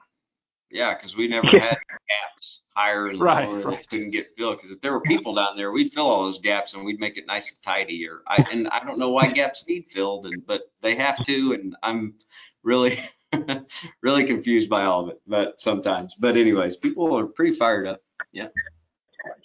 Yeah, 0.70 0.94
because 0.94 1.16
we 1.16 1.28
never 1.28 1.46
had 1.46 1.78
gaps 2.08 2.63
higher 2.76 3.08
and 3.08 3.20
Right, 3.20 3.48
lower 3.48 3.60
right. 3.60 3.78
that 3.78 3.88
couldn't 3.90 4.10
get 4.10 4.28
filled. 4.36 4.56
Because 4.58 4.70
if 4.72 4.80
there 4.80 4.92
were 4.92 5.00
people 5.00 5.34
down 5.34 5.56
there, 5.56 5.72
we'd 5.72 5.92
fill 5.92 6.06
all 6.06 6.24
those 6.24 6.40
gaps 6.40 6.74
and 6.74 6.84
we'd 6.84 7.00
make 7.00 7.16
it 7.16 7.26
nice 7.26 7.50
and 7.50 7.62
tidy. 7.62 8.06
Or 8.08 8.22
I 8.26 8.44
and 8.52 8.68
I 8.68 8.84
don't 8.84 8.98
know 8.98 9.10
why 9.10 9.28
gaps 9.28 9.66
need 9.68 9.86
filled, 9.90 10.26
and 10.26 10.44
but 10.46 10.62
they 10.80 10.94
have 10.96 11.22
to, 11.24 11.52
and 11.52 11.76
I'm 11.82 12.14
really 12.62 12.98
really 14.02 14.24
confused 14.24 14.68
by 14.68 14.84
all 14.84 15.04
of 15.04 15.08
it. 15.10 15.20
But 15.26 15.60
sometimes, 15.60 16.14
but 16.14 16.36
anyways, 16.36 16.76
people 16.76 17.18
are 17.18 17.26
pretty 17.26 17.54
fired 17.54 17.86
up. 17.86 18.00
Yeah. 18.32 18.48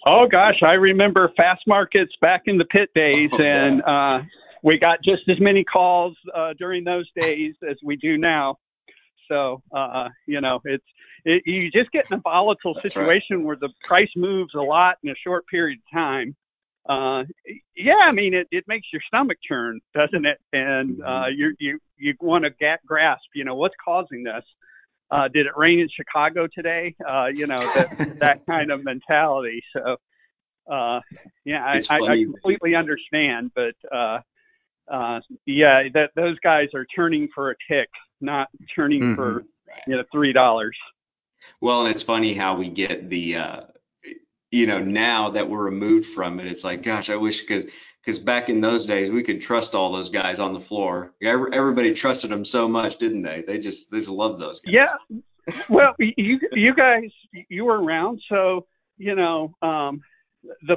Oh 0.06 0.26
gosh, 0.30 0.62
I 0.62 0.72
remember 0.74 1.32
fast 1.36 1.62
markets 1.66 2.12
back 2.20 2.42
in 2.46 2.58
the 2.58 2.64
pit 2.66 2.90
days, 2.94 3.30
Oh, 3.32 3.40
yeah. 3.40 3.64
and 3.64 3.82
uh, 3.82 4.18
we 4.62 4.78
got 4.78 4.98
just 5.02 5.22
as 5.28 5.40
many 5.40 5.64
calls 5.64 6.14
uh, 6.34 6.52
during 6.58 6.84
those 6.84 7.08
days 7.18 7.54
as 7.68 7.76
we 7.82 7.96
do 7.96 8.18
now. 8.18 8.56
So 9.28 9.62
uh, 9.74 10.08
you 10.26 10.40
know, 10.40 10.60
it's 10.64 10.84
it, 11.24 11.42
you 11.46 11.70
just 11.70 11.90
get 11.92 12.04
in 12.10 12.18
a 12.18 12.20
volatile 12.20 12.74
That's 12.74 12.96
right. 12.96 13.06
situation 13.06 13.44
where 13.44 13.56
the 13.56 13.70
price 13.86 14.10
moves 14.16 14.54
a 14.54 14.60
lot 14.60 14.96
in 15.02 15.10
a 15.10 15.14
short 15.24 15.44
period 15.46 15.78
of 15.78 15.98
time. 15.98 16.36
Uh, 16.88 17.24
yeah, 17.76 18.08
I 18.08 18.12
mean, 18.12 18.34
it, 18.34 18.48
it 18.50 18.64
makes 18.66 18.86
your 18.92 19.02
stomach 19.06 19.38
churn, 19.46 19.80
doesn't 19.94 20.26
it? 20.26 20.38
And 20.52 21.02
uh, 21.02 21.26
you 21.34 21.54
you 21.58 21.78
you 21.98 22.14
want 22.20 22.44
to 22.44 22.50
ga- 22.50 22.80
grasp, 22.86 23.22
you 23.34 23.44
know, 23.44 23.54
what's 23.54 23.74
causing 23.84 24.24
this. 24.24 24.44
Uh, 25.10 25.28
did 25.28 25.46
it 25.46 25.52
rain 25.56 25.80
in 25.80 25.88
Chicago 25.94 26.46
today? 26.52 26.94
Uh, 27.08 27.26
you 27.26 27.46
know, 27.46 27.68
that 27.74 27.88
that 28.20 28.38
kind 28.46 28.70
of 28.70 28.82
mentality. 28.84 29.62
So, 29.72 29.96
uh, 30.72 31.00
yeah, 31.44 31.64
I, 31.64 31.80
I, 31.90 31.96
I 31.96 32.24
completely 32.24 32.74
understand, 32.74 33.50
but 33.54 33.74
uh, 33.94 34.20
uh, 34.90 35.20
yeah, 35.46 35.82
that 35.94 36.10
those 36.16 36.38
guys 36.40 36.68
are 36.74 36.86
turning 36.94 37.28
for 37.34 37.50
a 37.50 37.54
tick, 37.68 37.88
not 38.20 38.48
turning 38.74 39.14
for 39.14 39.44
you 39.86 39.96
know 39.96 40.02
three 40.12 40.32
dollars. 40.32 40.76
Well, 41.60 41.86
and 41.86 41.94
it's 41.94 42.02
funny 42.02 42.34
how 42.34 42.56
we 42.56 42.68
get 42.68 43.10
the, 43.10 43.36
uh, 43.36 43.60
you 44.50 44.66
know, 44.66 44.80
now 44.80 45.30
that 45.30 45.48
we're 45.48 45.62
removed 45.62 46.06
from 46.06 46.40
it, 46.40 46.46
it's 46.46 46.64
like, 46.64 46.82
gosh, 46.82 47.10
I 47.10 47.16
wish 47.16 47.42
because 47.42 47.66
because 48.04 48.18
back 48.18 48.48
in 48.48 48.60
those 48.60 48.86
days 48.86 49.10
we 49.10 49.22
could 49.22 49.40
trust 49.40 49.74
all 49.74 49.92
those 49.92 50.08
guys 50.08 50.38
on 50.38 50.54
the 50.54 50.60
floor. 50.60 51.12
Everybody 51.22 51.92
trusted 51.94 52.30
them 52.30 52.44
so 52.44 52.66
much, 52.66 52.96
didn't 52.96 53.22
they? 53.22 53.44
They 53.46 53.58
just 53.58 53.90
they 53.90 53.98
just 53.98 54.10
loved 54.10 54.40
those 54.40 54.60
guys. 54.60 54.74
Yeah. 54.74 55.54
Well, 55.68 55.94
you 55.98 56.40
you 56.52 56.74
guys 56.74 57.10
you 57.48 57.64
were 57.64 57.82
around, 57.82 58.22
so 58.28 58.66
you 58.96 59.14
know 59.14 59.54
um, 59.62 60.00
the 60.66 60.76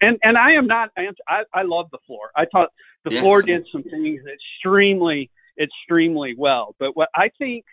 and 0.00 0.18
and 0.22 0.38
I 0.38 0.52
am 0.52 0.66
not 0.66 0.90
I 0.96 1.42
I 1.52 1.62
love 1.62 1.88
the 1.90 1.98
floor. 2.06 2.30
I 2.36 2.46
thought 2.46 2.70
the 3.04 3.10
Yes. 3.10 3.20
floor 3.20 3.42
did 3.42 3.66
some 3.72 3.82
things 3.82 4.20
extremely 4.32 5.30
extremely 5.60 6.34
well. 6.36 6.74
But 6.78 6.96
what 6.96 7.08
I 7.14 7.30
think 7.38 7.64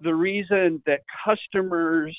the 0.00 0.14
reason 0.14 0.82
that 0.86 1.00
customers 1.24 2.16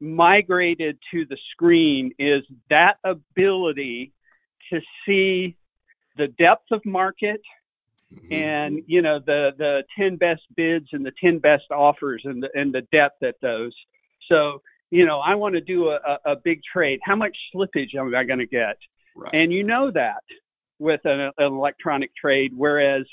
migrated 0.00 0.98
to 1.12 1.26
the 1.26 1.36
screen 1.52 2.12
is 2.18 2.42
that 2.70 2.94
ability 3.04 4.12
to 4.70 4.80
see 5.04 5.56
the 6.16 6.28
depth 6.38 6.70
of 6.70 6.84
market 6.84 7.40
Mhm. 8.12 8.32
and 8.32 8.82
you 8.86 9.02
know 9.02 9.18
the 9.18 9.52
the 9.58 9.84
10 9.98 10.16
best 10.16 10.42
bids 10.56 10.88
and 10.92 11.04
the 11.04 11.12
10 11.20 11.38
best 11.40 11.64
offers 11.70 12.22
and 12.24 12.42
the 12.42 12.48
and 12.54 12.72
the 12.72 12.80
depth 12.90 13.22
at 13.22 13.34
those 13.42 13.74
so 14.28 14.62
you 14.90 15.04
know 15.04 15.18
i 15.20 15.34
want 15.34 15.54
to 15.54 15.60
do 15.60 15.88
a, 15.90 15.96
a, 15.96 16.32
a 16.32 16.36
big 16.36 16.60
trade 16.72 16.98
how 17.02 17.14
much 17.14 17.36
slippage 17.54 17.94
am 17.94 18.14
i 18.14 18.24
going 18.24 18.38
to 18.38 18.46
get 18.46 18.78
right. 19.14 19.34
and 19.34 19.52
you 19.52 19.62
know 19.62 19.90
that 19.90 20.22
with 20.78 21.00
an, 21.04 21.20
an 21.20 21.32
electronic 21.38 22.10
trade 22.16 22.52
whereas 22.56 23.04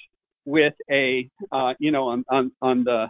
with 0.46 0.76
a 0.90 1.30
uh, 1.52 1.74
you 1.78 1.92
know 1.92 2.08
on, 2.08 2.24
on 2.30 2.52
on 2.62 2.84
the 2.86 3.10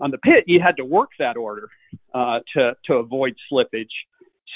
on 0.00 0.10
the 0.10 0.18
pit 0.18 0.44
you 0.46 0.60
had 0.60 0.76
to 0.76 0.84
work 0.84 1.10
that 1.18 1.36
order 1.36 1.68
uh, 2.14 2.40
to 2.54 2.72
to 2.84 2.94
avoid 2.94 3.34
slippage 3.50 3.86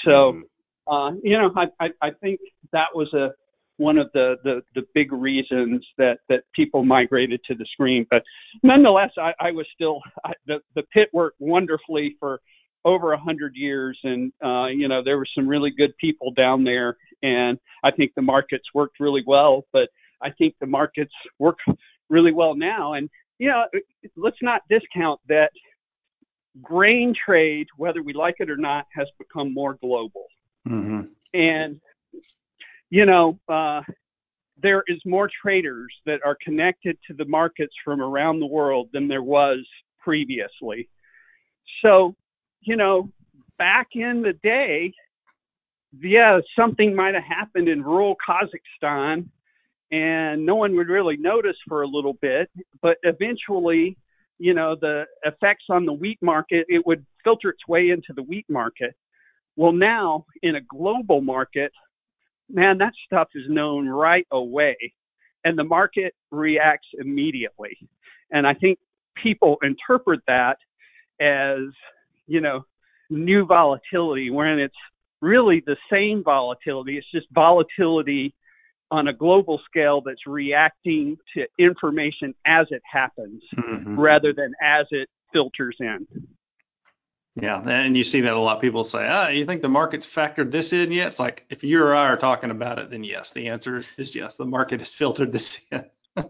so 0.05 0.33
Mhm. 0.33 0.41
uh, 0.87 1.11
you 1.23 1.37
know, 1.37 1.51
I, 1.55 1.85
I, 1.85 1.89
I 2.01 2.11
think 2.21 2.39
that 2.71 2.87
was 2.95 3.13
a 3.13 3.29
one 3.77 3.97
of 3.97 4.11
the, 4.13 4.35
the, 4.43 4.61
the 4.75 4.83
big 4.93 5.11
reasons 5.11 5.83
that, 5.97 6.19
that 6.29 6.43
people 6.53 6.83
migrated 6.83 7.41
to 7.47 7.55
the 7.55 7.65
screen. 7.71 8.05
But 8.11 8.21
nonetheless, 8.61 9.09
I, 9.17 9.31
I 9.39 9.51
was 9.51 9.65
still 9.73 10.01
I, 10.23 10.33
the 10.45 10.59
the 10.75 10.83
pit 10.93 11.09
worked 11.13 11.37
wonderfully 11.39 12.15
for 12.19 12.41
over 12.83 13.13
a 13.13 13.19
hundred 13.19 13.53
years, 13.55 13.97
and 14.03 14.31
uh, 14.43 14.67
you 14.67 14.87
know 14.87 15.03
there 15.03 15.17
were 15.17 15.27
some 15.35 15.47
really 15.47 15.71
good 15.71 15.95
people 15.99 16.31
down 16.31 16.63
there, 16.63 16.97
and 17.23 17.57
I 17.83 17.91
think 17.91 18.11
the 18.15 18.21
markets 18.21 18.65
worked 18.73 18.99
really 18.99 19.23
well. 19.25 19.65
But 19.71 19.89
I 20.21 20.29
think 20.31 20.55
the 20.59 20.67
markets 20.67 21.13
work 21.39 21.57
really 22.09 22.33
well 22.33 22.55
now, 22.55 22.93
and 22.93 23.09
you 23.41 23.49
know 23.49 23.65
let's 24.15 24.37
not 24.43 24.61
discount 24.69 25.19
that 25.27 25.49
grain 26.61 27.15
trade, 27.25 27.65
whether 27.75 28.03
we 28.03 28.13
like 28.13 28.35
it 28.39 28.49
or 28.49 28.57
not, 28.57 28.85
has 28.95 29.07
become 29.17 29.53
more 29.53 29.77
global 29.81 30.25
Mm-hmm. 30.69 31.01
and 31.33 31.81
you 32.91 33.03
know 33.07 33.39
uh 33.49 33.81
there 34.61 34.83
is 34.87 34.99
more 35.07 35.27
traders 35.41 35.91
that 36.05 36.19
are 36.23 36.37
connected 36.45 36.99
to 37.07 37.15
the 37.15 37.25
markets 37.25 37.73
from 37.83 37.99
around 37.99 38.39
the 38.39 38.45
world 38.45 38.89
than 38.93 39.07
there 39.07 39.23
was 39.23 39.57
previously. 39.99 40.87
So, 41.81 42.15
you 42.61 42.75
know, 42.75 43.09
back 43.57 43.87
in 43.95 44.21
the 44.21 44.33
day, 44.43 44.93
yeah, 45.99 46.39
something 46.55 46.95
might 46.95 47.15
have 47.15 47.23
happened 47.23 47.67
in 47.67 47.81
rural 47.81 48.15
Kazakhstan 48.27 49.29
and 49.91 50.45
no 50.45 50.55
one 50.55 50.75
would 50.75 50.87
really 50.87 51.17
notice 51.17 51.57
for 51.67 51.81
a 51.81 51.87
little 51.87 52.13
bit, 52.13 52.49
but 52.81 52.97
eventually, 53.03 53.97
you 54.39 54.53
know, 54.53 54.75
the 54.79 55.03
effects 55.23 55.65
on 55.69 55.85
the 55.85 55.93
wheat 55.93 56.19
market, 56.21 56.65
it 56.69 56.85
would 56.85 57.05
filter 57.23 57.49
its 57.49 57.67
way 57.67 57.89
into 57.89 58.13
the 58.15 58.23
wheat 58.23 58.45
market. 58.49 58.95
Well, 59.55 59.73
now 59.73 60.25
in 60.41 60.55
a 60.55 60.61
global 60.61 61.21
market, 61.21 61.71
man, 62.49 62.77
that 62.77 62.93
stuff 63.05 63.27
is 63.35 63.43
known 63.49 63.87
right 63.87 64.25
away 64.31 64.75
and 65.43 65.57
the 65.57 65.63
market 65.63 66.13
reacts 66.31 66.87
immediately. 66.99 67.77
And 68.31 68.47
I 68.47 68.53
think 68.53 68.79
people 69.21 69.57
interpret 69.61 70.21
that 70.27 70.57
as, 71.19 71.73
you 72.27 72.41
know, 72.41 72.65
new 73.09 73.45
volatility 73.45 74.29
when 74.29 74.59
it's 74.59 74.73
really 75.21 75.61
the 75.65 75.75
same 75.91 76.23
volatility. 76.23 76.97
It's 76.97 77.11
just 77.11 77.27
volatility 77.33 78.33
on 78.91 79.07
a 79.07 79.13
global 79.13 79.59
scale 79.65 80.01
that's 80.01 80.27
reacting 80.27 81.17
to 81.33 81.47
information 81.57 82.35
as 82.45 82.67
it 82.69 82.81
happens 82.89 83.41
mm-hmm. 83.57 83.97
rather 83.99 84.33
than 84.33 84.53
as 84.61 84.85
it 84.91 85.07
filters 85.33 85.77
in. 85.79 86.05
Yeah, 87.41 87.61
and 87.61 87.95
you 87.95 88.03
see 88.03 88.21
that 88.21 88.33
a 88.33 88.39
lot 88.39 88.57
of 88.57 88.61
people 88.61 88.83
say, 88.83 89.07
ah, 89.09 89.29
you 89.29 89.45
think 89.45 89.61
the 89.61 89.69
market's 89.69 90.05
factored 90.05 90.51
this 90.51 90.73
in 90.73 90.91
yet? 90.91 91.07
It's 91.07 91.19
like 91.19 91.45
if 91.49 91.63
you 91.63 91.81
or 91.81 91.95
I 91.95 92.09
are 92.09 92.17
talking 92.17 92.51
about 92.51 92.77
it, 92.77 92.89
then 92.89 93.05
yes, 93.05 93.31
the 93.31 93.47
answer 93.47 93.85
is 93.97 94.13
yes, 94.13 94.35
the 94.35 94.45
market 94.45 94.81
has 94.81 94.93
filtered 94.93 95.31
this 95.31 95.61
in. 95.71 95.85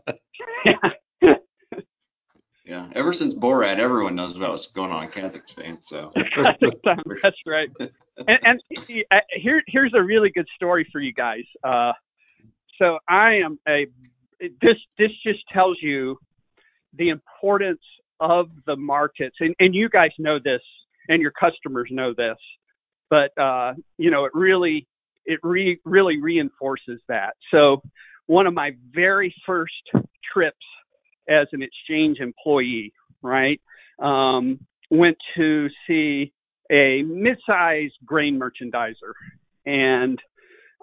yeah, 2.64 2.88
ever 2.94 3.14
since 3.14 3.34
Borat, 3.34 3.80
everyone 3.80 4.14
knows 4.14 4.38
about 4.38 4.52
what's 4.52 4.68
going 4.68 4.92
on 4.92 5.06
in 5.06 5.10
Kazakhstan. 5.10 5.84
So 5.84 6.14
that's 7.24 7.38
right. 7.48 7.70
And, 7.80 8.40
and 8.46 8.62
here, 9.36 9.64
here's 9.66 9.94
a 9.96 10.04
really 10.04 10.30
good 10.30 10.48
story 10.56 10.88
for 10.92 11.02
you 11.02 11.14
guys. 11.14 11.46
Uh, 11.64 11.94
so 12.82 12.98
I 13.08 13.36
am 13.46 13.60
a 13.68 13.86
this 14.40 14.78
this 14.98 15.12
just 15.26 15.40
tells 15.54 15.78
you 15.82 16.18
the 16.98 17.10
importance 17.10 17.82
of 18.20 18.48
the 18.66 18.76
markets, 18.76 19.36
and 19.40 19.56
and 19.60 19.76
you 19.76 19.88
guys 19.90 20.10
know 20.18 20.40
this, 20.44 20.62
and 21.08 21.22
your 21.22 21.32
customers 21.32 21.90
know 21.92 22.14
this, 22.16 22.38
but 23.10 23.38
uh, 23.42 23.74
you 23.98 24.10
know 24.10 24.26
it 24.26 24.32
really 24.34 24.88
it 25.26 25.40
re, 25.44 25.80
really 25.86 26.20
reinforces 26.20 27.00
that. 27.08 27.34
So 27.52 27.82
one 28.26 28.48
of 28.48 28.54
my 28.54 28.72
very 28.94 29.34
first 29.46 29.74
trips 30.34 30.58
as 31.30 31.48
an 31.52 31.62
exchange 31.62 32.18
employee, 32.20 32.94
right, 33.22 33.62
um, 34.00 34.60
went 34.90 35.18
to 35.38 35.68
see 35.88 36.34
a 36.72 37.04
mid-sized 37.04 37.94
grain 38.04 38.40
merchandiser, 38.40 39.14
and 39.66 40.18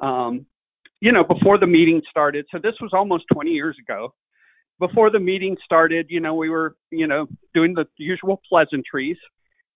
um, 0.00 0.46
you 1.00 1.12
know, 1.12 1.24
before 1.24 1.58
the 1.58 1.66
meeting 1.66 2.02
started. 2.11 2.46
So 2.50 2.58
this 2.62 2.74
was 2.80 2.90
almost 2.92 3.24
20 3.32 3.50
years 3.50 3.76
ago. 3.80 4.14
Before 4.78 5.11
the 5.11 5.18
meeting 5.18 5.56
started, 5.64 6.06
you 6.08 6.20
know, 6.20 6.34
we 6.34 6.50
were, 6.50 6.76
you 6.90 7.06
know, 7.06 7.26
doing 7.54 7.74
the 7.74 7.87
usual 7.96 8.40
pleasantries. 8.48 9.16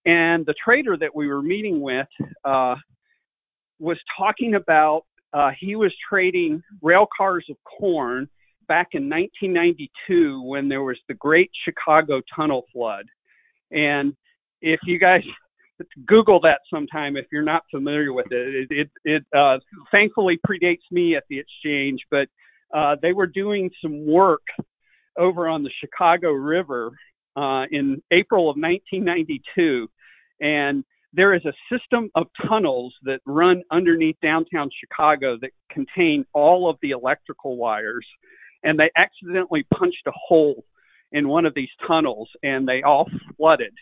And 0.05 0.45
the 0.47 0.55
trader 0.65 0.97
that 0.97 1.15
we 1.15 1.29
were 1.29 1.43
meeting 1.43 1.81
with 1.81 2.09
uh, 2.45 2.77
was 3.79 3.99
talking 4.17 4.55
about 4.55 5.03
uh, 5.33 5.51
he 5.59 5.77
was 5.77 5.93
trading 6.09 6.63
rail 6.83 7.07
cars 7.17 7.47
of 7.51 7.57
corn 7.65 8.29
back 8.69 8.89
in 8.93 9.09
1992 9.09 10.43
when 10.43 10.69
there 10.69 10.83
was 10.83 10.99
the 11.09 11.15
Great 11.15 11.51
Chicago 11.65 12.21
Tunnel 12.35 12.65
Flood. 12.73 13.07
And 13.71 14.15
if 14.61 14.81
you 14.85 14.99
guys 14.99 15.23
Google 16.07 16.41
that 16.41 16.61
sometime 16.73 17.17
if 17.17 17.27
you're 17.33 17.43
not 17.43 17.63
familiar 17.71 18.13
with 18.13 18.27
it. 18.31 18.69
It 18.71 18.71
it, 18.71 18.91
it 19.05 19.25
uh, 19.37 19.59
thankfully 19.91 20.39
predates 20.47 20.83
me 20.91 21.17
at 21.17 21.25
the 21.29 21.39
exchange, 21.39 22.01
but 22.11 22.29
uh, 22.75 22.97
they 23.03 23.13
were 23.13 23.27
doing 23.27 23.71
some 23.83 24.07
work 24.07 24.43
over 25.19 25.49
on 25.49 25.63
the 25.63 25.71
Chicago 25.81 26.31
River 26.31 26.91
uh, 27.37 27.65
in 27.71 28.03
April 28.11 28.51
of 28.51 28.57
1992, 28.57 29.89
and 30.41 30.85
there 31.13 31.35
is 31.35 31.43
a 31.45 31.53
system 31.71 32.11
of 32.15 32.27
tunnels 32.49 32.95
that 33.05 33.21
run 33.27 33.63
underneath 33.71 34.17
downtown 34.23 34.71
Chicago 34.81 35.37
that 35.41 35.51
contain 35.71 36.25
all 36.33 36.71
of 36.71 36.77
the 36.81 36.91
electrical 36.91 37.57
wires, 37.57 38.07
and 38.63 38.79
they 38.79 38.91
accidentally 38.97 39.67
punched 39.75 40.07
a 40.07 40.13
hole 40.15 40.65
in 41.13 41.29
one 41.29 41.45
of 41.45 41.55
these 41.55 41.69
tunnels, 41.87 42.29
and 42.43 42.67
they 42.67 42.83
all 42.83 43.07
flooded 43.37 43.75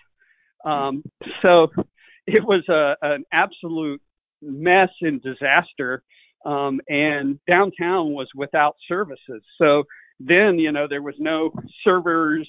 um, 0.65 1.03
so 1.43 1.69
it 2.27 2.45
was 2.45 2.65
a, 2.69 2.95
an 3.03 3.25
absolute 3.33 4.01
mess 4.43 4.91
and 5.01 5.23
disaster. 5.23 6.03
Um, 6.45 6.81
and 6.89 7.39
downtown 7.47 8.13
was 8.13 8.29
without 8.35 8.77
services. 8.89 9.43
So 9.59 9.85
then, 10.19 10.59
you 10.59 10.73
know, 10.73 10.87
there 10.89 11.03
was 11.03 11.15
no 11.19 11.51
servers, 11.85 12.49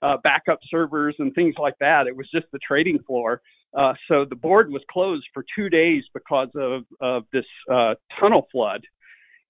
uh, 0.00 0.16
backup 0.22 0.60
servers, 0.70 1.16
and 1.18 1.34
things 1.34 1.54
like 1.58 1.74
that. 1.80 2.06
It 2.06 2.16
was 2.16 2.28
just 2.32 2.46
the 2.52 2.58
trading 2.66 2.98
floor. 3.06 3.42
Uh, 3.76 3.92
so 4.08 4.24
the 4.24 4.36
board 4.36 4.70
was 4.70 4.82
closed 4.90 5.26
for 5.34 5.44
two 5.54 5.68
days 5.68 6.04
because 6.14 6.48
of, 6.54 6.84
of 7.00 7.24
this 7.32 7.44
uh, 7.70 7.94
tunnel 8.18 8.48
flood. 8.50 8.82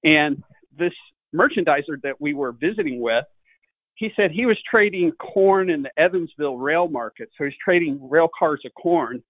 And 0.03 0.43
this 0.77 0.93
merchandiser 1.35 2.01
that 2.03 2.21
we 2.21 2.35
were 2.35 2.53
visiting 2.53 3.01
with 3.01 3.25
he 3.97 4.11
said 4.15 4.31
he 4.31 4.47
was 4.47 4.59
trading 4.71 5.11
corn 5.13 5.71
in 5.71 5.83
the 5.83 5.91
Evansville 5.99 6.59
rail 6.59 6.87
market. 6.87 7.31
So 7.37 7.45
he's 7.45 7.55
trading 7.63 7.99
rail 8.09 8.29
cars 8.39 8.61
of 8.65 8.73
corn. 8.75 9.23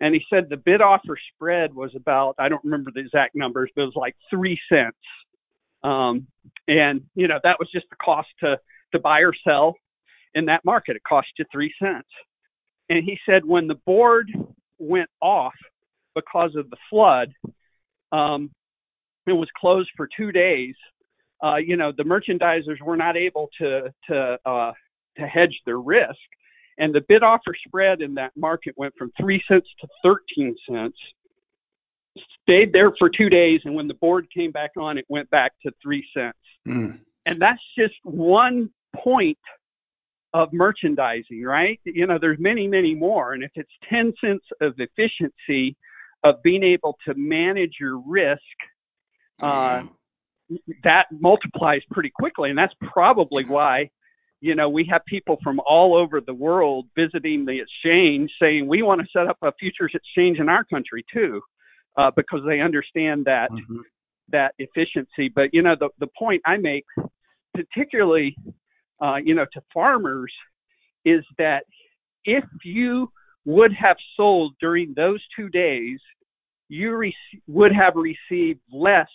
And 0.00 0.14
he 0.14 0.22
said 0.30 0.48
the 0.48 0.56
bid 0.56 0.80
offer 0.80 1.18
spread 1.34 1.74
was 1.74 1.90
about, 1.96 2.36
I 2.38 2.48
don't 2.48 2.64
remember 2.64 2.90
the 2.94 3.00
exact 3.00 3.34
numbers, 3.34 3.70
but 3.74 3.82
it 3.82 3.86
was 3.86 3.94
like 3.96 4.16
three 4.30 4.58
cents. 4.68 4.96
Um, 5.82 6.28
and, 6.68 7.02
you 7.16 7.26
know, 7.26 7.40
that 7.42 7.56
was 7.58 7.68
just 7.72 7.86
the 7.90 7.96
cost 7.96 8.28
to, 8.40 8.58
to 8.92 9.00
buy 9.00 9.20
or 9.20 9.32
sell 9.44 9.74
in 10.34 10.46
that 10.46 10.64
market. 10.64 10.94
It 10.94 11.02
cost 11.02 11.28
you 11.36 11.44
three 11.50 11.74
cents. 11.82 12.08
And 12.88 13.04
he 13.04 13.18
said 13.26 13.44
when 13.44 13.66
the 13.66 13.80
board 13.86 14.30
went 14.78 15.10
off 15.20 15.54
because 16.14 16.54
of 16.56 16.70
the 16.70 16.76
flood, 16.88 17.32
um, 18.12 18.52
it 19.26 19.32
was 19.32 19.48
closed 19.56 19.90
for 19.96 20.08
two 20.16 20.30
days 20.30 20.74
uh, 21.42 21.56
you 21.56 21.76
know, 21.76 21.92
the 21.96 22.04
merchandisers 22.04 22.80
were 22.80 22.96
not 22.96 23.16
able 23.16 23.50
to 23.58 23.92
to 24.08 24.38
uh, 24.46 24.72
to 25.18 25.26
hedge 25.26 25.60
their 25.66 25.78
risk, 25.78 26.18
and 26.78 26.94
the 26.94 27.02
bid 27.08 27.22
offer 27.22 27.54
spread 27.66 28.00
in 28.00 28.14
that 28.14 28.32
market 28.36 28.74
went 28.76 28.94
from 28.96 29.12
three 29.20 29.42
cents 29.48 29.68
to 29.80 29.88
thirteen 30.02 30.54
cents. 30.68 30.98
Stayed 32.42 32.72
there 32.72 32.92
for 32.98 33.08
two 33.08 33.28
days, 33.28 33.60
and 33.64 33.74
when 33.74 33.88
the 33.88 33.94
board 33.94 34.28
came 34.34 34.50
back 34.50 34.72
on, 34.76 34.98
it 34.98 35.06
went 35.08 35.30
back 35.30 35.52
to 35.64 35.72
three 35.82 36.06
cents. 36.14 36.36
Mm. 36.68 37.00
And 37.24 37.40
that's 37.40 37.62
just 37.76 37.94
one 38.02 38.68
point 38.94 39.38
of 40.34 40.52
merchandising, 40.52 41.42
right? 41.42 41.80
You 41.84 42.06
know, 42.06 42.18
there's 42.18 42.38
many, 42.38 42.66
many 42.66 42.94
more. 42.94 43.32
And 43.32 43.42
if 43.42 43.50
it's 43.54 43.70
10 43.88 44.14
cents 44.22 44.44
of 44.60 44.74
efficiency 44.78 45.76
of 46.24 46.42
being 46.42 46.62
able 46.62 46.96
to 47.06 47.14
manage 47.14 47.74
your 47.80 47.98
risk, 47.98 48.40
uh, 49.40 49.82
that 50.84 51.06
multiplies 51.10 51.80
pretty 51.90 52.10
quickly, 52.14 52.50
and 52.50 52.58
that's 52.58 52.74
probably 52.92 53.44
why 53.44 53.90
you 54.40 54.54
know 54.54 54.68
we 54.68 54.88
have 54.90 55.02
people 55.06 55.38
from 55.42 55.60
all 55.66 55.96
over 55.96 56.20
the 56.20 56.34
world 56.34 56.86
visiting 56.96 57.44
the 57.44 57.60
exchange 57.60 58.30
saying 58.40 58.66
we 58.66 58.82
want 58.82 59.00
to 59.00 59.06
set 59.12 59.26
up 59.28 59.38
a 59.42 59.52
futures 59.58 59.92
exchange 59.94 60.38
in 60.38 60.48
our 60.48 60.64
country 60.64 61.04
too, 61.12 61.40
uh, 61.96 62.10
because 62.16 62.40
they 62.46 62.60
understand 62.60 63.26
that 63.26 63.50
mm-hmm. 63.50 63.78
that 64.30 64.54
efficiency. 64.58 65.30
But 65.34 65.50
you 65.52 65.62
know 65.62 65.74
the 65.78 65.90
the 65.98 66.08
point 66.18 66.42
I 66.46 66.56
make, 66.56 66.84
particularly 67.54 68.36
uh, 69.00 69.16
you 69.16 69.34
know 69.34 69.46
to 69.52 69.60
farmers, 69.72 70.32
is 71.04 71.24
that 71.38 71.64
if 72.24 72.44
you 72.64 73.10
would 73.44 73.72
have 73.72 73.96
sold 74.16 74.54
during 74.60 74.94
those 74.94 75.20
two 75.36 75.48
days, 75.48 75.98
you 76.68 76.94
re- 76.96 77.16
would 77.46 77.72
have 77.72 77.94
received 77.96 78.60
less 78.72 79.08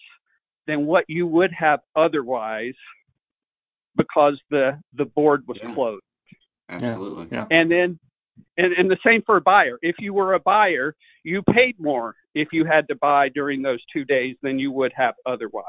than 0.68 0.86
what 0.86 1.05
you 1.07 1.26
would 1.26 1.51
have 1.57 1.80
otherwise 1.95 2.76
because 3.95 4.39
the 4.49 4.80
the 4.93 5.05
board 5.05 5.43
was 5.47 5.57
yeah. 5.61 5.74
closed. 5.74 6.03
Absolutely. 6.70 7.28
Yeah. 7.32 7.47
And 7.49 7.72
then 7.72 7.99
and, 8.57 8.74
and 8.74 8.89
the 8.89 8.97
same 9.05 9.24
for 9.26 9.38
a 9.38 9.41
buyer. 9.41 9.80
If 9.82 9.95
you 9.99 10.13
were 10.13 10.34
a 10.34 10.39
buyer, 10.39 10.95
you 11.24 11.41
paid 11.41 11.80
more 11.80 12.15
if 12.36 12.49
you 12.51 12.65
had 12.65 12.88
to 12.89 12.95
buy 12.95 13.30
during 13.30 13.61
those 13.61 13.80
two 13.91 14.05
days 14.05 14.36
than 14.41 14.59
you 14.59 14.72
would 14.72 14.93
have 14.95 15.15
otherwise. 15.26 15.63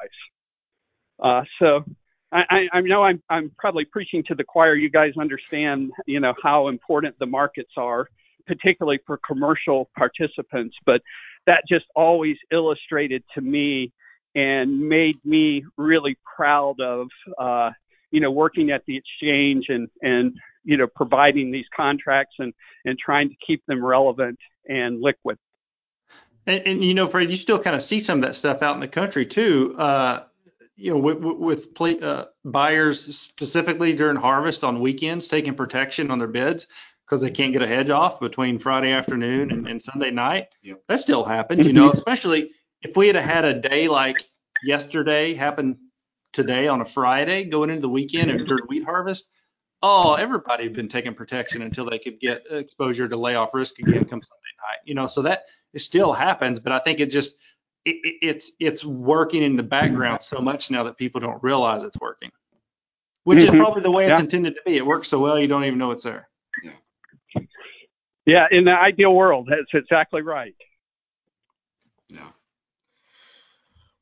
Uh, 1.22 1.42
so 1.58 1.84
I, 2.30 2.42
I, 2.50 2.78
I 2.78 2.80
know 2.82 3.02
I'm 3.02 3.22
I'm 3.30 3.50
probably 3.58 3.84
preaching 3.84 4.22
to 4.28 4.34
the 4.34 4.44
choir. 4.44 4.74
You 4.74 4.90
guys 4.90 5.12
understand, 5.18 5.90
you 6.06 6.20
know, 6.20 6.34
how 6.42 6.68
important 6.68 7.18
the 7.18 7.26
markets 7.26 7.72
are, 7.76 8.08
particularly 8.46 9.00
for 9.06 9.18
commercial 9.26 9.90
participants. 9.96 10.76
But 10.84 11.00
that 11.46 11.62
just 11.68 11.86
always 11.96 12.36
illustrated 12.52 13.22
to 13.34 13.40
me 13.40 13.92
and 14.34 14.88
made 14.88 15.16
me 15.24 15.64
really 15.76 16.16
proud 16.36 16.80
of 16.80 17.08
uh, 17.38 17.70
you 18.10 18.20
know 18.20 18.30
working 18.30 18.70
at 18.70 18.82
the 18.86 18.96
exchange 18.96 19.66
and 19.68 19.88
and 20.02 20.36
you 20.64 20.76
know 20.76 20.86
providing 20.86 21.50
these 21.50 21.66
contracts 21.74 22.36
and 22.38 22.52
and 22.84 22.98
trying 22.98 23.28
to 23.28 23.34
keep 23.46 23.64
them 23.66 23.84
relevant 23.84 24.38
and 24.68 25.00
liquid. 25.00 25.38
And, 26.46 26.62
and 26.66 26.84
you 26.84 26.94
know, 26.94 27.06
Fred, 27.06 27.30
you 27.30 27.36
still 27.36 27.58
kind 27.58 27.76
of 27.76 27.82
see 27.82 28.00
some 28.00 28.18
of 28.18 28.22
that 28.22 28.36
stuff 28.36 28.62
out 28.62 28.74
in 28.74 28.80
the 28.80 28.88
country 28.88 29.26
too. 29.26 29.74
Uh, 29.78 30.24
you 30.76 30.92
know, 30.92 30.98
with, 30.98 31.18
with 31.18 32.02
uh, 32.02 32.26
buyers 32.44 33.16
specifically 33.16 33.92
during 33.94 34.16
harvest 34.16 34.62
on 34.62 34.80
weekends 34.80 35.26
taking 35.26 35.54
protection 35.56 36.12
on 36.12 36.20
their 36.20 36.28
bids 36.28 36.68
because 37.04 37.20
they 37.20 37.30
can't 37.30 37.52
get 37.52 37.62
a 37.62 37.66
hedge 37.66 37.90
off 37.90 38.20
between 38.20 38.58
Friday 38.58 38.92
afternoon 38.92 39.50
and, 39.50 39.66
and 39.66 39.82
Sunday 39.82 40.12
night. 40.12 40.54
Yep. 40.62 40.82
That 40.88 41.00
still 41.00 41.24
happens, 41.24 41.66
you 41.66 41.72
know, 41.72 41.90
especially 41.94 42.52
if 42.82 42.96
we 42.96 43.06
had 43.06 43.16
had 43.16 43.44
a 43.44 43.54
day 43.54 43.88
like 43.88 44.28
yesterday 44.62 45.34
happen 45.34 45.78
today 46.32 46.68
on 46.68 46.80
a 46.80 46.84
Friday 46.84 47.44
going 47.44 47.70
into 47.70 47.82
the 47.82 47.88
weekend 47.88 48.30
and 48.30 48.46
during 48.46 48.64
wheat 48.66 48.84
harvest. 48.84 49.24
Oh, 49.80 50.14
everybody 50.14 50.64
had 50.64 50.74
been 50.74 50.88
taking 50.88 51.14
protection 51.14 51.62
until 51.62 51.88
they 51.88 51.98
could 51.98 52.18
get 52.18 52.42
exposure 52.50 53.08
to 53.08 53.16
layoff 53.16 53.54
risk 53.54 53.78
again 53.78 54.04
come 54.04 54.22
Sunday 54.22 54.54
night. 54.58 54.80
You 54.84 54.94
know, 54.94 55.06
so 55.06 55.22
that 55.22 55.44
it 55.72 55.80
still 55.80 56.12
happens, 56.12 56.58
but 56.58 56.72
I 56.72 56.80
think 56.80 57.00
it 57.00 57.06
just 57.06 57.36
it, 57.84 57.96
it, 58.02 58.14
it's 58.22 58.52
it's 58.58 58.84
working 58.84 59.42
in 59.42 59.56
the 59.56 59.62
background 59.62 60.22
so 60.22 60.40
much 60.40 60.70
now 60.70 60.82
that 60.84 60.96
people 60.96 61.20
don't 61.20 61.40
realize 61.42 61.84
it's 61.84 61.98
working, 62.00 62.30
which 63.22 63.38
mm-hmm. 63.38 63.54
is 63.54 63.60
probably 63.60 63.82
the 63.82 63.90
way 63.90 64.06
yeah. 64.06 64.12
it's 64.12 64.20
intended 64.20 64.56
to 64.56 64.60
be. 64.66 64.76
It 64.76 64.86
works 64.86 65.08
so 65.08 65.20
well 65.20 65.38
you 65.38 65.46
don't 65.46 65.64
even 65.64 65.78
know 65.78 65.92
it's 65.92 66.02
there. 66.02 66.28
Yeah. 66.64 67.42
Yeah, 68.26 68.46
in 68.50 68.64
the 68.64 68.72
ideal 68.72 69.14
world, 69.14 69.48
that's 69.48 69.70
exactly 69.72 70.20
right. 70.20 70.54
Yeah. 72.08 72.28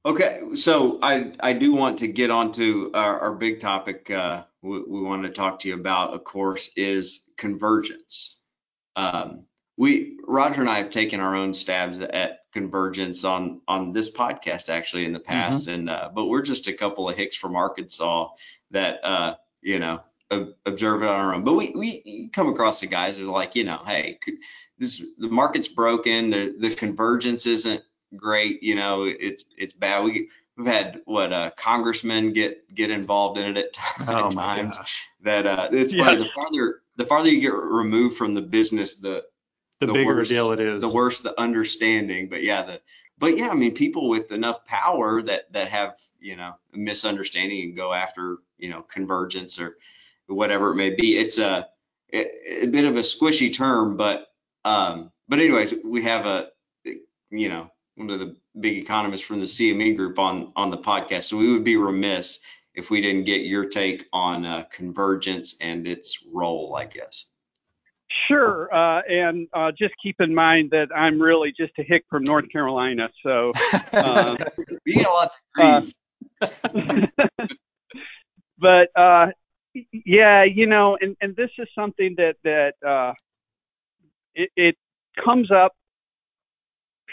Okay, 0.07 0.41
so 0.55 1.01
I 1.03 1.33
I 1.41 1.53
do 1.53 1.73
want 1.73 1.99
to 1.99 2.07
get 2.07 2.31
onto 2.31 2.93
our, 2.95 3.19
our 3.19 3.35
big 3.35 3.59
topic. 3.59 4.09
Uh, 4.09 4.45
we, 4.63 4.81
we 4.83 5.03
want 5.03 5.25
to 5.25 5.31
talk 5.31 5.59
to 5.59 5.69
you 5.69 5.75
about, 5.75 6.15
of 6.15 6.23
course, 6.23 6.71
is 6.77 7.29
convergence. 7.37 8.39
Um, 8.95 9.47
we 9.77 10.17
Roger 10.25 10.61
and 10.61 10.71
I 10.71 10.79
have 10.79 10.91
taken 10.91 11.19
our 11.19 11.35
own 11.35 11.53
stabs 11.53 11.99
at 11.99 12.43
convergence 12.53 13.25
on 13.25 13.63
on 13.67 13.93
this 13.93 14.13
podcast 14.13 14.69
actually 14.69 15.07
in 15.07 15.13
the 15.13 15.19
mm-hmm. 15.19 15.27
past, 15.27 15.63
mm-hmm. 15.63 15.73
and 15.73 15.91
uh, 15.91 16.11
but 16.15 16.27
we're 16.27 16.43
just 16.43 16.69
a 16.69 16.73
couple 16.73 17.09
of 17.09 17.17
hicks 17.17 17.35
from 17.35 17.57
Arkansas 17.57 18.29
that 18.71 19.05
uh, 19.05 19.35
you 19.61 19.81
know 19.81 20.03
observe 20.31 21.03
it 21.03 21.09
on 21.09 21.15
our 21.17 21.35
own. 21.35 21.43
But 21.43 21.55
we 21.55 21.73
we 21.75 22.31
come 22.33 22.49
across 22.49 22.79
the 22.79 22.87
guys 22.87 23.17
who 23.17 23.29
are 23.29 23.33
like, 23.33 23.57
you 23.57 23.65
know, 23.65 23.83
hey, 23.85 24.21
this 24.79 25.05
the 25.19 25.29
market's 25.29 25.67
broken, 25.67 26.31
the 26.31 26.55
the 26.57 26.77
convergence 26.77 27.45
isn't 27.47 27.83
great, 28.17 28.63
you 28.63 28.75
know, 28.75 29.05
it's 29.05 29.45
it's 29.57 29.75
bad. 29.75 30.05
We 30.05 30.29
we've 30.57 30.67
had 30.67 31.03
what 31.05 31.33
uh, 31.33 31.51
congressmen 31.57 32.33
get 32.33 32.75
get 32.75 32.91
involved 32.91 33.39
in 33.39 33.57
it 33.57 33.77
at, 33.79 34.09
oh 34.09 34.31
times. 34.31 34.77
That 35.23 35.47
uh, 35.47 35.69
it's 35.73 35.93
yeah. 35.93 36.05
funny. 36.05 36.19
The 36.19 36.31
farther 36.35 36.83
the 36.97 37.07
farther 37.07 37.31
you 37.31 37.41
get 37.41 37.55
removed 37.55 38.17
from 38.17 38.35
the 38.35 38.43
business, 38.43 38.97
the 38.97 39.25
the, 39.81 39.87
the 39.87 39.93
bigger 39.93 40.17
worse, 40.17 40.29
deal 40.29 40.53
it 40.53 40.61
is. 40.61 40.81
The 40.81 40.89
worse 40.89 41.21
the 41.21 41.39
understanding. 41.39 42.29
But 42.29 42.43
yeah, 42.43 42.63
the 42.63 42.81
but 43.19 43.37
yeah, 43.37 43.49
I 43.49 43.55
mean, 43.55 43.75
people 43.75 44.09
with 44.09 44.33
enough 44.33 44.65
power 44.65 45.23
that 45.23 45.53
that 45.53 45.69
have 45.69 45.97
you 46.21 46.37
know 46.37 46.55
a 46.75 46.79
misunderstanding 46.79 47.63
and 47.63 47.77
go 47.77 47.93
after 47.93 48.39
you 48.59 48.71
know 48.71 48.83
convergence 48.83 49.59
or 49.59 49.77
whatever 50.27 50.73
it 50.73 50.77
may 50.77 50.91
be. 50.91 51.17
It's 51.17 51.39
a 51.39 51.69
a 52.13 52.67
bit 52.67 52.85
of 52.85 52.97
a 52.97 53.01
squishy 53.01 53.55
term, 53.55 53.97
but 53.97 54.29
um, 54.65 55.11
but 55.29 55.39
anyways, 55.39 55.75
we 55.85 56.03
have 56.03 56.27
a 56.27 56.49
you 57.31 57.49
know 57.49 57.71
one 57.97 58.11
of 58.11 58.21
the 58.21 58.37
big 58.61 58.77
economists 58.77 59.23
from 59.23 59.41
the 59.41 59.47
CME 59.47 59.97
group 59.97 60.19
on 60.19 60.53
on 60.55 60.71
the 60.71 60.79
podcast, 60.79 61.25
so 61.25 61.37
we 61.37 61.53
would 61.53 61.65
be 61.65 61.77
remiss 61.77 62.39
if 62.75 62.91
we 62.91 63.01
didn't 63.01 63.25
get 63.25 63.41
your 63.41 63.65
take 63.65 64.07
on 64.13 64.45
uh, 64.45 64.65
convergence 64.71 65.57
and 65.61 65.87
its 65.87 66.23
role, 66.33 66.77
I 66.77 66.85
guess. 66.85 67.27
Sure, 68.29 68.73
uh, 68.73 69.03
and 69.09 69.49
uh, 69.53 69.73
just 69.77 69.95
keep 70.03 70.17
in 70.21 70.35
mind 70.35 70.71
that 70.71 70.89
I'm 70.95 71.21
really 71.21 71.53
just 71.59 71.73
a 71.79 71.83
hick 71.83 72.05
from 72.09 72.23
North 72.23 72.49
Carolina, 72.53 73.09
so 73.23 73.53
uh, 73.93 74.37
we 74.85 74.95
get 74.95 75.07
a 75.07 75.11
lot 75.11 75.31
of 75.59 75.83
degrees. 75.83 75.95
but 78.59 78.89
uh, 78.95 79.27
yeah, 79.93 80.45
you 80.45 80.67
know, 80.67 80.97
and 81.01 81.17
and 81.21 81.35
this 81.35 81.51
is 81.59 81.69
something 81.75 82.15
that 82.19 82.37
that 82.45 82.75
uh, 82.87 83.13
it, 84.35 84.51
it 84.57 84.77
comes 85.25 85.51
up 85.51 85.73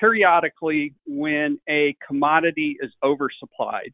periodically 0.04 0.94
when 1.06 1.58
a 1.70 1.96
commodity 2.06 2.76
is 2.82 2.92
oversupplied, 3.02 3.92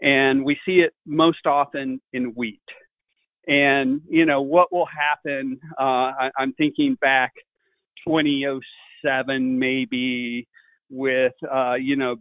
and 0.00 0.42
we 0.42 0.56
see 0.64 0.76
it 0.76 0.94
most 1.04 1.46
often 1.46 2.00
in 2.14 2.32
wheat. 2.34 2.60
And 3.46 4.00
you 4.08 4.24
know 4.24 4.40
what 4.40 4.72
will 4.72 4.86
happen? 4.86 5.60
Uh, 5.78 5.82
I, 5.82 6.30
I'm 6.38 6.54
thinking 6.54 6.96
back 7.02 7.32
2007 8.08 9.58
maybe 9.58 10.48
with 10.88 11.34
uh, 11.52 11.74
you 11.74 11.96
know 11.96 12.16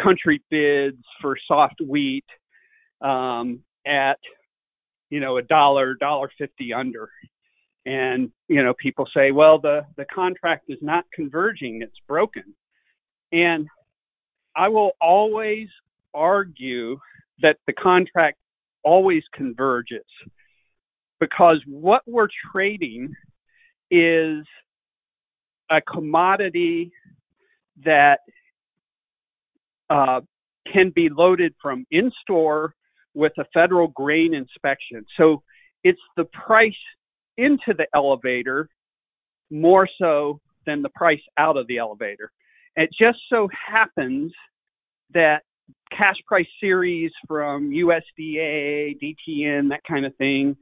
country 0.00 0.42
bids 0.48 1.02
for 1.20 1.36
soft 1.48 1.80
wheat 1.84 2.24
um, 3.00 3.60
at 3.84 4.18
you 5.10 5.20
know, 5.20 5.38
a 5.38 5.42
dollar, 5.42 5.94
dollar 5.94 6.30
fifty 6.38 6.72
under. 6.72 7.10
And, 7.88 8.30
you 8.48 8.62
know, 8.62 8.74
people 8.78 9.08
say, 9.16 9.30
well, 9.32 9.58
the, 9.58 9.86
the 9.96 10.04
contract 10.14 10.66
is 10.68 10.76
not 10.82 11.06
converging, 11.10 11.80
it's 11.80 11.96
broken. 12.06 12.42
And 13.32 13.66
I 14.54 14.68
will 14.68 14.90
always 15.00 15.68
argue 16.12 16.98
that 17.40 17.56
the 17.66 17.72
contract 17.72 18.36
always 18.84 19.22
converges 19.32 20.04
because 21.18 21.62
what 21.66 22.02
we're 22.06 22.28
trading 22.52 23.14
is 23.90 24.44
a 25.70 25.80
commodity 25.80 26.92
that 27.86 28.18
uh, 29.88 30.20
can 30.70 30.92
be 30.94 31.08
loaded 31.08 31.54
from 31.62 31.86
in 31.90 32.12
store 32.20 32.74
with 33.14 33.32
a 33.38 33.46
federal 33.54 33.88
grain 33.88 34.34
inspection. 34.34 35.06
So 35.16 35.42
it's 35.82 35.98
the 36.18 36.24
price 36.24 36.74
into 37.38 37.72
the 37.76 37.86
elevator 37.94 38.68
more 39.50 39.88
so 39.98 40.40
than 40.66 40.82
the 40.82 40.90
price 40.90 41.20
out 41.38 41.56
of 41.56 41.66
the 41.68 41.78
elevator. 41.78 42.30
It 42.76 42.90
just 43.00 43.18
so 43.30 43.48
happens 43.66 44.32
that 45.14 45.42
cash 45.90 46.16
price 46.26 46.46
series 46.60 47.10
from 47.26 47.70
USDA, 47.70 48.98
DTN, 49.02 49.70
that 49.70 49.80
kind 49.88 50.04
of 50.04 50.14
thing 50.16 50.56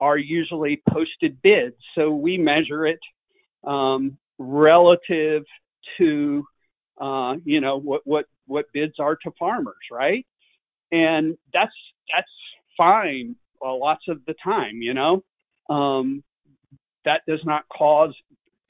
are 0.00 0.18
usually 0.18 0.82
posted 0.90 1.40
bids. 1.42 1.76
So 1.94 2.10
we 2.10 2.36
measure 2.36 2.86
it 2.86 2.98
um, 3.64 4.18
relative 4.38 5.44
to 5.98 6.44
uh, 7.00 7.34
you 7.44 7.60
know 7.60 7.78
what 7.78 8.02
what 8.04 8.26
what 8.46 8.66
bids 8.72 8.94
are 8.98 9.16
to 9.16 9.30
farmers, 9.38 9.74
right? 9.90 10.26
And 10.90 11.36
that's 11.52 11.72
that's 12.14 12.28
fine 12.76 13.36
uh, 13.64 13.74
lots 13.74 14.04
of 14.08 14.18
the 14.26 14.34
time, 14.44 14.82
you 14.82 14.94
know. 14.94 15.22
Um, 15.68 16.22
that 17.04 17.22
does 17.26 17.40
not 17.44 17.64
cause 17.68 18.14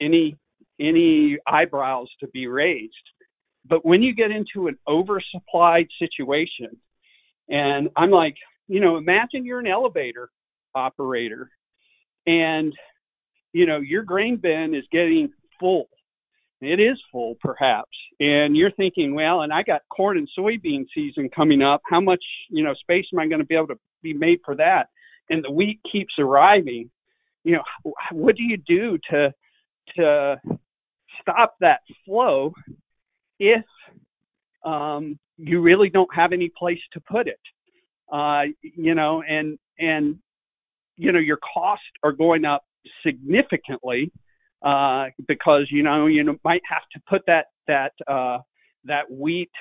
any 0.01 0.37
any 0.79 1.37
eyebrows 1.47 2.07
to 2.19 2.27
be 2.27 2.47
raised. 2.47 2.93
But 3.65 3.85
when 3.85 4.01
you 4.01 4.13
get 4.13 4.31
into 4.31 4.67
an 4.67 4.77
oversupplied 4.87 5.87
situation, 5.99 6.75
and 7.47 7.89
I'm 7.95 8.11
like, 8.11 8.35
you 8.67 8.79
know, 8.79 8.97
imagine 8.97 9.45
you're 9.45 9.59
an 9.59 9.67
elevator 9.67 10.29
operator, 10.75 11.49
and 12.25 12.73
you 13.53 13.65
know 13.65 13.79
your 13.79 14.03
grain 14.03 14.37
bin 14.37 14.73
is 14.75 14.85
getting 14.91 15.31
full. 15.59 15.87
It 16.61 16.79
is 16.79 16.97
full 17.11 17.35
perhaps. 17.41 17.91
And 18.19 18.55
you're 18.55 18.71
thinking 18.71 19.15
well 19.15 19.41
and 19.41 19.51
i 19.51 19.63
got 19.63 19.81
corn 19.89 20.17
and 20.17 20.29
soybean 20.37 20.85
season 20.95 21.29
coming 21.35 21.61
up. 21.61 21.81
How 21.85 21.99
much 21.99 22.23
you 22.49 22.63
know 22.63 22.73
space 22.75 23.05
am 23.13 23.19
i 23.19 23.27
going 23.27 23.41
to 23.41 23.45
be 23.45 23.55
able 23.55 23.67
to 23.67 23.79
be 24.01 24.13
made 24.13 24.39
for 24.45 24.55
that 24.55 24.87
and 25.29 25.43
the 25.43 25.51
wheat 25.51 25.79
keeps 25.91 26.13
arriving 26.19 26.89
you 27.43 27.53
know 27.53 27.93
what 28.11 28.35
do 28.35 28.43
you 28.43 28.57
do 28.57 28.97
to 29.09 29.33
to 29.95 30.35
stop 31.21 31.55
that 31.59 31.79
flow 32.05 32.53
if 33.39 33.63
um, 34.65 35.19
you 35.37 35.61
really 35.61 35.89
don't 35.89 36.13
have 36.13 36.31
any 36.31 36.51
place 36.57 36.79
to 36.93 37.01
put 37.01 37.27
it? 37.27 37.39
Uh, 38.11 38.43
you 38.61 38.95
know 38.95 39.23
and 39.27 39.57
and 39.79 40.17
you 40.97 41.11
know 41.11 41.19
your 41.19 41.39
costs 41.53 41.85
are 42.03 42.11
going 42.11 42.45
up 42.45 42.63
significantly 43.05 44.11
uh, 44.63 45.05
because 45.27 45.67
you 45.69 45.83
know 45.83 46.07
you 46.07 46.39
might 46.43 46.61
have 46.69 46.83
to 46.91 47.01
put 47.09 47.21
that 47.27 47.47
that 47.67 47.93
uh, 48.07 48.37
that 48.85 49.09
wheat 49.09 49.51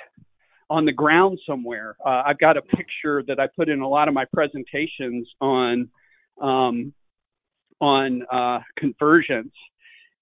on 0.73 0.87
the 0.87 0.93
ground 0.93 1.39
somewhere. 1.47 1.97
Uh, 2.05 2.23
I've 2.25 2.39
got 2.39 2.57
a 2.57 2.63
picture 2.63 3.23
that 3.29 3.39
I 3.39 3.47
put 3.55 3.69
in 3.69 3.81
a 3.83 3.89
lot 3.89 4.09
of 4.09 4.15
my 4.15 4.25
presentations 4.33 5.29
on 5.39 5.91
um, 6.41 6.95
on 7.79 8.23
uh, 8.33 8.61
convergence, 8.79 9.53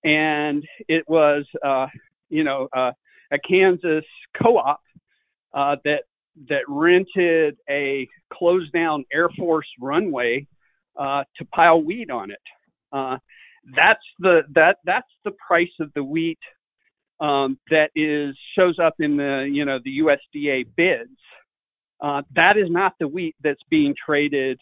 and 0.03 0.65
it 0.89 1.05
was 1.07 1.45
uh, 1.65 1.87
you 2.31 2.43
know 2.43 2.67
uh, 2.77 2.91
a 3.33 3.39
Kansas 3.49 4.05
co-op 4.43 4.81
uh, 5.55 5.77
that 5.85 6.03
that 6.49 6.63
rented 6.67 7.57
a 7.69 8.09
closed 8.33 8.73
down 8.73 9.05
Air 9.13 9.29
Force 9.39 9.69
runway 9.81 10.49
uh, 10.99 11.23
to 11.37 11.45
pile 11.55 11.81
wheat 11.81 12.11
on 12.11 12.33
it. 12.33 13.21
That's 13.77 14.03
the 14.19 14.41
that 14.55 14.79
that's 14.85 15.13
the 15.25 15.33
price 15.47 15.77
of 15.79 15.93
the 15.95 16.03
wheat 16.03 16.41
um, 17.21 17.59
that 17.71 17.91
is 17.95 18.37
shows 18.59 18.79
up 18.79 18.95
in 18.99 19.17
the 19.17 19.49
you 19.51 19.65
know 19.65 19.79
the 19.85 19.99
USDA 19.99 20.67
bids. 20.77 21.11
Uh, 22.03 22.23
that 22.35 22.57
is 22.57 22.71
not 22.71 22.95
the 22.99 23.07
wheat 23.07 23.37
that's 23.43 23.63
being 23.69 23.95
traded 24.07 24.59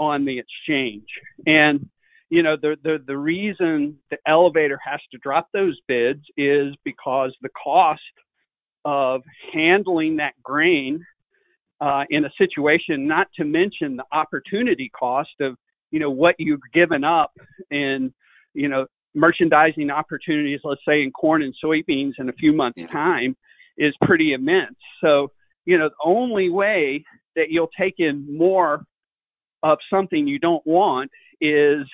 on 0.00 0.24
the 0.24 0.38
exchange. 0.38 1.06
And 1.46 1.88
you 2.28 2.42
know 2.42 2.56
the 2.60 2.76
the 2.82 2.98
the 3.06 3.16
reason 3.16 3.98
the 4.10 4.18
elevator 4.26 4.78
has 4.84 5.00
to 5.12 5.18
drop 5.18 5.48
those 5.52 5.78
bids 5.86 6.22
is 6.36 6.74
because 6.84 7.32
the 7.42 7.50
cost 7.62 8.00
of 8.84 9.22
handling 9.52 10.16
that 10.16 10.34
grain 10.42 11.04
uh, 11.80 12.04
in 12.10 12.24
a 12.24 12.30
situation, 12.38 13.06
not 13.06 13.28
to 13.36 13.44
mention 13.44 13.96
the 13.96 14.04
opportunity 14.12 14.90
cost 14.98 15.30
of 15.40 15.56
you 15.90 16.00
know 16.00 16.10
what 16.10 16.34
you've 16.38 16.60
given 16.72 17.04
up 17.04 17.32
in 17.70 18.12
you 18.54 18.68
know 18.68 18.86
merchandising 19.14 19.90
opportunities, 19.90 20.60
let's 20.64 20.80
say 20.86 21.02
in 21.02 21.10
corn 21.10 21.42
and 21.42 21.54
soybeans 21.62 22.12
in 22.18 22.28
a 22.28 22.32
few 22.32 22.52
months' 22.52 22.80
time, 22.90 23.36
is 23.76 23.94
pretty 24.02 24.32
immense. 24.32 24.76
So 25.02 25.32
you 25.64 25.78
know 25.78 25.88
the 25.88 26.04
only 26.04 26.50
way 26.50 27.04
that 27.36 27.46
you'll 27.50 27.70
take 27.78 27.94
in 27.98 28.36
more 28.36 28.84
of 29.62 29.78
something 29.90 30.26
you 30.26 30.38
don't 30.38 30.66
want 30.66 31.10
is 31.40 31.86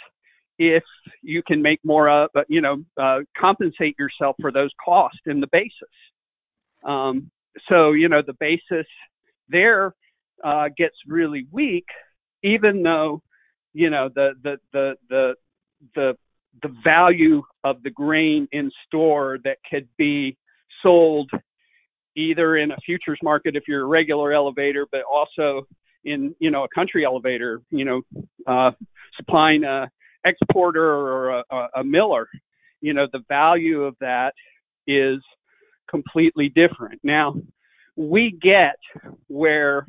if 0.59 0.83
you 1.23 1.43
can 1.47 1.63
make 1.63 1.79
more 1.85 2.09
of, 2.09 2.31
uh, 2.35 2.41
you 2.49 2.61
know, 2.61 2.83
uh, 3.01 3.21
compensate 3.39 3.97
yourself 3.99 4.37
for 4.41 4.51
those 4.51 4.71
costs 4.85 5.21
in 5.27 5.41
the 5.41 5.47
basis. 5.53 5.73
Um, 6.85 7.31
so, 7.69 7.93
you 7.93 8.09
know, 8.09 8.23
the 8.27 8.35
basis 8.35 8.87
there 9.49 9.95
uh, 10.45 10.69
gets 10.77 10.97
really 11.07 11.47
weak, 11.53 11.87
even 12.43 12.83
though, 12.83 13.23
you 13.73 13.91
know, 13.91 14.09
the, 14.13 14.33
the, 14.43 14.57
the, 14.73 14.95
the, 15.09 15.35
the, 15.95 16.17
the 16.63 16.75
value 16.85 17.43
of 17.65 17.83
the 17.83 17.91
grain 17.91 18.49
in 18.53 18.71
store 18.87 19.39
that 19.45 19.59
could 19.71 19.89
be 19.97 20.37
sold 20.83 21.31
either 22.17 22.57
in 22.57 22.73
a 22.73 22.77
futures 22.85 23.19
market 23.23 23.57
if 23.57 23.65
you're 23.69 23.83
a 23.83 23.87
regular 23.87 24.33
elevator, 24.33 24.87
but 24.91 25.03
also 25.11 25.67
in 26.05 26.35
you 26.39 26.51
know 26.51 26.65
a 26.65 26.69
country 26.75 27.05
elevator, 27.05 27.61
you 27.71 27.85
know, 27.85 28.03
uh, 28.47 28.71
supplying 29.17 29.65
a 29.65 29.89
exporter 30.25 30.85
or 30.85 31.31
a, 31.51 31.69
a 31.77 31.85
miller, 31.85 32.29
you 32.81 32.93
know, 32.93 33.07
the 33.13 33.23
value 33.29 33.83
of 33.83 33.97
that 34.01 34.33
is 34.87 35.21
completely 35.91 36.49
different. 36.49 37.01
Now, 37.03 37.35
we 37.97 38.37
get 38.41 38.77
where, 39.27 39.87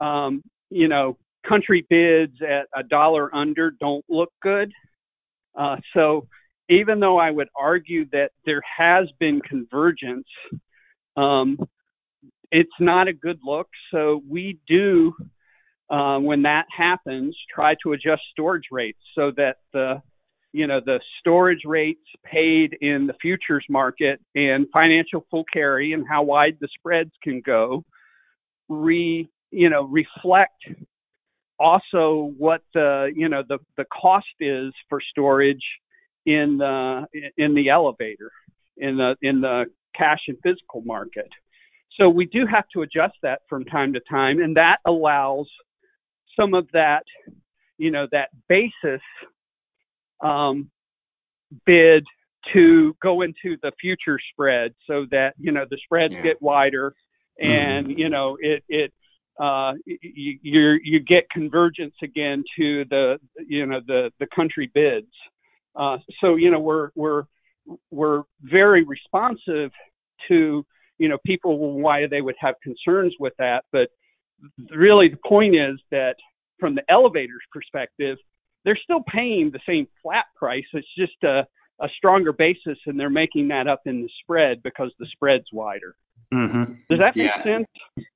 um, 0.00 0.42
you 0.70 0.88
know, 0.88 1.16
country 1.46 1.86
bids 1.88 2.36
at 2.42 2.66
a 2.74 2.82
dollar 2.82 3.34
under 3.34 3.72
don't 3.80 4.04
look 4.08 4.32
good. 4.42 4.72
Uh, 5.58 5.76
so 5.94 6.26
even 6.68 7.00
though 7.00 7.18
I 7.18 7.30
would 7.30 7.48
argue 7.58 8.06
that 8.12 8.30
there 8.46 8.62
has 8.78 9.08
been 9.18 9.40
convergence, 9.40 10.26
um, 11.16 11.58
it's 12.50 12.70
not 12.80 13.08
a 13.08 13.12
good 13.12 13.38
look. 13.44 13.68
So 13.90 14.22
we 14.28 14.58
do, 14.68 15.12
uh, 15.90 16.18
when 16.18 16.42
that 16.42 16.66
happens, 16.76 17.36
try 17.54 17.74
to 17.82 17.92
adjust 17.92 18.22
storage 18.30 18.66
rates 18.70 19.00
so 19.14 19.32
that 19.36 19.56
the 19.72 20.02
you 20.54 20.66
know 20.66 20.80
the 20.84 21.00
storage 21.18 21.62
rates 21.64 22.04
paid 22.24 22.76
in 22.80 23.06
the 23.06 23.14
futures 23.22 23.64
market 23.70 24.20
and 24.34 24.66
financial 24.72 25.26
full 25.30 25.44
carry 25.50 25.94
and 25.94 26.04
how 26.06 26.22
wide 26.22 26.58
the 26.60 26.68
spreads 26.78 27.10
can 27.22 27.40
go 27.40 27.82
re 28.68 29.28
you 29.50 29.70
know 29.70 29.84
reflect 29.84 30.62
also 31.62 32.32
what 32.38 32.62
the 32.74 33.12
you 33.14 33.28
know 33.28 33.42
the 33.48 33.58
the 33.76 33.84
cost 33.84 34.26
is 34.40 34.72
for 34.88 35.00
storage 35.00 35.64
in 36.26 36.58
the 36.58 37.06
in 37.36 37.54
the 37.54 37.68
elevator 37.68 38.30
in 38.76 38.96
the 38.96 39.14
in 39.22 39.40
the 39.40 39.64
cash 39.94 40.20
and 40.28 40.36
physical 40.42 40.82
market 40.84 41.28
so 41.98 42.08
we 42.08 42.26
do 42.26 42.46
have 42.46 42.64
to 42.72 42.82
adjust 42.82 43.14
that 43.22 43.40
from 43.48 43.64
time 43.64 43.92
to 43.92 44.00
time, 44.10 44.40
and 44.40 44.56
that 44.56 44.78
allows 44.86 45.48
some 46.38 46.54
of 46.54 46.66
that, 46.72 47.04
you 47.76 47.90
know, 47.90 48.06
that 48.12 48.30
basis 48.48 49.02
um, 50.22 50.70
bid 51.66 52.04
to 52.54 52.96
go 53.02 53.22
into 53.22 53.56
the 53.62 53.72
future 53.80 54.18
spread, 54.32 54.72
so 54.86 55.06
that 55.10 55.34
you 55.38 55.52
know 55.52 55.64
the 55.68 55.78
spreads 55.84 56.14
yeah. 56.14 56.22
get 56.22 56.42
wider, 56.42 56.94
and 57.38 57.88
mm-hmm. 57.88 57.98
you 57.98 58.08
know 58.08 58.36
it 58.40 58.64
it 58.68 58.92
uh, 59.40 59.72
you 59.86 60.78
you 60.82 61.00
get 61.00 61.28
convergence 61.30 61.94
again 62.02 62.44
to 62.58 62.84
the 62.90 63.18
you 63.46 63.66
know 63.66 63.80
the 63.86 64.10
the 64.20 64.26
country 64.34 64.70
bids. 64.74 65.12
Uh, 65.74 65.98
so 66.20 66.36
you 66.36 66.50
know 66.50 66.60
we're 66.60 66.90
we're 66.94 67.24
we're 67.90 68.22
very 68.42 68.84
responsive 68.84 69.70
to 70.28 70.64
you 71.02 71.08
know, 71.08 71.18
people 71.26 71.80
why 71.80 72.06
they 72.06 72.20
would 72.20 72.36
have 72.38 72.54
concerns 72.62 73.12
with 73.18 73.32
that. 73.40 73.64
But 73.72 73.88
really, 74.70 75.08
the 75.08 75.18
point 75.28 75.56
is 75.56 75.80
that 75.90 76.14
from 76.60 76.76
the 76.76 76.84
elevator's 76.88 77.42
perspective, 77.50 78.18
they're 78.64 78.78
still 78.80 79.02
paying 79.12 79.50
the 79.52 79.58
same 79.66 79.88
flat 80.00 80.26
price. 80.36 80.64
It's 80.72 80.86
just 80.96 81.20
a, 81.24 81.44
a 81.80 81.88
stronger 81.96 82.32
basis, 82.32 82.78
and 82.86 83.00
they're 83.00 83.10
making 83.10 83.48
that 83.48 83.66
up 83.66 83.80
in 83.84 84.02
the 84.02 84.08
spread 84.22 84.62
because 84.62 84.92
the 85.00 85.08
spread's 85.12 85.48
wider. 85.52 85.96
Mm-hmm. 86.32 86.74
Does 86.88 86.98
that 86.98 87.14
make 87.16 87.26
yeah. 87.26 87.42
sense? 87.42 87.66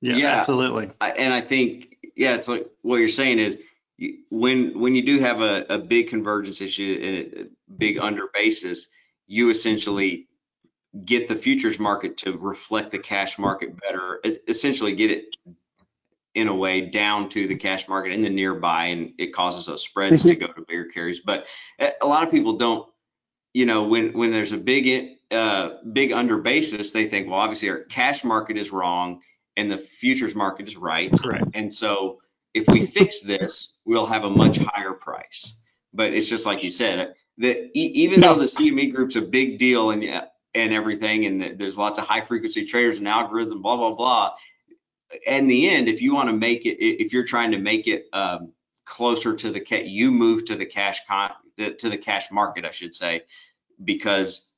Yeah, 0.01 0.17
yeah, 0.17 0.27
absolutely. 0.37 0.91
I, 1.01 1.11
and 1.11 1.35
I 1.35 1.41
think, 1.41 1.97
yeah, 2.17 2.35
it's 2.35 2.49
like 2.49 2.67
what 2.83 2.97
you're 2.97 3.09
saying 3.09 3.39
is 3.39 3.59
you, 3.99 4.19
when 4.31 4.79
when 4.79 4.95
you 4.95 5.05
do 5.05 5.21
have 5.21 5.41
a, 5.41 5.67
a 5.69 5.79
big 5.79 6.09
convergence 6.09 6.61
issue 6.61 6.99
and 7.03 7.47
a 7.47 7.51
big 7.77 7.99
under 7.99 8.29
basis, 8.33 8.89
you 9.27 9.51
essentially 9.51 10.29
get 11.05 11.29
the 11.29 11.37
futures 11.37 11.79
market 11.79 12.17
to 12.17 12.39
reflect 12.39 12.91
the 12.91 12.99
cash 12.99 13.39
market 13.39 13.79
better, 13.81 14.23
essentially 14.49 14.95
get 14.95 15.11
it 15.11 15.25
in 16.35 16.49
a 16.49 16.55
way 16.55 16.83
down 16.83 17.29
to 17.31 17.47
the 17.47 17.57
cash 17.57 17.89
market 17.89 18.12
in 18.12 18.23
the 18.23 18.31
nearby, 18.31 18.87
and 18.87 19.12
it 19.19 19.33
causes 19.33 19.67
those 19.67 19.83
spreads 19.83 20.23
to 20.23 20.29
mm-hmm. 20.31 20.47
go 20.47 20.53
to 20.53 20.64
bigger 20.67 20.87
carries. 20.87 21.21
But 21.21 21.47
eh, 21.79 21.91
a 22.01 22.07
lot 22.07 22.23
of 22.23 22.31
people 22.31 22.55
don't, 22.55 22.89
you 23.53 23.67
know, 23.67 23.85
when 23.85 24.12
when 24.12 24.33
there's 24.33 24.53
a 24.53 24.59
big 24.59 25.16
uh, 25.31 25.70
big 25.93 26.12
under 26.12 26.39
basis, 26.39 26.93
they 26.93 27.09
think, 27.09 27.29
well, 27.29 27.41
obviously 27.41 27.68
our 27.68 27.81
cash 27.81 28.24
market 28.24 28.57
is 28.57 28.70
wrong 28.70 29.20
and 29.57 29.70
the 29.70 29.79
futures 29.79 30.35
market 30.35 30.68
is 30.68 30.77
right. 30.77 31.11
Correct. 31.18 31.47
And 31.55 31.72
so 31.72 32.20
if 32.55 32.64
we 32.68 32.87
fix 32.87 33.20
this, 33.20 33.79
we'll 33.85 34.07
have 34.07 34.24
a 34.24 34.31
much 34.31 34.59
higher 34.59 34.93
price. 34.93 35.55
But 35.93 36.12
it's 36.12 36.27
just 36.27 36.47
like 36.47 36.62
you 36.62 36.70
said, 36.70 37.14
that 37.39 37.70
even 37.74 38.20
though 38.20 38.35
the 38.35 38.45
CME 38.45 38.95
group's 38.95 39.16
a 39.16 39.22
big 39.22 39.59
deal, 39.59 39.91
and 39.91 40.05
and 40.55 40.72
everything, 40.72 41.27
and 41.27 41.59
there's 41.59 41.77
lots 41.77 41.99
of 41.99 42.07
high 42.07 42.22
frequency 42.22 42.64
traders 42.64 42.99
and 42.99 43.09
algorithm, 43.09 43.62
blah 43.62 43.77
blah 43.77 43.95
blah. 43.95 44.35
In 45.27 45.47
the 45.47 45.68
end, 45.68 45.89
if 45.89 46.01
you 46.01 46.14
want 46.14 46.29
to 46.29 46.35
make 46.35 46.66
it, 46.66 46.83
if 46.83 47.12
you're 47.12 47.27
trying 47.27 47.51
to 47.53 47.59
make 47.59 47.87
it 47.87 48.07
um, 48.12 48.53
closer 48.85 49.35
to 49.37 49.51
the 49.51 49.62
you 49.87 50.11
move 50.11 50.47
to 50.47 50.57
the 50.57 50.66
cash 50.66 51.01
con 51.07 51.31
to 51.59 51.89
the 51.91 51.99
cash 51.99 52.31
market, 52.31 52.64
I 52.64 52.70
should 52.70 52.95
say, 52.95 53.22
because 53.85 54.49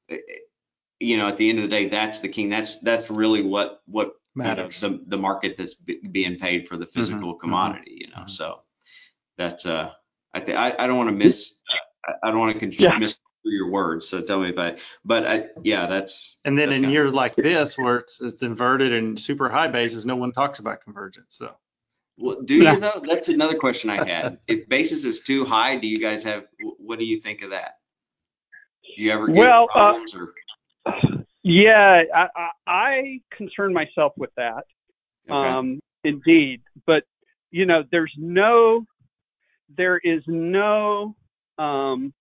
you 1.00 1.16
know 1.16 1.28
at 1.28 1.36
the 1.36 1.48
end 1.48 1.58
of 1.58 1.62
the 1.62 1.68
day, 1.68 1.88
that's 1.88 2.20
the 2.20 2.28
king. 2.28 2.48
That's 2.48 2.78
that's 2.78 3.10
really 3.10 3.42
what 3.42 3.82
what 3.86 4.12
matters. 4.34 4.82
You 4.82 4.90
know, 4.90 4.96
the 4.96 5.04
the 5.08 5.18
market 5.18 5.56
that's 5.56 5.74
b- 5.74 6.00
being 6.10 6.38
paid 6.38 6.68
for 6.68 6.76
the 6.76 6.84
mm-hmm, 6.86 7.00
physical 7.00 7.32
mm-hmm, 7.32 7.40
commodity. 7.40 7.98
You 8.00 8.08
know, 8.08 8.16
mm-hmm. 8.18 8.28
so 8.28 8.60
that's 9.36 9.66
uh, 9.66 9.92
I 10.34 10.40
think 10.40 10.58
I 10.58 10.86
don't 10.86 10.96
want 10.96 11.10
to 11.10 11.16
miss. 11.16 11.54
I 12.22 12.30
don't 12.30 12.40
want 12.40 12.54
to 12.54 12.60
con- 12.60 12.72
yeah. 12.72 12.98
miss 12.98 13.16
your 13.44 13.70
words. 13.70 14.08
So 14.08 14.20
tell 14.20 14.40
me 14.40 14.50
if 14.50 14.58
I, 14.58 14.76
but 15.04 15.26
I, 15.26 15.46
yeah, 15.62 15.86
that's. 15.86 16.38
And 16.44 16.58
then 16.58 16.70
that's 16.70 16.82
in 16.82 16.90
years 16.90 17.12
like 17.12 17.34
this 17.34 17.76
where 17.76 17.98
it's 17.98 18.20
it's 18.20 18.42
inverted 18.42 18.92
and 18.92 19.18
super 19.18 19.48
high 19.48 19.68
bases, 19.68 20.04
no 20.04 20.16
one 20.16 20.32
talks 20.32 20.58
about 20.58 20.82
convergence. 20.82 21.36
So. 21.36 21.52
Well, 22.20 22.42
do 22.42 22.56
you 22.56 22.80
though? 22.80 23.00
That's 23.06 23.28
another 23.28 23.56
question 23.56 23.90
I 23.90 24.04
had. 24.04 24.38
if 24.48 24.68
basis 24.68 25.04
is 25.04 25.20
too 25.20 25.44
high, 25.44 25.76
do 25.76 25.86
you 25.86 25.98
guys 25.98 26.22
have? 26.24 26.44
What 26.78 26.98
do 26.98 27.04
you 27.04 27.18
think 27.18 27.42
of 27.42 27.50
that? 27.50 27.76
Do 28.96 29.02
you 29.02 29.12
ever 29.12 29.28
get 29.28 29.36
well, 29.36 29.64
uh, 29.64 29.66
problems 29.72 30.14
uh, 30.14 30.20
or? 30.20 30.34
Yeah, 31.42 32.02
I, 32.14 32.26
I, 32.36 32.50
I 32.66 33.20
concern 33.36 33.72
myself 33.72 34.12
with 34.16 34.30
that. 34.36 34.64
Okay. 35.30 35.48
Um, 35.48 35.80
indeed, 36.04 36.62
but 36.86 37.04
you 37.50 37.66
know, 37.66 37.82
there's 37.90 38.12
no, 38.18 38.84
there 39.76 39.98
is 39.98 40.22
no 40.26 41.14
um, 41.58 42.12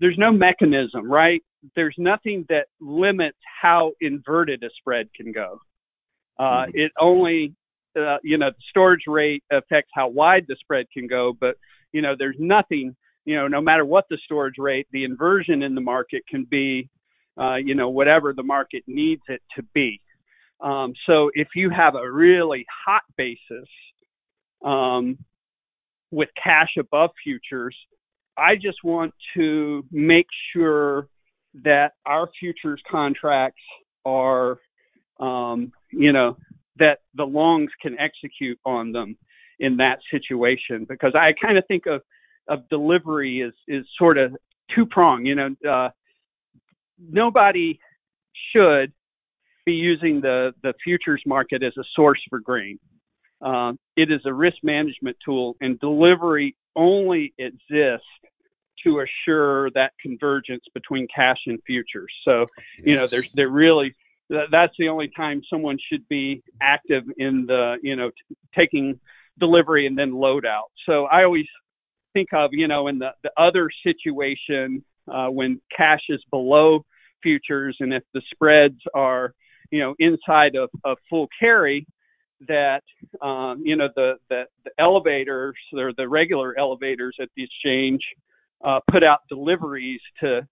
there's 0.00 0.18
no 0.18 0.32
mechanism, 0.32 1.10
right? 1.10 1.42
There's 1.76 1.94
nothing 1.98 2.44
that 2.48 2.66
limits 2.80 3.38
how 3.62 3.92
inverted 4.00 4.62
a 4.62 4.68
spread 4.78 5.08
can 5.14 5.32
go. 5.32 5.60
Uh, 6.38 6.64
mm-hmm. 6.64 6.70
It 6.74 6.92
only, 7.00 7.54
uh, 7.98 8.18
you 8.22 8.38
know, 8.38 8.50
the 8.50 8.62
storage 8.70 9.04
rate 9.06 9.44
affects 9.50 9.90
how 9.94 10.08
wide 10.08 10.44
the 10.48 10.56
spread 10.60 10.86
can 10.92 11.06
go, 11.06 11.32
but 11.38 11.56
you 11.92 12.02
know, 12.02 12.14
there's 12.18 12.36
nothing, 12.38 12.94
you 13.24 13.36
know, 13.36 13.46
no 13.46 13.60
matter 13.60 13.84
what 13.84 14.04
the 14.10 14.18
storage 14.24 14.58
rate, 14.58 14.86
the 14.90 15.04
inversion 15.04 15.62
in 15.62 15.74
the 15.74 15.80
market 15.80 16.22
can 16.28 16.44
be, 16.44 16.88
uh, 17.38 17.56
you 17.56 17.74
know, 17.74 17.88
whatever 17.88 18.32
the 18.32 18.42
market 18.42 18.82
needs 18.86 19.22
it 19.28 19.42
to 19.56 19.62
be. 19.74 20.00
Um, 20.60 20.94
so 21.06 21.30
if 21.34 21.48
you 21.54 21.70
have 21.70 21.94
a 21.94 22.10
really 22.10 22.64
hot 22.86 23.02
basis 23.16 23.68
um, 24.64 25.18
with 26.10 26.28
cash 26.42 26.70
above 26.78 27.10
futures, 27.22 27.76
I 28.36 28.54
just 28.54 28.78
want 28.82 29.14
to 29.36 29.84
make 29.90 30.26
sure 30.52 31.08
that 31.62 31.92
our 32.06 32.28
futures 32.38 32.80
contracts 32.90 33.62
are, 34.04 34.58
um, 35.20 35.72
you 35.92 36.12
know, 36.12 36.36
that 36.78 36.98
the 37.14 37.24
longs 37.24 37.70
can 37.80 37.96
execute 37.98 38.58
on 38.64 38.92
them 38.92 39.16
in 39.60 39.76
that 39.76 39.98
situation 40.10 40.84
because 40.88 41.14
I 41.14 41.32
kind 41.40 41.58
of 41.58 41.64
think 41.68 41.86
of 41.86 42.02
of 42.48 42.68
delivery 42.68 43.40
is 43.40 43.54
is 43.68 43.86
sort 43.98 44.18
of 44.18 44.34
two 44.74 44.86
prong. 44.86 45.24
You 45.24 45.34
know, 45.36 45.56
uh, 45.68 45.90
nobody 47.10 47.78
should 48.52 48.92
be 49.64 49.72
using 49.72 50.20
the 50.20 50.52
the 50.62 50.74
futures 50.82 51.22
market 51.26 51.62
as 51.62 51.72
a 51.78 51.84
source 51.94 52.20
for 52.28 52.40
grain. 52.40 52.78
Uh, 53.40 53.72
it 53.96 54.10
is 54.10 54.20
a 54.24 54.32
risk 54.32 54.56
management 54.62 55.16
tool, 55.24 55.56
and 55.60 55.78
delivery 55.80 56.56
only 56.76 57.34
exists 57.38 58.06
to 58.84 59.00
assure 59.00 59.70
that 59.70 59.92
convergence 60.00 60.64
between 60.74 61.06
cash 61.14 61.38
and 61.46 61.58
futures. 61.66 62.12
So, 62.24 62.46
you 62.78 62.96
know, 62.96 63.06
there's 63.10 63.30
there 63.32 63.48
really 63.48 63.94
that's 64.28 64.72
the 64.78 64.88
only 64.88 65.10
time 65.16 65.42
someone 65.50 65.78
should 65.90 66.06
be 66.08 66.42
active 66.60 67.04
in 67.18 67.46
the 67.46 67.76
you 67.82 67.96
know 67.96 68.10
t- 68.10 68.36
taking 68.54 68.98
delivery 69.38 69.86
and 69.86 69.96
then 69.96 70.12
load 70.12 70.46
out. 70.46 70.70
So 70.86 71.04
I 71.04 71.24
always 71.24 71.46
think 72.12 72.28
of 72.32 72.50
you 72.52 72.68
know 72.68 72.88
in 72.88 72.98
the 72.98 73.10
the 73.22 73.30
other 73.36 73.70
situation 73.82 74.84
uh, 75.12 75.28
when 75.28 75.60
cash 75.76 76.02
is 76.08 76.22
below 76.30 76.84
futures 77.24 77.76
and 77.80 77.92
if 77.92 78.04
the 78.14 78.22
spreads 78.32 78.78
are 78.94 79.34
you 79.72 79.80
know 79.80 79.96
inside 79.98 80.54
of, 80.54 80.70
of 80.84 80.96
full 81.10 81.26
carry 81.40 81.84
that 82.46 82.82
um, 83.20 83.62
you 83.64 83.74
know 83.74 83.88
the, 83.96 84.12
the 84.30 84.44
the 84.64 84.70
elevators 84.78 85.56
or 85.72 85.92
the 85.96 86.08
regular 86.08 86.56
elevators 86.56 87.16
at 87.20 87.28
the 87.36 87.42
exchange 87.42 88.02
uh, 88.64 88.78
put 88.90 89.02
out 89.02 89.20
deliveries 89.28 90.00
to 90.20 90.46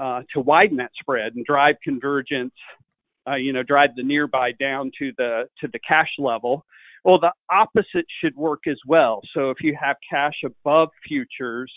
uh, 0.00 0.22
to 0.32 0.40
widen 0.40 0.78
that 0.78 0.90
spread 1.00 1.34
and 1.34 1.44
drive 1.44 1.74
convergence 1.84 2.54
uh, 3.26 3.36
you 3.36 3.52
know, 3.52 3.62
drive 3.62 3.90
the 3.96 4.02
nearby 4.02 4.52
down 4.52 4.90
to 4.98 5.12
the 5.16 5.44
to 5.60 5.68
the 5.72 5.78
cash 5.86 6.10
level. 6.18 6.64
Well, 7.04 7.18
the 7.20 7.32
opposite 7.50 8.06
should 8.20 8.34
work 8.34 8.60
as 8.66 8.78
well. 8.86 9.20
So 9.34 9.50
if 9.50 9.58
you 9.60 9.76
have 9.80 9.96
cash 10.10 10.34
above 10.44 10.88
futures, 11.06 11.72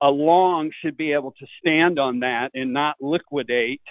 a 0.00 0.08
long 0.08 0.70
should 0.82 0.96
be 0.96 1.12
able 1.12 1.32
to 1.32 1.46
stand 1.60 1.98
on 1.98 2.20
that 2.20 2.50
and 2.54 2.72
not 2.72 2.96
liquidate. 3.00 3.82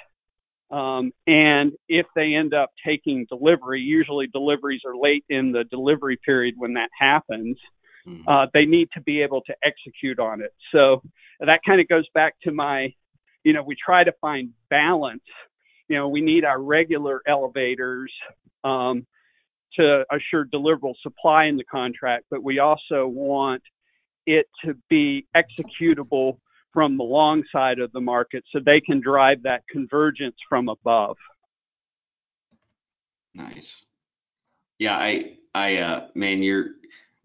Um, 0.70 1.12
and 1.26 1.74
if 1.88 2.06
they 2.16 2.34
end 2.34 2.54
up 2.54 2.72
taking 2.86 3.26
delivery, 3.30 3.82
usually 3.82 4.28
deliveries 4.28 4.82
are 4.86 4.96
late 4.96 5.24
in 5.30 5.52
the 5.52 5.64
delivery 5.66 6.18
period 6.26 6.56
when 6.58 6.74
that 6.74 6.90
happens. 6.98 7.58
Mm-hmm. 8.08 8.28
Uh, 8.28 8.48
they 8.54 8.66
need 8.66 8.90
to 8.94 9.02
be 9.02 9.22
able 9.22 9.42
to 9.42 9.56
execute 9.64 10.20
on 10.20 10.42
it. 10.42 10.54
So 10.72 11.02
that 11.40 11.60
kind 11.66 11.80
of 11.80 11.88
goes 11.88 12.06
back 12.14 12.36
to 12.44 12.52
my, 12.52 12.94
you 13.44 13.54
know, 13.54 13.64
we 13.64 13.76
try 13.86 14.04
to 14.04 14.14
find 14.22 14.50
balance 14.70 15.24
you 15.88 15.98
know, 15.98 16.08
we 16.08 16.22
need 16.22 16.44
our 16.44 16.62
regular 16.62 17.22
elevators 17.28 18.12
um, 18.64 19.06
to 19.76 20.04
assure 20.12 20.46
deliverable 20.46 20.94
supply 21.02 21.46
in 21.46 21.58
the 21.58 21.64
contract, 21.64 22.26
but 22.30 22.44
we 22.44 22.60
also 22.60 23.08
want 23.08 23.62
it 24.28 24.46
to 24.64 24.76
be 24.90 25.26
executable 25.36 26.38
from 26.74 26.98
the 26.98 27.04
long 27.04 27.44
side 27.52 27.80
of 27.80 27.92
the 27.94 28.02
market 28.02 28.44
so 28.52 28.60
they 28.64 28.80
can 28.80 29.02
drive 29.02 29.42
that 29.44 29.64
convergence 29.72 30.36
from 30.48 30.70
above. 30.70 31.18
Nice. 33.34 33.84
Yeah, 34.78 34.96
I, 34.96 35.38
I, 35.56 35.78
uh, 35.78 36.08
man, 36.14 36.44
you're 36.44 36.68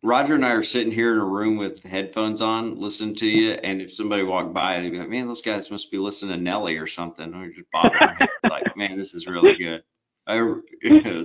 Roger 0.04 0.34
and 0.34 0.44
I 0.44 0.52
are 0.52 0.64
sitting 0.64 0.92
here 0.92 1.12
in 1.12 1.18
a 1.18 1.24
room 1.24 1.56
with 1.56 1.82
headphones 1.84 2.40
on, 2.40 2.80
listening 2.80 3.14
to 3.16 3.26
you, 3.26 3.52
and 3.52 3.80
if 3.80 3.94
somebody 3.94 4.24
walked 4.24 4.52
by, 4.52 4.80
they'd 4.80 4.90
be 4.90 4.98
like, 4.98 5.08
"Man, 5.08 5.28
those 5.28 5.42
guys 5.42 5.70
must 5.70 5.92
be 5.92 5.98
listening 5.98 6.36
to 6.36 6.42
Nelly 6.42 6.76
or 6.76 6.88
something." 6.88 7.32
Or 7.32 7.48
just 7.50 7.70
bobbing 7.72 8.28
like, 8.42 8.64
"Man, 8.76 8.96
this 8.96 9.14
is 9.14 9.28
really 9.28 9.54
good." 9.54 9.82
I, 10.26 10.38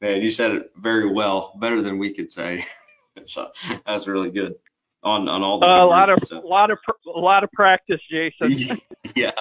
man, 0.00 0.20
you 0.22 0.30
said 0.30 0.50
it 0.50 0.72
very 0.76 1.12
well, 1.12 1.56
better 1.60 1.80
than 1.80 1.98
we 1.98 2.12
could 2.12 2.28
say. 2.28 2.66
so 3.24 3.50
that 3.68 3.86
was 3.86 4.08
really 4.08 4.30
good 4.30 4.56
on 5.02 5.28
on 5.28 5.42
all 5.42 5.60
the. 5.60 5.66
Uh, 5.66 5.84
a 5.84 5.86
lot 5.86 6.10
of 6.10 6.20
stuff. 6.20 6.42
a 6.42 6.46
lot 6.46 6.70
of 6.70 6.78
a 7.14 7.18
lot 7.18 7.44
of 7.44 7.50
practice, 7.52 8.00
Jason. 8.10 8.78
yeah, 9.14 9.32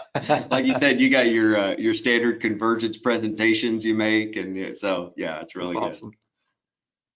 like 0.50 0.66
you 0.66 0.76
said, 0.76 1.00
you 1.00 1.10
got 1.10 1.28
your 1.28 1.58
uh, 1.58 1.76
your 1.78 1.94
standard 1.94 2.42
convergence 2.42 2.98
presentations 2.98 3.86
you 3.86 3.96
make, 3.96 4.36
and 4.36 4.76
so 4.76 5.14
yeah, 5.18 5.42
it's 5.42 5.56
really 5.56 5.76
That's 5.80 6.00
good. 6.00 6.14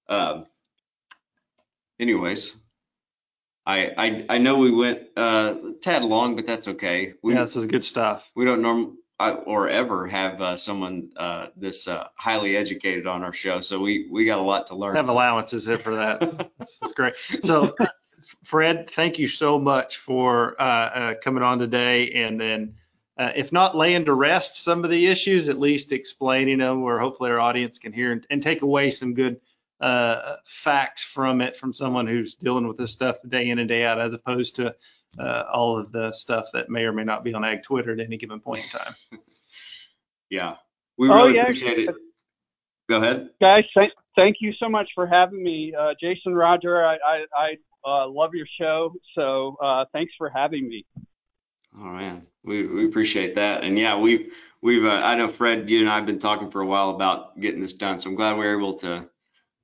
Awesome. 0.10 0.40
Um, 0.40 0.46
anyways, 2.00 2.56
I, 3.66 3.92
I 3.98 4.26
I 4.30 4.38
know 4.40 4.58
we 4.58 4.72
went 4.72 5.04
uh 5.16 5.56
tad 5.82 6.04
long, 6.04 6.36
but 6.36 6.48
that's 6.48 6.68
okay. 6.68 7.14
We, 7.22 7.34
yeah, 7.34 7.42
this 7.42 7.56
is 7.56 7.66
good 7.68 7.84
stuff. 7.84 8.30
We 8.36 8.46
don't 8.46 8.62
normally 8.62 8.96
or 9.46 9.70
ever 9.70 10.08
have 10.08 10.42
uh, 10.42 10.56
someone 10.56 11.12
uh, 11.16 11.48
this 11.56 11.88
uh, 11.88 12.08
highly 12.16 12.58
educated 12.58 13.08
on 13.08 13.24
our 13.24 13.34
show, 13.34 13.60
so 13.60 13.80
we 13.80 14.08
we 14.12 14.26
got 14.26 14.40
a 14.40 14.42
lot 14.42 14.68
to 14.68 14.76
learn. 14.76 14.96
Have 14.96 15.10
allowances 15.10 15.66
for 15.82 15.96
that. 15.96 16.52
this 16.60 16.80
is 16.84 16.92
great. 16.94 17.14
So, 17.44 17.76
Fred, 18.44 18.90
thank 18.90 19.20
you 19.20 19.28
so 19.28 19.60
much 19.60 19.98
for 19.98 20.60
uh, 20.62 20.64
uh, 20.64 21.14
coming 21.24 21.44
on 21.44 21.60
today, 21.60 22.12
and 22.12 22.40
then. 22.40 22.76
Uh, 23.20 23.30
if 23.36 23.52
not 23.52 23.76
laying 23.76 24.06
to 24.06 24.14
rest 24.14 24.64
some 24.64 24.84
of 24.84 24.90
the 24.90 25.06
issues, 25.06 25.48
at 25.48 25.60
least 25.60 25.92
explaining 25.92 26.58
them 26.58 26.82
where 26.82 26.98
hopefully 26.98 27.30
our 27.30 27.40
audience 27.40 27.78
can 27.78 27.92
hear 27.92 28.14
and, 28.14 28.26
and 28.32 28.42
take 28.42 28.64
away 28.64 28.90
some 28.90 29.14
good 29.14 29.40
uh, 29.82 30.36
facts 30.46 31.04
from 31.04 31.42
it 31.42 31.56
from 31.56 31.74
someone 31.74 32.08
who's 32.08 32.36
dealing 32.36 32.68
with 32.68 32.78
this 32.78 32.92
stuff 32.92 33.18
day 33.28 33.50
in 33.50 33.60
and 33.60 33.68
day 33.68 33.84
out, 33.84 34.00
as 34.00 34.14
opposed 34.14 34.56
to 34.56 34.74
uh, 35.20 35.44
all 35.52 35.78
of 35.78 35.92
the 35.92 36.12
stuff 36.12 36.50
that 36.54 36.70
may 36.70 36.84
or 36.84 36.94
may 36.94 37.04
not 37.04 37.24
be 37.24 37.34
on 37.34 37.44
Ag 37.44 37.64
Twitter 37.64 37.92
at 37.92 38.00
any 38.00 38.18
given 38.18 38.40
point 38.40 38.64
in 38.64 38.70
time. 38.70 38.96
yeah, 40.30 40.56
we 40.98 41.10
oh, 41.10 41.16
really 41.16 41.30
oh, 41.32 41.34
yeah, 41.34 41.42
appreciate 41.42 41.90
it. 41.90 41.96
Go 42.88 42.98
ahead, 42.98 43.30
guys. 43.42 43.64
Thank, 43.76 43.92
thank 44.16 44.38
you 44.40 44.54
so 44.60 44.70
much 44.70 44.90
for 44.94 45.08
having 45.08 45.44
me, 45.44 45.74
uh, 45.78 45.94
Jason 46.00 46.36
Roger. 46.36 46.86
I 46.86 46.96
I, 46.96 47.26
I 47.36 47.58
uh, 47.86 48.08
love 48.08 48.32
your 48.34 48.48
show, 48.60 48.94
so 49.16 49.58
uh, 49.62 49.86
thanks 49.94 50.14
for 50.18 50.30
having 50.30 50.68
me. 50.68 50.86
Oh 51.78 51.86
man, 51.86 52.28
we 52.44 52.68
we 52.68 52.86
appreciate 52.86 53.36
that, 53.36 53.64
and 53.64 53.78
yeah, 53.78 53.98
we've 53.98 54.34
we've 54.62 54.86
uh, 54.86 55.02
I 55.04 55.16
know 55.16 55.28
Fred, 55.28 55.70
you 55.70 55.80
and 55.80 55.90
I 55.90 55.96
have 55.96 56.06
been 56.06 56.20
talking 56.20 56.52
for 56.52 56.62
a 56.62 56.66
while 56.66 56.90
about 56.92 57.40
getting 57.40 57.62
this 57.62 57.74
done, 57.74 58.00
so 58.00 58.10
I'm 58.10 58.16
glad 58.16 58.38
we 58.38 58.46
are 58.46 58.58
able 58.58 58.76
to 58.76 59.10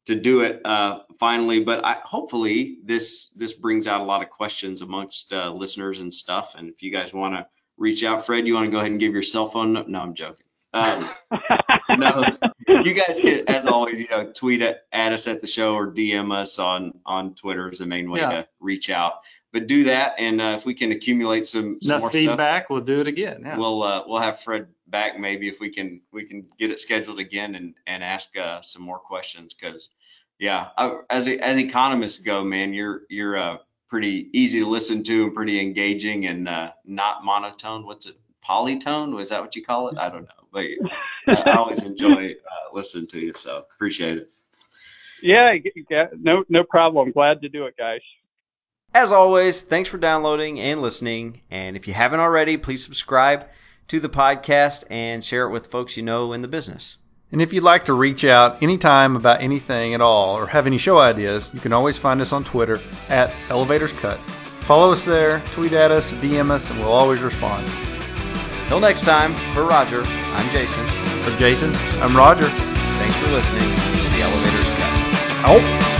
to 0.07 0.15
do 0.15 0.39
it 0.39 0.61
uh, 0.65 0.99
finally. 1.19 1.63
But 1.63 1.85
I, 1.85 1.97
hopefully 2.03 2.79
this 2.83 3.29
this 3.31 3.53
brings 3.53 3.87
out 3.87 4.01
a 4.01 4.05
lot 4.05 4.23
of 4.23 4.29
questions 4.29 4.81
amongst 4.81 5.33
uh, 5.33 5.51
listeners 5.51 5.99
and 5.99 6.13
stuff. 6.13 6.55
And 6.55 6.69
if 6.69 6.81
you 6.81 6.91
guys 6.91 7.13
want 7.13 7.35
to 7.35 7.45
reach 7.77 8.03
out, 8.03 8.25
Fred, 8.25 8.47
you 8.47 8.53
want 8.53 8.65
to 8.65 8.71
go 8.71 8.77
ahead 8.77 8.91
and 8.91 8.99
give 8.99 9.13
your 9.13 9.23
cell 9.23 9.47
phone? 9.47 9.73
No, 9.73 9.83
no 9.83 9.99
I'm 9.99 10.13
joking. 10.13 10.45
Um, 10.73 11.09
no, 11.97 12.23
you 12.85 12.93
guys 12.93 13.19
can, 13.19 13.43
as 13.47 13.65
always, 13.65 13.99
you 13.99 14.07
know, 14.09 14.31
tweet 14.31 14.61
at, 14.61 14.83
at 14.91 15.13
us 15.13 15.27
at 15.27 15.41
the 15.41 15.47
show 15.47 15.75
or 15.75 15.91
DM 15.91 16.33
us 16.33 16.59
on 16.59 16.99
on 17.05 17.35
Twitter 17.35 17.69
is 17.69 17.79
the 17.79 17.85
main 17.85 18.09
way 18.09 18.19
yeah. 18.19 18.29
to 18.29 18.47
reach 18.59 18.89
out. 18.89 19.21
But 19.53 19.67
do 19.67 19.85
that, 19.85 20.15
and 20.19 20.41
uh, 20.41 20.55
if 20.57 20.65
we 20.65 20.73
can 20.73 20.91
accumulate 20.91 21.47
some, 21.47 21.79
some 21.81 21.97
enough 21.97 22.11
feedback, 22.11 22.63
stuff, 22.63 22.69
we'll 22.69 22.81
do 22.81 22.99
it 22.99 23.07
again. 23.07 23.43
Yeah. 23.45 23.57
We'll 23.57 23.81
uh, 23.81 24.03
we'll 24.05 24.19
have 24.19 24.39
Fred 24.39 24.67
back 24.87 25.19
maybe 25.19 25.47
if 25.47 25.59
we 25.59 25.69
can 25.69 26.01
we 26.11 26.25
can 26.25 26.47
get 26.57 26.71
it 26.71 26.79
scheduled 26.79 27.19
again 27.19 27.55
and 27.55 27.73
and 27.87 28.03
ask 28.03 28.35
uh, 28.37 28.61
some 28.61 28.81
more 28.81 28.99
questions 28.99 29.53
because 29.53 29.89
yeah, 30.39 30.69
I, 30.77 30.97
as 31.09 31.27
as 31.27 31.57
economists 31.57 32.19
go, 32.19 32.43
man, 32.43 32.73
you're 32.73 33.01
you're 33.09 33.37
uh, 33.37 33.57
pretty 33.89 34.29
easy 34.33 34.59
to 34.59 34.67
listen 34.67 35.03
to 35.03 35.25
and 35.25 35.33
pretty 35.33 35.59
engaging 35.59 36.27
and 36.27 36.47
uh, 36.47 36.71
not 36.85 37.23
monotone. 37.23 37.85
What's 37.85 38.05
it? 38.05 38.15
Polytone? 38.47 39.13
Was 39.13 39.29
that 39.29 39.41
what 39.41 39.55
you 39.55 39.63
call 39.63 39.89
it? 39.89 39.97
I 39.97 40.09
don't 40.09 40.23
know, 40.23 40.46
but 41.25 41.37
I 41.47 41.57
always 41.57 41.83
enjoy 41.83 42.31
uh, 42.31 42.73
listening 42.75 43.07
to 43.07 43.19
you, 43.19 43.33
so 43.35 43.65
appreciate 43.75 44.17
it. 44.17 44.29
Yeah, 45.21 45.53
no 46.19 46.43
no 46.49 46.63
problem. 46.63 47.11
Glad 47.11 47.41
to 47.41 47.49
do 47.49 47.65
it, 47.65 47.75
guys. 47.77 48.01
As 48.93 49.11
always, 49.11 49.61
thanks 49.61 49.89
for 49.89 49.97
downloading 49.97 50.59
and 50.59 50.81
listening. 50.81 51.41
And 51.51 51.75
if 51.75 51.87
you 51.87 51.93
haven't 51.93 52.19
already, 52.19 52.57
please 52.57 52.83
subscribe 52.83 53.47
to 53.89 53.99
the 53.99 54.09
podcast 54.09 54.85
and 54.89 55.23
share 55.23 55.47
it 55.47 55.51
with 55.51 55.67
folks 55.67 55.97
you 55.97 56.03
know 56.03 56.33
in 56.33 56.41
the 56.41 56.47
business. 56.47 56.97
And 57.31 57.41
if 57.41 57.51
you'd 57.51 57.63
like 57.63 57.85
to 57.85 57.93
reach 57.93 58.23
out 58.23 58.63
anytime 58.63 59.15
about 59.17 59.41
anything 59.41 59.93
at 59.93 60.01
all 60.01 60.37
or 60.37 60.47
have 60.47 60.65
any 60.65 60.77
show 60.77 60.97
ideas, 60.97 61.49
you 61.53 61.59
can 61.59 61.73
always 61.73 61.97
find 61.97 62.21
us 62.21 62.31
on 62.31 62.43
Twitter 62.43 62.79
at 63.09 63.31
ElevatorsCut. 63.49 64.17
Follow 64.61 64.93
us 64.93 65.03
there, 65.03 65.41
tweet 65.51 65.73
at 65.73 65.91
us, 65.91 66.09
DM 66.13 66.51
us, 66.51 66.69
and 66.69 66.79
we'll 66.79 66.91
always 66.91 67.21
respond. 67.21 67.67
Till 68.67 68.81
next 68.81 69.03
time, 69.03 69.33
for 69.53 69.63
Roger, 69.63 70.03
I'm 70.05 70.49
Jason. 70.51 70.85
For 71.23 71.33
Jason, 71.37 71.73
I'm 72.01 72.15
Roger. 72.15 72.47
Thanks 72.47 73.15
for 73.15 73.31
listening 73.31 73.61
to 73.61 74.09
the 74.11 74.21
Elevators 74.21 74.67
Cut. 74.77 75.47
Oh. 75.49 75.96